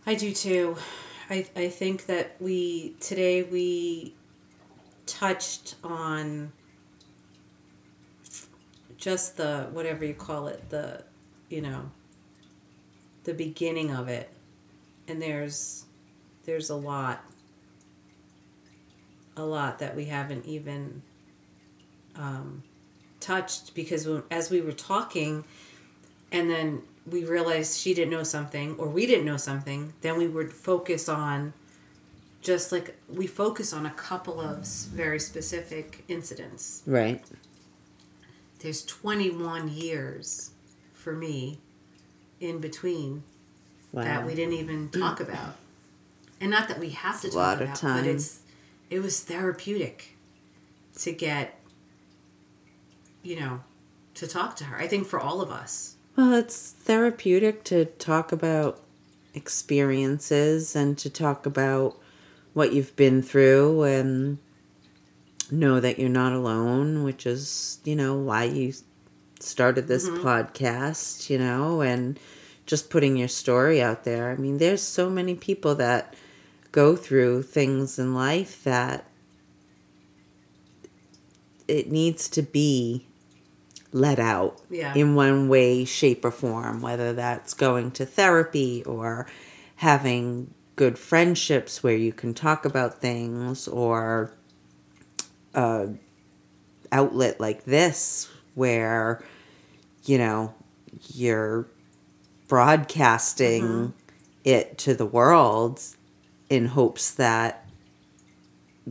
I 0.08 0.16
do 0.16 0.34
too. 0.34 0.76
I 1.30 1.46
I 1.56 1.70
think 1.70 2.08
that 2.08 2.36
we 2.42 2.96
today 3.00 3.44
we 3.44 4.14
touched 5.06 5.76
on 5.84 6.52
just 8.98 9.38
the 9.38 9.68
whatever 9.72 10.04
you 10.04 10.14
call 10.16 10.48
it, 10.48 10.70
the 10.70 11.04
you 11.50 11.62
know 11.62 11.90
the 13.24 13.34
beginning 13.34 13.92
of 13.92 14.08
it. 14.08 14.30
And 15.08 15.22
there's 15.22 15.86
there's 16.46 16.70
a 16.70 16.76
lot 16.76 17.24
a 19.38 19.44
lot 19.44 19.80
that 19.80 19.96
we 19.96 20.06
haven't 20.06 20.46
even 20.46 21.02
um, 22.16 22.64
touched 23.20 23.76
because 23.76 24.08
when, 24.08 24.24
as 24.32 24.50
we 24.50 24.62
were 24.62 24.72
talking 24.72 25.44
and 26.32 26.50
then 26.50 26.82
we 27.10 27.26
realized 27.26 27.78
she 27.78 27.94
didn't 27.94 28.12
know 28.12 28.24
something 28.24 28.76
or 28.78 28.88
we 28.88 29.06
didn't 29.06 29.26
know 29.26 29.38
something, 29.38 29.94
then 30.02 30.18
we 30.18 30.28
would 30.28 30.52
focus 30.52 31.10
on 31.10 31.54
just 32.42 32.72
like 32.72 32.96
we 33.14 33.28
focus 33.28 33.74
on 33.74 33.86
a 33.86 33.92
couple 33.92 34.40
of 34.40 34.66
very 34.66 35.20
specific 35.20 36.04
incidents. 36.08 36.82
Right. 36.86 37.24
There's 38.60 38.86
21 38.86 39.68
years 39.68 40.52
for 41.06 41.14
me 41.14 41.60
in 42.42 42.60
between 42.60 43.24
Wow. 43.92 44.04
that 44.04 44.26
we 44.26 44.34
didn't 44.36 44.56
even 44.56 44.90
talk 44.92 45.22
about. 45.22 45.56
And 46.42 46.52
not 46.52 46.68
that 46.68 46.80
we 46.80 46.90
have 46.90 47.22
to 47.22 47.28
It's 47.28 47.36
talk 47.36 47.62
about, 47.62 47.82
but 47.82 48.06
it's 48.06 48.40
it 48.90 49.00
was 49.00 49.22
therapeutic 49.24 50.18
to 50.98 51.14
get 51.14 51.60
you 53.24 53.40
know, 53.40 53.62
to 54.16 54.28
talk 54.28 54.56
to 54.58 54.66
her. 54.66 54.78
I 54.78 54.88
think 54.88 55.08
for 55.08 55.20
all 55.20 55.42
of 55.42 55.50
us. 55.50 55.96
Well, 56.16 56.34
it's 56.34 56.72
therapeutic 56.72 57.64
to 57.66 57.86
talk 57.86 58.32
about 58.32 58.82
experiences 59.34 60.76
and 60.76 60.98
to 61.00 61.10
talk 61.10 61.46
about 61.46 61.98
what 62.54 62.74
you've 62.74 62.96
been 62.96 63.22
through 63.22 63.84
and 63.84 64.38
know 65.52 65.80
that 65.80 65.98
you're 66.00 66.10
not 66.10 66.34
alone, 66.34 67.04
which 67.04 67.26
is, 67.26 67.80
you 67.84 67.96
know, 67.96 68.16
why 68.16 68.44
you 68.44 68.74
started 69.40 69.88
this 69.88 70.08
mm-hmm. 70.08 70.26
podcast, 70.26 71.30
you 71.30 71.38
know, 71.38 71.82
and 71.82 72.20
just 72.66 72.90
putting 72.90 73.16
your 73.18 73.28
story 73.28 73.82
out 73.82 74.04
there. 74.04 74.32
I 74.32 74.36
mean, 74.36 74.58
there's 74.58 74.82
so 74.82 75.10
many 75.10 75.36
people 75.36 75.76
that 75.76 76.16
go 76.72 76.96
through 76.96 77.44
things 77.44 78.00
in 78.00 78.14
life 78.14 78.64
that 78.64 79.06
it 81.68 81.92
needs 81.92 82.28
to 82.30 82.42
be 82.42 83.06
let 83.92 84.20
out 84.20 84.62
Yeah. 84.70 84.94
in 84.94 85.16
one 85.16 85.48
way, 85.48 85.86
shape, 85.86 86.26
or 86.26 86.32
form, 86.32 86.82
whether 86.82 87.14
that's 87.14 87.54
going 87.54 87.92
to 87.92 88.06
therapy 88.06 88.84
or 88.84 89.26
having 89.78 90.54
good 90.76 91.00
friendships 91.00 91.82
where 91.82 91.96
you 91.96 92.12
can 92.12 92.34
talk 92.34 92.66
about 92.66 93.00
things 93.00 93.68
or 93.68 94.32
a 95.54 95.88
outlet 96.92 97.40
like 97.40 97.64
this 97.64 98.30
where 98.56 99.24
you 100.06 100.18
know 100.18 100.54
you're 101.14 101.68
broadcasting 102.48 103.64
mm-hmm. 103.64 103.92
it 104.44 104.78
to 104.78 104.94
the 104.94 105.06
world 105.06 105.82
in 106.50 106.68
hopes 106.68 107.12
that 107.16 107.68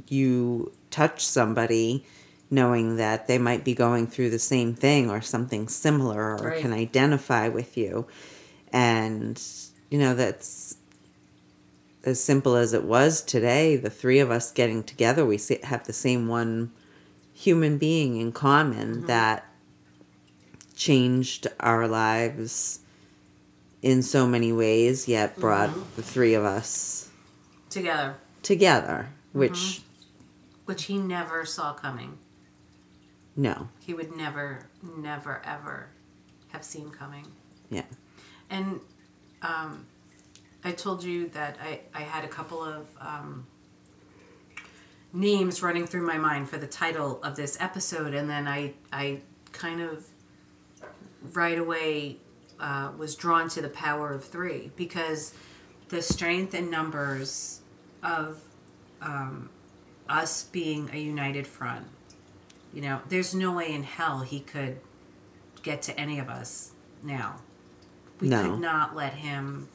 you 0.09 0.73
touch 0.91 1.25
somebody 1.25 2.05
knowing 2.51 2.97
that 2.97 3.27
they 3.27 3.39
might 3.39 3.65
be 3.65 3.75
going 3.75 4.07
through 4.07 4.31
the 4.31 4.39
same 4.39 4.75
thing 4.75 5.11
or 5.11 5.21
something 5.21 5.69
similar 5.69 6.37
or 6.37 6.51
Right. 6.51 6.61
can 6.61 6.73
identify 6.73 7.49
with 7.49 7.77
you. 7.77 8.07
And 8.73 9.41
you 9.91 9.99
know 9.99 10.15
that's 10.15 10.77
as 12.05 12.23
simple 12.23 12.57
as 12.57 12.73
it 12.73 12.85
was 12.85 13.23
today. 13.23 13.77
The 13.77 13.91
three 13.91 14.19
of 14.19 14.31
us 14.31 14.51
getting 14.51 14.83
together 14.83 15.25
we 15.25 15.41
have 15.65 15.85
the 15.85 15.93
same 15.93 16.29
one 16.29 16.73
human 17.33 17.79
being 17.79 18.17
in 18.17 18.33
common 18.33 18.97
mm-hmm. 18.97 19.07
that 19.07 19.49
changed 20.75 21.47
our 21.61 21.87
lives 21.89 22.81
in 23.83 24.03
so 24.03 24.27
many 24.27 24.53
ways 24.53 25.07
yet 25.09 25.37
brought 25.39 25.70
the 25.97 26.03
three 26.03 26.35
of 26.35 26.45
us 26.45 27.09
Together. 27.70 28.14
together 28.43 29.09
which 29.33 29.83
Which 30.64 30.85
he 30.85 30.97
never 30.99 31.45
saw 31.45 31.72
coming. 31.75 32.18
no 33.37 33.68
He 33.81 33.95
would 33.95 34.16
never, 34.16 34.66
never, 34.97 35.43
ever 35.45 35.89
have 36.53 36.64
seen 36.64 36.91
coming. 36.91 37.27
yeah 37.70 37.83
And 38.51 38.81
um, 39.43 39.87
I 40.64 40.72
told 40.72 41.03
you 41.05 41.29
that 41.31 41.59
I, 41.62 41.81
I 41.95 42.01
had 42.03 42.25
a 42.25 42.29
couple 42.29 42.62
of 42.64 42.87
um, 43.01 43.47
names 45.12 45.62
running 45.62 45.87
through 45.87 46.07
my 46.07 46.16
mind 46.16 46.49
for 46.49 46.57
the 46.57 46.66
title 46.66 47.22
of 47.22 47.37
this 47.37 47.57
episode, 47.61 48.14
and 48.14 48.31
then 48.31 48.49
I, 48.49 48.72
I 48.93 49.20
kind 49.53 49.81
of 49.83 50.07
right 51.33 51.59
away 51.59 52.18
uh, 52.61 52.91
was 52.97 53.14
drawn 53.14 53.49
to 53.51 53.61
the 53.62 53.68
power 53.68 54.12
of 54.12 54.25
three 54.25 54.70
because 54.77 55.35
the 55.89 56.03
strength 56.03 56.55
and 56.55 56.70
numbers 56.70 57.61
of 58.03 58.41
um, 59.01 59.49
us 60.09 60.45
being 60.45 60.91
a 60.93 60.99
united 60.99 61.47
front. 61.47 61.87
You 62.72 62.83
know, 62.83 63.01
there's 63.09 63.35
no 63.35 63.53
way 63.53 63.72
in 63.72 63.83
hell 63.85 64.20
he 64.20 64.41
could 64.41 64.79
get 65.62 65.83
to 65.83 65.99
any 65.99 66.18
of 66.18 66.29
us 66.29 66.72
now. 67.03 67.37
We 68.20 68.29
No. 68.29 68.43
could 68.51 68.61
not 68.61 68.95
let 68.95 69.14
him. 69.14 69.68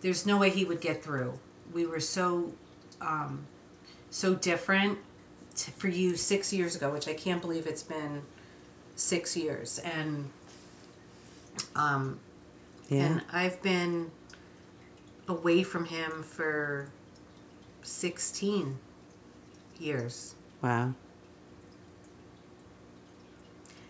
There's 0.00 0.24
no 0.26 0.36
way 0.38 0.50
he 0.50 0.64
would 0.64 0.80
get 0.80 1.02
through. 1.02 1.38
We 1.72 1.86
were 1.86 2.00
so, 2.00 2.52
um, 3.00 3.46
so 4.10 4.34
different 4.34 4.98
t- 5.56 5.72
for 5.76 5.88
you 5.88 6.16
six 6.16 6.52
years 6.52 6.76
ago, 6.76 6.90
which 6.92 7.08
I 7.08 7.14
can't 7.14 7.40
believe 7.40 7.66
it's 7.66 7.82
been 7.82 8.22
six 8.96 9.36
years, 9.36 9.78
and 9.80 10.30
um, 11.76 12.18
yeah 12.88 13.04
and 13.04 13.22
I've 13.32 13.60
been 13.62 14.10
away 15.28 15.62
from 15.62 15.86
him 15.86 16.22
for 16.22 16.88
sixteen 17.82 18.78
years. 19.78 20.34
wow 20.62 20.94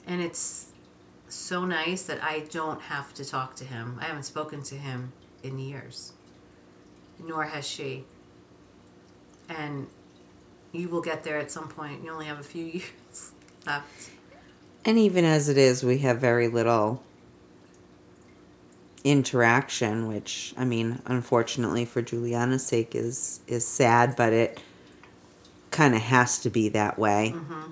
And 0.07 0.21
it's 0.21 0.73
so 1.29 1.65
nice 1.65 2.03
that 2.05 2.23
I 2.23 2.41
don't 2.51 2.81
have 2.83 3.15
to 3.15 3.25
talk 3.25 3.57
to 3.57 3.65
him. 3.65 3.99
I 4.01 4.05
haven't 4.05 4.25
spoken 4.25 4.63
to 4.65 4.75
him 4.75 5.13
in 5.43 5.59
years, 5.59 6.13
nor 7.19 7.45
has 7.45 7.67
she. 7.67 8.05
And 9.49 9.87
you 10.73 10.89
will 10.89 11.01
get 11.01 11.25
there 11.25 11.39
at 11.39 11.51
some 11.51 11.69
point. 11.69 12.05
You 12.05 12.11
only 12.11 12.27
have 12.27 12.39
a 12.39 12.45
few 12.45 12.65
years 12.81 13.33
left. 13.67 14.11
And 14.85 14.99
even 14.99 15.25
as 15.25 15.49
it 15.49 15.57
is, 15.57 15.83
we 15.83 15.99
have 15.99 16.19
very 16.21 16.49
little 16.49 17.03
interaction, 19.05 20.09
which 20.09 20.55
I 20.57 20.65
mean, 20.65 21.01
unfortunately 21.07 21.85
for 21.85 22.03
Juliana's 22.03 22.67
sake 22.67 22.95
is 22.95 23.41
is 23.47 23.67
sad, 23.67 24.17
but 24.17 24.33
it 24.33 24.61
kind 25.71 25.95
of 25.95 26.01
has 26.01 26.39
to 26.41 26.51
be 26.51 26.69
that 26.71 26.99
way. 26.99 27.33
Mm-hmm. 27.37 27.71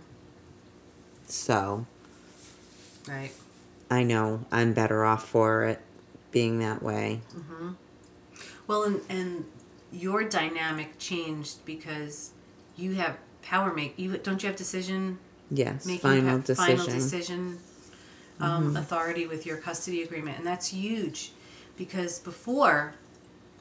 So, 1.26 1.86
Right. 3.08 3.32
I 3.90 4.02
know 4.04 4.44
I'm 4.52 4.74
better 4.74 5.04
off 5.04 5.26
for 5.28 5.64
it 5.64 5.80
being 6.30 6.58
that 6.60 6.82
way. 6.82 7.20
Mm-hmm. 7.34 7.70
Well, 8.66 8.84
and, 8.84 9.00
and 9.08 9.44
your 9.90 10.24
dynamic 10.24 10.98
changed 10.98 11.64
because 11.64 12.30
you 12.76 12.94
have 12.94 13.16
power 13.42 13.72
make. 13.72 13.98
You 13.98 14.16
don't 14.18 14.42
you 14.42 14.46
have 14.48 14.56
decision 14.56 15.18
Yes, 15.50 15.84
making 15.84 15.98
final 16.00 16.38
decision. 16.38 16.76
final 16.78 16.86
decision 16.86 17.58
um, 18.42 18.76
authority 18.76 19.26
with 19.26 19.46
your 19.46 19.56
custody 19.56 20.02
agreement, 20.02 20.38
and 20.38 20.46
that's 20.46 20.68
huge 20.68 21.32
because 21.76 22.18
before 22.18 22.94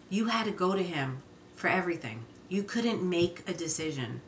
you 0.09 0.25
had 0.25 0.45
to 0.45 0.51
go 0.51 0.75
to 0.75 0.83
him 0.83 1.21
for 1.55 1.67
everything. 1.69 2.25
You 2.49 2.63
couldn't 2.63 3.01
make 3.07 3.47
a 3.47 3.53
decision 3.53 4.19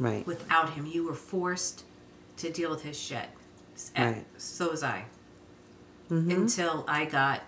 Right. 0.00 0.26
without 0.26 0.70
him. 0.70 0.86
You 0.86 1.04
were 1.04 1.14
forced 1.14 1.84
to 2.38 2.50
deal 2.50 2.70
with 2.70 2.82
his 2.82 2.98
shit. 2.98 3.28
Eh, 3.94 4.04
Right. 4.04 4.26
So 4.36 4.70
was 4.70 4.82
I. 4.82 5.04
until 6.10 6.84
I 6.88 7.04
got 7.04 7.42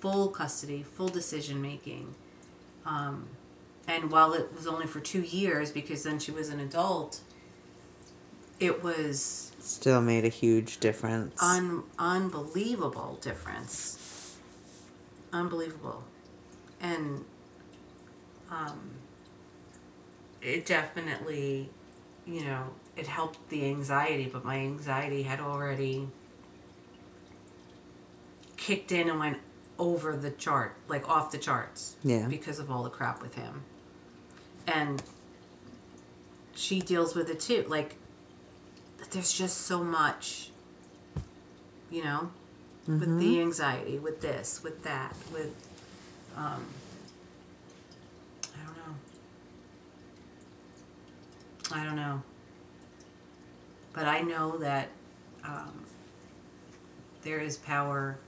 full 0.00 0.28
custody, 0.28 0.82
full 0.82 1.08
decision 1.08 1.60
making. 1.60 2.14
Um, 2.86 3.26
and 3.86 4.10
while 4.10 4.32
it 4.32 4.52
was 4.56 4.66
only 4.66 4.86
for 4.86 5.00
two 5.00 5.20
years, 5.20 5.70
because 5.70 6.02
then 6.02 6.18
she 6.18 6.30
was 6.32 6.48
an 6.48 6.60
adult, 6.60 7.20
it 8.60 8.82
was 8.82 9.52
Still 9.60 10.00
made 10.00 10.24
a 10.24 10.28
huge 10.28 10.78
difference. 10.78 11.40
un- 11.42 11.82
unbelievable 11.98 13.18
difference. 13.20 14.36
Unbelievable. 15.32 16.02
And 16.80 17.24
um, 18.50 18.90
it 20.40 20.64
definitely, 20.64 21.68
you 22.26 22.44
know, 22.44 22.64
it 22.96 23.06
helped 23.06 23.48
the 23.50 23.64
anxiety, 23.66 24.28
but 24.32 24.44
my 24.44 24.56
anxiety 24.58 25.22
had 25.24 25.40
already 25.40 26.08
kicked 28.56 28.90
in 28.92 29.08
and 29.10 29.18
went 29.18 29.38
over 29.78 30.16
the 30.16 30.30
chart, 30.30 30.74
like 30.88 31.08
off 31.08 31.30
the 31.30 31.38
charts. 31.38 31.96
Yeah. 32.02 32.26
Because 32.28 32.58
of 32.58 32.70
all 32.70 32.82
the 32.82 32.90
crap 32.90 33.20
with 33.22 33.34
him. 33.34 33.62
And 34.66 35.02
she 36.54 36.80
deals 36.80 37.14
with 37.14 37.30
it 37.30 37.38
too. 37.40 37.64
Like, 37.68 37.96
there's 39.10 39.32
just 39.32 39.62
so 39.62 39.82
much, 39.82 40.50
you 41.90 42.04
know, 42.04 42.30
with 42.86 43.18
the 43.18 43.40
anxiety, 43.40 43.98
with 43.98 44.20
this, 44.20 44.62
with 44.62 44.82
that, 44.84 45.14
with, 45.32 45.52
um, 46.36 46.64
I 48.54 48.64
don't 48.64 48.76
know. 48.76 48.94
I 51.76 51.84
don't 51.84 51.96
know. 51.96 52.22
But 53.92 54.06
I 54.06 54.20
know 54.20 54.58
that 54.58 54.88
um, 55.44 55.84
there 57.22 57.40
is 57.40 57.56
power 57.56 58.18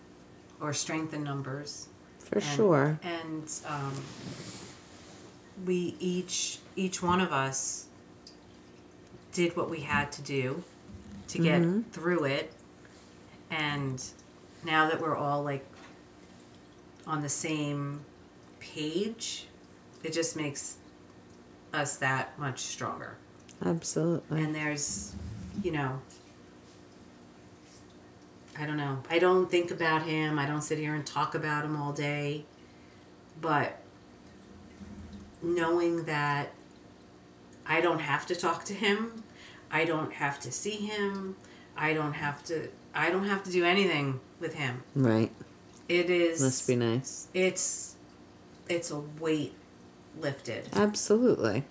or 0.60 0.72
strength 0.72 1.14
in 1.14 1.22
numbers. 1.22 1.88
For 2.18 2.36
And- 2.36 2.44
sure. 2.44 2.98
And 3.02 3.50
um, 3.66 3.94
we 5.66 5.94
each 6.00 6.58
each 6.76 7.02
one 7.02 7.20
of 7.20 7.32
us 7.32 7.86
did 9.32 9.56
what 9.56 9.70
we 9.70 9.80
had 9.80 10.10
to 10.12 10.22
do 10.22 10.62
to 11.28 11.38
get 11.38 11.60
mm-hmm. 11.60 11.82
through 11.90 12.24
it. 12.24 12.52
And 13.50 14.02
now 14.64 14.88
that 14.88 15.00
we're 15.00 15.16
all 15.16 15.42
like 15.42 15.64
on 17.06 17.22
the 17.22 17.28
same 17.28 18.04
page, 18.58 19.46
it 20.02 20.12
just 20.12 20.36
makes 20.36 20.76
us 21.72 21.96
that 21.98 22.38
much 22.38 22.60
stronger. 22.60 23.16
Absolutely. 23.64 24.42
And 24.42 24.54
there's, 24.54 25.14
you 25.62 25.72
know, 25.72 26.00
I 28.58 28.66
don't 28.66 28.76
know. 28.76 29.02
I 29.08 29.18
don't 29.18 29.50
think 29.50 29.70
about 29.70 30.02
him. 30.02 30.38
I 30.38 30.46
don't 30.46 30.62
sit 30.62 30.78
here 30.78 30.94
and 30.94 31.06
talk 31.06 31.34
about 31.34 31.64
him 31.64 31.76
all 31.76 31.92
day. 31.92 32.44
But 33.40 33.80
knowing 35.42 36.04
that 36.04 36.52
I 37.70 37.80
don't 37.80 38.00
have 38.00 38.26
to 38.26 38.34
talk 38.34 38.64
to 38.64 38.74
him, 38.74 39.22
I 39.70 39.84
don't 39.84 40.12
have 40.14 40.40
to 40.40 40.50
see 40.50 40.72
him, 40.72 41.36
I 41.76 41.94
don't 41.94 42.14
have 42.14 42.42
to 42.46 42.68
I 42.92 43.10
don't 43.10 43.26
have 43.26 43.44
to 43.44 43.50
do 43.52 43.64
anything 43.64 44.18
with 44.40 44.54
him. 44.54 44.82
Right. 44.96 45.30
It 45.88 46.10
is 46.10 46.42
Must 46.42 46.66
be 46.66 46.74
nice. 46.74 47.28
it's 47.32 47.94
it's 48.68 48.90
a 48.90 48.98
weight 48.98 49.54
lifted 50.20 50.68
Absolutely. 50.72 51.62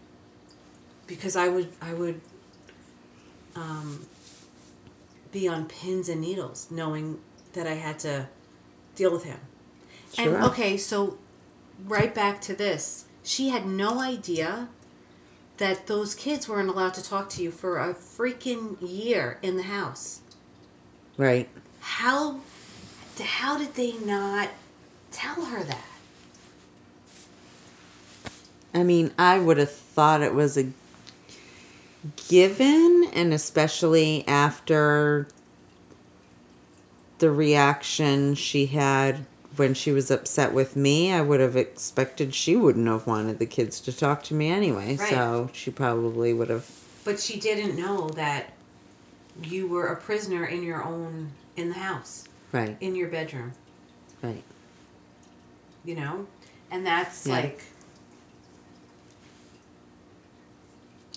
because 1.06 1.36
I 1.36 1.50
would 1.50 1.70
I 1.82 1.94
would 1.94 2.22
um, 3.58 4.06
be 5.34 5.50
on 5.50 5.68
pins 5.68 6.08
and 6.08 6.22
needles 6.22 6.68
knowing 6.72 7.20
that 7.52 7.68
I 7.68 7.74
had 7.74 8.00
to 8.00 8.30
deal 8.96 9.12
with 9.12 9.26
him. 9.26 9.40
Sure. 10.14 10.36
And 10.36 10.46
okay, 10.46 10.78
so 10.78 11.18
right 11.86 12.16
back 12.16 12.40
to 12.42 12.56
this. 12.56 13.06
She 13.22 13.50
had 13.50 13.66
no 13.68 14.00
idea 14.00 14.70
that 15.60 15.88
those 15.88 16.16
kids 16.16 16.50
weren't 16.50 16.70
allowed 16.70 16.94
to 16.96 17.04
talk 17.04 17.30
to 17.30 17.44
you 17.44 17.52
for 17.52 17.78
a 17.78 17.94
freaking 17.94 18.78
year 18.82 19.38
in 19.42 19.58
the 19.58 19.64
house. 19.64 20.22
Right. 21.18 21.48
How 21.82 22.40
how 23.22 23.58
did 23.58 23.76
they 23.76 23.98
not 23.98 24.50
tell 25.12 25.46
her 25.46 25.64
that? 25.64 25.86
I 28.74 28.84
mean, 28.84 29.12
I 29.18 29.40
would 29.40 29.58
have 29.58 29.72
thought 29.72 30.22
it 30.22 30.34
was 30.34 30.58
a 30.58 30.72
given, 32.30 33.10
and 33.14 33.34
especially 33.34 34.26
after 34.28 35.28
the 37.18 37.30
reaction 37.30 38.36
she 38.36 38.68
had 38.68 39.26
when 39.60 39.74
she 39.74 39.92
was 39.92 40.10
upset 40.10 40.54
with 40.54 40.76
me, 40.76 41.12
I 41.12 41.22
would 41.22 41.40
have 41.42 41.56
expected 41.58 42.34
she 42.34 42.56
wouldn't 42.56 42.88
have 42.88 43.06
wanted 43.06 43.38
the 43.40 43.46
kids 43.46 43.80
to 43.82 43.96
talk 43.96 44.24
to 44.24 44.34
me 44.34 44.50
anyway. 44.50 44.96
Right. 44.96 45.10
So 45.10 45.50
she 45.54 45.70
probably 45.70 46.34
would 46.34 46.50
have. 46.50 46.68
But 47.04 47.20
she 47.20 47.40
didn't 47.40 47.76
know 47.78 48.10
that 48.12 48.54
you 49.44 49.68
were 49.68 49.88
a 49.88 49.96
prisoner 49.96 50.46
in 50.46 50.64
your 50.64 50.84
own 50.84 51.32
in 51.56 51.68
the 51.70 51.76
house, 51.76 52.24
Right. 52.52 52.78
in 52.80 52.96
your 52.96 53.10
bedroom. 53.10 53.54
Right. 54.22 54.44
you 55.86 55.96
know 55.96 56.28
and 56.70 56.86
that's 56.86 57.26
Yeah. 57.26 57.36
like 57.36 57.62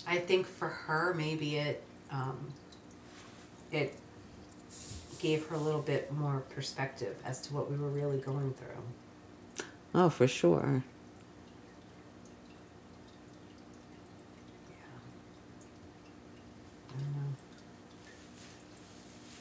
i 0.07 0.17
think 0.17 0.47
for 0.47 0.69
her 0.69 1.13
maybe 1.13 1.57
it 1.57 1.83
um 2.11 2.37
it 3.71 3.93
gave 5.23 5.47
her 5.47 5.55
a 5.55 5.59
little 5.59 5.81
bit 5.81 6.11
more 6.11 6.43
perspective 6.53 7.15
as 7.25 7.39
to 7.41 7.53
what 7.53 7.71
we 7.71 7.77
were 7.77 7.87
really 7.89 8.17
going 8.19 8.53
through 8.53 9.65
Oh, 9.95 10.09
for 10.09 10.27
sure. 10.27 10.83
i 16.89 16.93
don't 16.93 17.15
know 17.15 17.29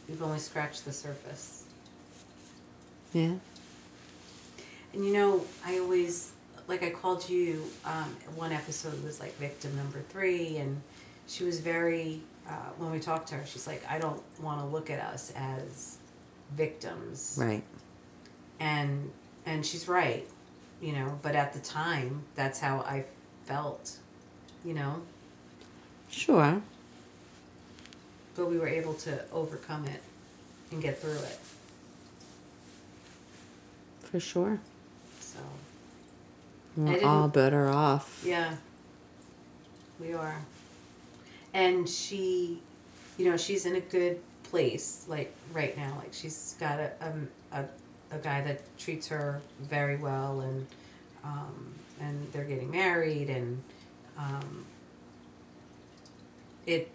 we've 0.09 0.23
only 0.23 0.39
scratched 0.39 0.85
the 0.85 0.93
surface 0.93 1.65
Yeah. 3.13 3.35
And 4.95 5.05
you 5.07 5.13
know, 5.15 5.43
I 5.65 5.79
always 5.79 6.33
like 6.69 6.83
I 6.83 6.91
called 6.91 7.27
you. 7.29 7.65
Um, 7.87 8.15
one 8.37 8.53
episode 8.53 9.03
was 9.03 9.21
like 9.21 9.35
victim 9.39 9.75
number 9.75 10.01
three, 10.11 10.59
and 10.59 10.83
she 11.27 11.45
was 11.45 11.61
very. 11.61 12.21
Uh, 12.49 12.53
when 12.79 12.91
we 12.91 12.99
talked 12.99 13.29
to 13.29 13.37
her, 13.37 13.47
she's 13.47 13.67
like, 13.67 13.83
I 13.89 13.99
don't 13.99 14.21
want 14.41 14.61
to 14.61 14.67
look 14.67 14.91
at 14.91 14.99
us 15.01 15.33
as 15.37 15.99
victims, 16.57 17.37
Right. 17.41 17.63
and 18.61 19.11
and 19.47 19.65
she's 19.65 19.89
right, 19.89 20.27
you 20.81 20.93
know. 20.93 21.19
But 21.23 21.35
at 21.37 21.53
the 21.53 21.61
time, 21.61 22.23
that's 22.35 22.59
how 22.61 22.79
I 22.81 23.05
felt, 23.47 23.97
you 24.65 24.75
know. 24.75 25.03
Sure. 26.11 26.61
But 28.35 28.51
we 28.51 28.59
were 28.59 28.69
able 28.69 28.95
to 28.95 29.21
overcome 29.33 29.87
it 29.87 30.03
and 30.71 30.83
get 30.83 30.99
through 30.99 31.13
it. 31.13 31.39
For 34.03 34.21
sure. 34.21 34.59
So 35.21 35.39
We're 36.77 37.05
all 37.05 37.29
better 37.29 37.69
off. 37.69 38.23
Yeah. 38.27 38.57
We 40.01 40.13
are. 40.13 40.37
And 41.55 41.89
she, 41.89 42.61
you 43.19 43.31
know, 43.31 43.37
she's 43.37 43.67
in 43.67 43.77
a 43.77 43.81
good 43.81 44.21
place, 44.45 45.05
like 45.09 45.35
right 45.53 45.77
now. 45.77 45.95
Like 45.99 46.13
she's 46.13 46.57
got 46.59 46.79
a 46.81 46.93
um, 47.01 47.29
a, 47.53 47.65
a 48.11 48.19
guy 48.19 48.41
that 48.43 48.61
treats 48.79 49.09
her 49.09 49.41
very 49.61 49.97
well, 49.97 50.41
and 50.41 50.67
um, 51.25 51.75
and 52.01 52.27
they're 52.33 52.45
getting 52.45 52.71
married, 52.71 53.29
and 53.29 53.63
um, 54.19 54.65
it 56.67 56.91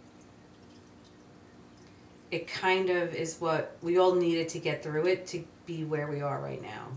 it 2.31 2.47
kind 2.47 2.89
of 2.89 3.13
is 3.15 3.39
what 3.39 3.77
we 3.81 3.97
all 3.97 4.13
needed 4.13 4.49
to 4.49 4.59
get 4.59 4.83
through 4.83 5.07
it 5.07 5.27
to 5.27 5.43
be 5.65 5.83
where 5.83 6.07
we 6.07 6.21
are 6.21 6.39
right 6.39 6.61
now. 6.61 6.87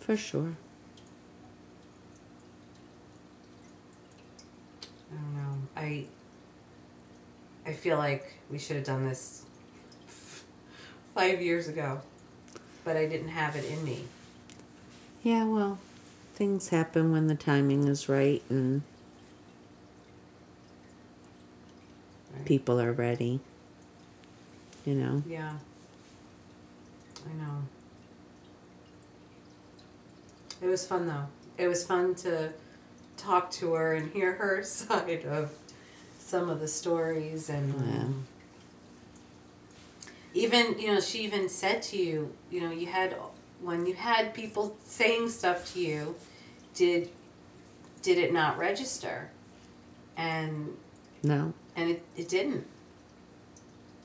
For 0.00 0.16
sure. 0.16 0.52
I 5.10 5.14
don't 5.14 5.34
know. 5.34 5.56
I 5.76 6.06
I 7.66 7.72
feel 7.72 7.98
like 7.98 8.32
we 8.50 8.58
should 8.58 8.76
have 8.76 8.84
done 8.84 9.08
this 9.08 9.42
five 11.14 11.42
years 11.42 11.66
ago, 11.68 12.00
but 12.84 12.96
I 12.96 13.06
didn't 13.06 13.28
have 13.28 13.56
it 13.56 13.64
in 13.64 13.84
me. 13.84 14.04
Yeah, 15.22 15.44
well, 15.44 15.78
things 16.34 16.68
happen 16.68 17.10
when 17.10 17.26
the 17.26 17.34
timing 17.34 17.88
is 17.88 18.08
right 18.08 18.42
and 18.48 18.82
Right? 22.34 22.44
people 22.44 22.80
are 22.80 22.92
ready. 22.92 23.40
You 24.84 24.94
know? 24.94 25.22
Yeah. 25.26 25.52
I 27.28 27.32
know. 27.42 27.62
It 30.62 30.66
was 30.66 30.86
fun 30.86 31.06
though. 31.06 31.26
It 31.58 31.66
was 31.66 31.84
fun 31.84 32.14
to 32.16 32.52
talk 33.16 33.50
to 33.52 33.72
her 33.72 33.94
and 33.94 34.12
hear 34.12 34.34
her 34.34 34.62
side 34.64 35.24
of 35.24 35.52
some 36.26 36.50
of 36.50 36.58
the 36.60 36.68
stories 36.68 37.48
and 37.48 37.72
um, 37.74 38.26
even 40.34 40.78
you 40.78 40.88
know 40.88 41.00
she 41.00 41.20
even 41.20 41.48
said 41.48 41.80
to 41.82 41.96
you 41.96 42.32
you 42.50 42.60
know 42.60 42.70
you 42.72 42.86
had 42.86 43.14
when 43.62 43.86
you 43.86 43.94
had 43.94 44.34
people 44.34 44.76
saying 44.84 45.28
stuff 45.28 45.72
to 45.72 45.80
you 45.80 46.14
did 46.74 47.08
did 48.02 48.18
it 48.18 48.32
not 48.32 48.56
register? 48.56 49.30
And 50.16 50.76
No, 51.24 51.52
and 51.74 51.90
it, 51.90 52.02
it 52.16 52.28
didn't. 52.28 52.64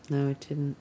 No, 0.09 0.29
it 0.29 0.39
didn't. 0.39 0.75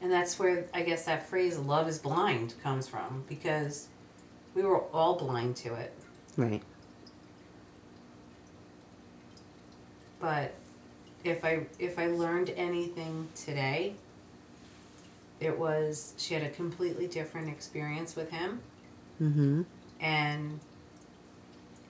and 0.00 0.10
that's 0.10 0.38
where 0.38 0.64
i 0.74 0.82
guess 0.82 1.04
that 1.04 1.28
phrase 1.28 1.56
love 1.58 1.86
is 1.88 1.98
blind 1.98 2.54
comes 2.62 2.88
from 2.88 3.22
because 3.28 3.88
we 4.54 4.62
were 4.62 4.80
all 4.92 5.16
blind 5.16 5.54
to 5.56 5.74
it. 5.74 5.92
Right. 6.36 6.62
But 10.22 10.54
if 11.24 11.44
i 11.44 11.66
if 11.78 11.98
i 11.98 12.06
learned 12.06 12.48
anything 12.56 13.28
today 13.34 13.92
it 15.40 15.58
was 15.58 16.14
she 16.16 16.32
had 16.34 16.42
a 16.42 16.48
completely 16.50 17.06
different 17.06 17.48
experience 17.50 18.16
with 18.16 18.30
him 18.30 18.60
Mm-hmm. 19.20 19.62
and 20.00 20.58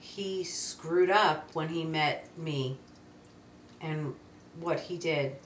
he 0.01 0.43
screwed 0.45 1.09
up 1.09 1.49
when 1.55 1.69
he 1.69 1.85
met 1.85 2.27
me 2.37 2.77
and 3.81 4.15
what 4.61 4.81
he 4.81 4.99
did 4.99 5.37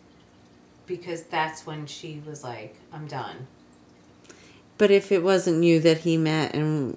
because 0.87 1.25
that's 1.25 1.67
when 1.67 1.87
she 1.87 2.21
was 2.27 2.43
like 2.43 2.77
i'm 2.93 3.07
done 3.07 3.47
But 4.79 4.91
if 4.91 5.13
it 5.13 5.23
wasn't 5.23 5.63
you 5.65 5.79
that 5.81 5.99
he 5.99 6.17
met 6.17 6.55
and 6.55 6.97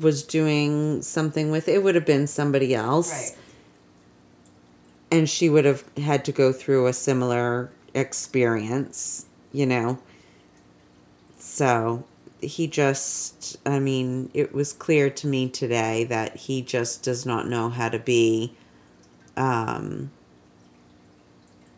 was 0.00 0.22
doing 0.22 1.00
something 1.02 1.50
with, 1.50 1.68
it 1.68 1.82
would 1.82 1.94
have 1.94 2.04
been 2.04 2.26
somebody 2.26 2.74
else. 2.74 3.10
right 3.12 3.36
And 5.10 5.28
she 5.28 5.48
would 5.48 5.64
have 5.64 5.84
had 5.96 6.24
to 6.26 6.32
go 6.32 6.52
through 6.52 6.86
a 6.86 6.92
similar 6.92 7.70
experience, 7.94 9.26
you 9.52 9.66
know. 9.66 9.98
So 11.38 12.04
he 12.40 12.66
just, 12.66 13.56
I 13.64 13.78
mean, 13.78 14.30
it 14.34 14.52
was 14.52 14.72
clear 14.72 15.08
to 15.10 15.26
me 15.26 15.48
today 15.48 16.04
that 16.04 16.36
he 16.36 16.60
just 16.60 17.02
does 17.02 17.24
not 17.24 17.48
know 17.48 17.68
how 17.70 17.88
to 17.88 17.98
be 17.98 18.52
um, 19.36 20.10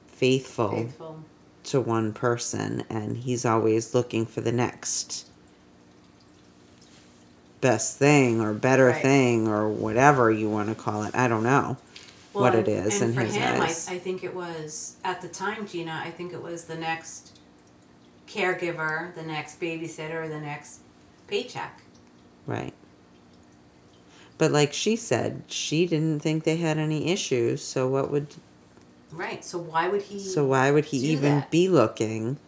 faithful. 0.09 0.70
faithful 0.70 1.24
to 1.64 1.80
one 1.82 2.14
person 2.14 2.82
and 2.88 3.18
he's 3.18 3.44
always 3.44 3.94
looking 3.94 4.24
for 4.24 4.40
the 4.40 4.52
next 4.52 5.26
best 7.60 7.98
thing 7.98 8.40
or 8.40 8.55
better 8.55 8.86
Right. 8.86 9.02
thing 9.02 9.48
or 9.48 9.68
whatever 9.68 10.30
you 10.30 10.48
want 10.48 10.70
to 10.70 10.74
call 10.74 11.02
it. 11.02 11.14
I 11.14 11.28
don't 11.28 11.42
know 11.42 11.76
what 12.40 12.55
it 12.55 12.69
is 12.69 13.01
and 13.01 13.10
in 13.10 13.16
for 13.16 13.24
his 13.24 13.35
him 13.35 13.60
eyes. 13.60 13.89
I, 13.89 13.94
I 13.94 13.98
think 13.98 14.24
it 14.24 14.35
was 14.35 14.97
at 15.05 15.20
the 15.20 15.28
time 15.28 15.66
gina 15.66 16.01
i 16.05 16.10
think 16.10 16.32
it 16.32 16.43
was 16.43 16.65
the 16.65 16.77
next 16.77 17.39
caregiver 18.27 19.15
the 19.15 19.23
next 19.23 19.60
babysitter 19.60 20.28
the 20.28 20.40
next 20.40 20.81
paycheck 21.27 21.82
right. 22.47 22.73
But 24.39 24.52
like 24.52 24.73
she 24.73 24.94
said, 24.94 25.43
she 25.48 25.86
didn't 25.86 26.20
think 26.20 26.44
they 26.44 26.56
had 26.56 26.78
any 26.78 27.10
issues, 27.12 27.62
so 27.62 27.89
what 27.89 28.10
would 28.10 28.28
right 29.10 29.43
so 29.43 29.56
why 29.59 29.89
would 29.89 30.02
he 30.02 30.19
so 30.19 30.44
why 30.44 30.70
would 30.70 30.86
he 30.86 30.98
even 30.98 31.40
that? 31.40 31.51
be 31.51 31.69
looking? 31.69 32.39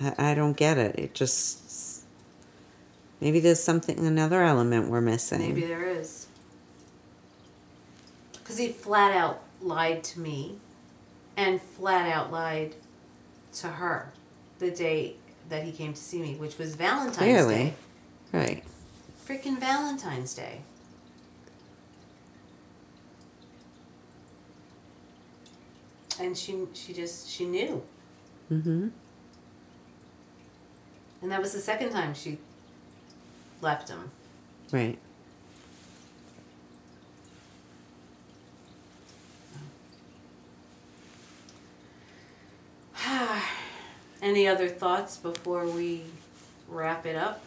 I, 0.00 0.30
I 0.30 0.34
don't 0.34 0.56
get 0.56 0.78
it. 0.78 0.98
It 0.98 1.14
just 1.14 2.02
maybe 3.20 3.38
there's 3.38 3.62
something 3.62 4.04
another 4.04 4.42
element 4.42 4.88
we're 4.88 5.00
missing. 5.00 5.40
Maybe 5.40 5.64
there 5.66 5.88
is. 5.88 6.26
Because 8.50 8.66
he 8.66 8.72
flat 8.72 9.12
out 9.12 9.44
lied 9.60 10.02
to 10.02 10.18
me 10.18 10.58
and 11.36 11.62
flat 11.62 12.10
out 12.10 12.32
lied 12.32 12.74
to 13.52 13.68
her 13.68 14.12
the 14.58 14.72
day 14.72 15.14
that 15.48 15.62
he 15.62 15.70
came 15.70 15.92
to 15.92 16.00
see 16.00 16.20
me, 16.20 16.34
which 16.34 16.58
was 16.58 16.74
Valentine's 16.74 17.16
Clearly. 17.16 17.54
Day. 17.54 17.74
Right. 18.32 18.64
Freaking 19.24 19.56
Valentine's 19.60 20.34
Day. 20.34 20.62
And 26.18 26.36
she 26.36 26.66
she 26.72 26.92
just 26.92 27.30
she 27.30 27.44
knew. 27.44 27.80
Mm-hmm. 28.50 28.88
And 31.22 31.30
that 31.30 31.40
was 31.40 31.52
the 31.52 31.60
second 31.60 31.90
time 31.90 32.14
she 32.14 32.38
left 33.62 33.90
him. 33.90 34.10
Right. 34.72 34.98
Any 44.30 44.46
other 44.46 44.68
thoughts 44.68 45.16
before 45.16 45.66
we 45.66 46.02
wrap 46.68 47.04
it 47.04 47.16
up? 47.16 47.42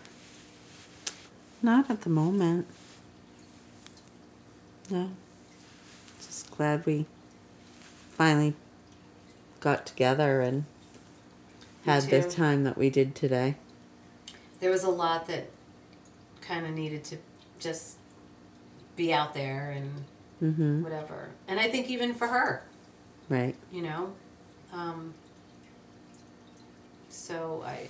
Not 1.61 1.89
at 1.89 2.01
the 2.01 2.09
moment. 2.09 2.67
No. 4.89 5.11
Just 6.17 6.51
glad 6.51 6.85
we 6.85 7.05
finally 8.17 8.53
got 9.61 9.85
together 9.85 10.41
and 10.41 10.65
had 11.85 12.03
the 12.03 12.21
too. 12.23 12.29
time 12.29 12.65
that 12.65 12.77
we 12.77 12.89
did 12.89 13.15
today. 13.15 13.55
There 14.59 14.69
was 14.69 14.83
a 14.83 14.89
lot 14.89 15.25
that 15.27 15.45
kind 16.41 16.65
of 16.65 16.73
needed 16.73 17.05
to 17.05 17.17
just 17.59 17.95
be 18.97 19.13
out 19.13 19.33
there 19.33 19.71
and 19.71 19.89
Mm-hmm. 20.43 20.83
whatever. 20.83 21.29
And 21.47 21.61
I 21.61 21.69
think 21.69 21.89
even 21.89 22.13
for 22.13 22.27
her, 22.27 22.61
Right. 23.29 23.55
you 23.71 23.81
know. 23.83 24.11
Um, 24.73 25.13
so 27.23 27.63
I, 27.65 27.87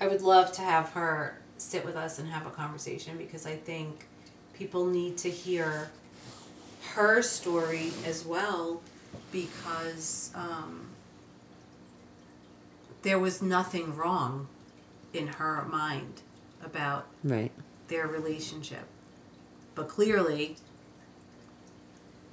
I 0.00 0.08
would 0.08 0.22
love 0.22 0.50
to 0.52 0.60
have 0.62 0.90
her 0.90 1.38
sit 1.56 1.84
with 1.86 1.94
us 1.94 2.18
and 2.18 2.28
have 2.28 2.46
a 2.46 2.50
conversation 2.50 3.16
because 3.16 3.46
I 3.46 3.54
think 3.54 4.06
people 4.54 4.86
need 4.86 5.16
to 5.18 5.30
hear 5.30 5.90
her 6.94 7.22
story 7.22 7.92
as 8.04 8.24
well 8.26 8.80
because 9.30 10.32
um, 10.34 10.88
there 13.02 13.20
was 13.20 13.40
nothing 13.40 13.94
wrong 13.94 14.48
in 15.12 15.28
her 15.28 15.64
mind 15.66 16.22
about 16.64 17.06
Right. 17.22 17.52
their 17.86 18.08
relationship. 18.08 18.86
But 19.76 19.88
clearly 19.88 20.56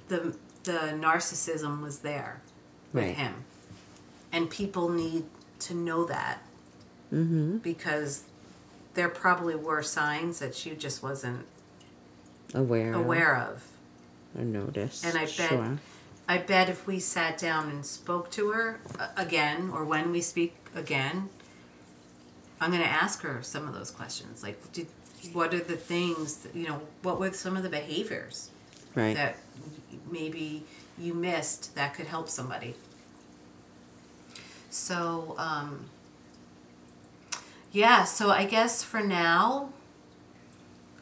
the 0.08 0.36
the 0.64 0.96
narcissism 0.98 1.82
was 1.82 1.98
there 2.00 2.40
with 2.92 3.04
Right. 3.04 3.14
him. 3.14 3.44
And 4.32 4.48
people 4.50 4.88
need 4.88 5.24
to 5.64 5.74
know 5.74 6.04
that 6.06 6.38
Mm-hmm. 7.12 7.58
because 7.58 8.24
there 8.94 9.08
probably 9.08 9.54
were 9.54 9.82
signs 9.82 10.38
that 10.40 10.54
she 10.54 10.70
just 10.74 11.02
wasn't 11.02 11.44
Aware. 12.54 12.94
of 12.94 13.00
aware 13.00 13.36
of. 13.36 13.64
Or 14.36 14.42
noticed. 14.44 15.04
And 15.04 15.16
I 15.16 15.22
bet 15.26 15.30
Sure. 15.30 15.78
I 16.28 16.38
bet 16.38 16.68
if 16.68 16.86
we 16.86 16.98
sat 16.98 17.36
down 17.38 17.68
and 17.68 17.84
spoke 17.84 18.30
to 18.32 18.50
her 18.50 18.80
uh, 18.98 19.08
again 19.16 19.70
or 19.72 19.84
when 19.84 20.10
we 20.10 20.20
speak 20.22 20.54
again, 20.74 21.28
I'm 22.60 22.70
going 22.70 22.82
to 22.82 22.88
ask 22.88 23.20
her 23.22 23.42
some 23.42 23.68
of 23.68 23.74
those 23.74 23.90
questions. 23.90 24.42
Like 24.42 24.72
did, 24.72 24.86
what 25.32 25.52
are 25.54 25.60
the 25.60 25.76
things, 25.76 26.38
that, 26.38 26.56
you 26.56 26.66
know, 26.66 26.80
what 27.02 27.20
were 27.20 27.32
some 27.32 27.56
of 27.56 27.62
the 27.62 27.68
behaviors 27.68 28.50
Right. 28.94 29.14
that 29.14 29.36
maybe 30.10 30.64
you 30.98 31.14
missed 31.14 31.74
that 31.74 31.94
could 31.94 32.06
help 32.06 32.28
somebody. 32.28 32.74
So, 34.74 35.36
um, 35.38 35.84
yeah, 37.70 38.02
so 38.02 38.30
I 38.30 38.44
guess 38.44 38.82
for 38.82 39.00
now, 39.00 39.70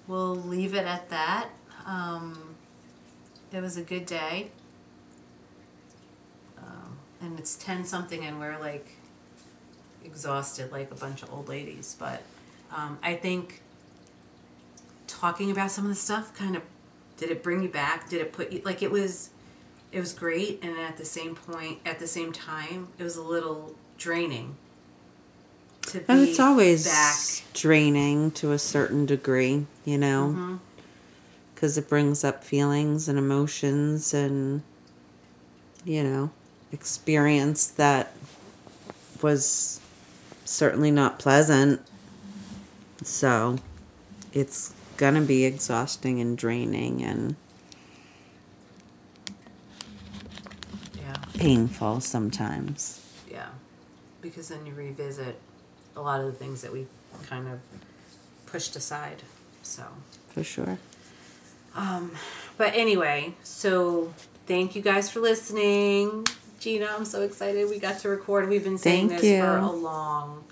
we'll 0.07 0.37
leave 0.37 0.75
it 0.75 0.85
at 0.85 1.09
that. 1.09 1.49
Um, 1.87 2.55
it 3.51 3.63
was 3.63 3.79
a 3.79 3.83
good 3.83 4.05
day. 4.05 4.51
Um, 6.59 6.99
and 7.23 7.39
it's 7.39 7.57
10 7.57 7.87
something, 7.87 8.23
and 8.23 8.39
we're 8.39 8.59
like 8.59 8.93
exhausted 10.05 10.71
like 10.71 10.91
a 10.91 10.97
bunch 10.97 11.23
of 11.23 11.33
old 11.33 11.49
ladies. 11.49 11.97
But 11.99 12.21
um, 12.77 12.99
I 13.03 13.15
think 13.15 13.63
talking 15.07 15.51
about 15.51 15.71
some 15.71 15.85
of 15.85 15.89
the 15.89 15.97
stuff 15.97 16.37
kind 16.37 16.57
of 16.57 16.63
did 17.17 17.31
it 17.31 17.43
bring 17.43 17.63
you 17.63 17.69
back 17.69 18.09
did 18.09 18.21
it 18.21 18.33
put 18.33 18.51
you 18.51 18.61
like 18.65 18.83
it 18.83 18.91
was 18.91 19.31
it 19.93 20.01
was 20.01 20.13
great 20.13 20.59
and 20.63 20.79
at 20.79 20.97
the 20.97 21.05
same 21.05 21.35
point 21.35 21.79
at 21.85 21.99
the 21.99 22.07
same 22.07 22.33
time 22.33 22.89
it 22.99 23.03
was 23.03 23.17
a 23.17 23.23
little 23.23 23.75
draining 23.99 24.57
to 25.83 25.99
oh, 25.99 26.01
be 26.01 26.05
And 26.09 26.29
it's 26.29 26.41
always 26.41 26.87
back. 26.87 27.17
draining 27.55 28.31
to 28.33 28.53
a 28.53 28.59
certain 28.59 29.07
degree, 29.07 29.67
you 29.85 29.99
know, 29.99 30.29
mm-hmm. 30.29 30.57
because 31.55 31.77
it 31.77 31.89
brings 31.89 32.25
up 32.25 32.45
feelings 32.45 33.09
and 33.09 33.19
emotions 33.19 34.15
and, 34.15 34.63
you 35.85 36.03
know, 36.03 36.31
experience 36.73 37.67
that 37.67 38.13
was 39.21 39.81
certainly 40.45 40.91
not 40.91 41.19
pleasant. 41.19 41.81
So 43.03 43.59
it's 44.33 44.75
going 44.97 45.15
to 45.15 45.21
be 45.21 45.45
exhausting 45.45 46.21
and 46.21 46.39
draining 46.39 47.03
and 47.03 47.35
yeah 50.97 51.17
painful 51.43 52.01
sometimes. 52.01 53.01
Yeah, 53.31 53.49
because 54.21 54.49
then 54.49 54.65
you 54.65 54.75
revisit 54.75 55.37
a 55.97 56.01
lot 56.01 56.21
of 56.21 56.27
the 56.27 56.33
things 56.33 56.63
that 56.63 56.73
we 56.73 56.87
kind 57.27 57.49
of 57.49 57.61
pushed 58.47 58.77
aside. 58.77 59.23
So, 59.63 59.85
For 60.29 60.45
sure. 60.45 60.79
Um, 61.75 62.13
but 62.57 62.75
anyway, 62.75 63.35
so 63.43 64.13
thank 64.47 64.77
you 64.77 64.83
guys 64.83 65.11
for 65.11 65.21
listening. 65.21 66.27
Gina, 66.61 66.89
I'm 66.97 67.05
so 67.05 67.23
excited 67.23 67.69
we 67.69 67.79
got 67.79 67.99
to 68.01 68.09
record. 68.09 68.49
We've 68.49 68.63
been 68.63 68.79
saying 68.79 69.09
Thank 69.09 69.23
this 69.23 69.41
for 69.43 69.57
a 69.57 69.71
long 69.71 70.45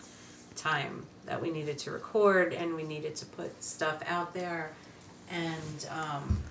time 0.56 1.06
that 1.26 1.40
we 1.40 1.50
needed 1.50 1.78
to 1.78 1.92
record 1.92 2.52
and 2.52 2.74
we 2.74 2.82
needed 2.82 3.14
to 3.16 3.26
put 3.26 3.62
stuff 3.62 4.02
out 4.08 4.34
there 4.34 4.72
and 5.30 5.88
um, 5.92 6.42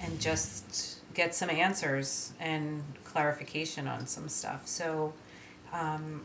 and 0.00 0.18
just 0.18 0.97
get 1.18 1.34
some 1.34 1.50
answers 1.50 2.32
and 2.38 2.84
clarification 3.02 3.88
on 3.88 4.06
some 4.06 4.28
stuff. 4.28 4.62
So 4.68 5.12
um, 5.72 6.24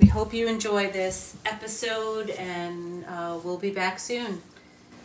we 0.00 0.06
hope 0.08 0.32
you 0.32 0.48
enjoy 0.48 0.90
this 0.90 1.36
episode 1.44 2.30
and 2.30 3.04
uh, 3.04 3.38
we'll 3.44 3.58
be 3.58 3.70
back 3.70 3.98
soon. 3.98 4.40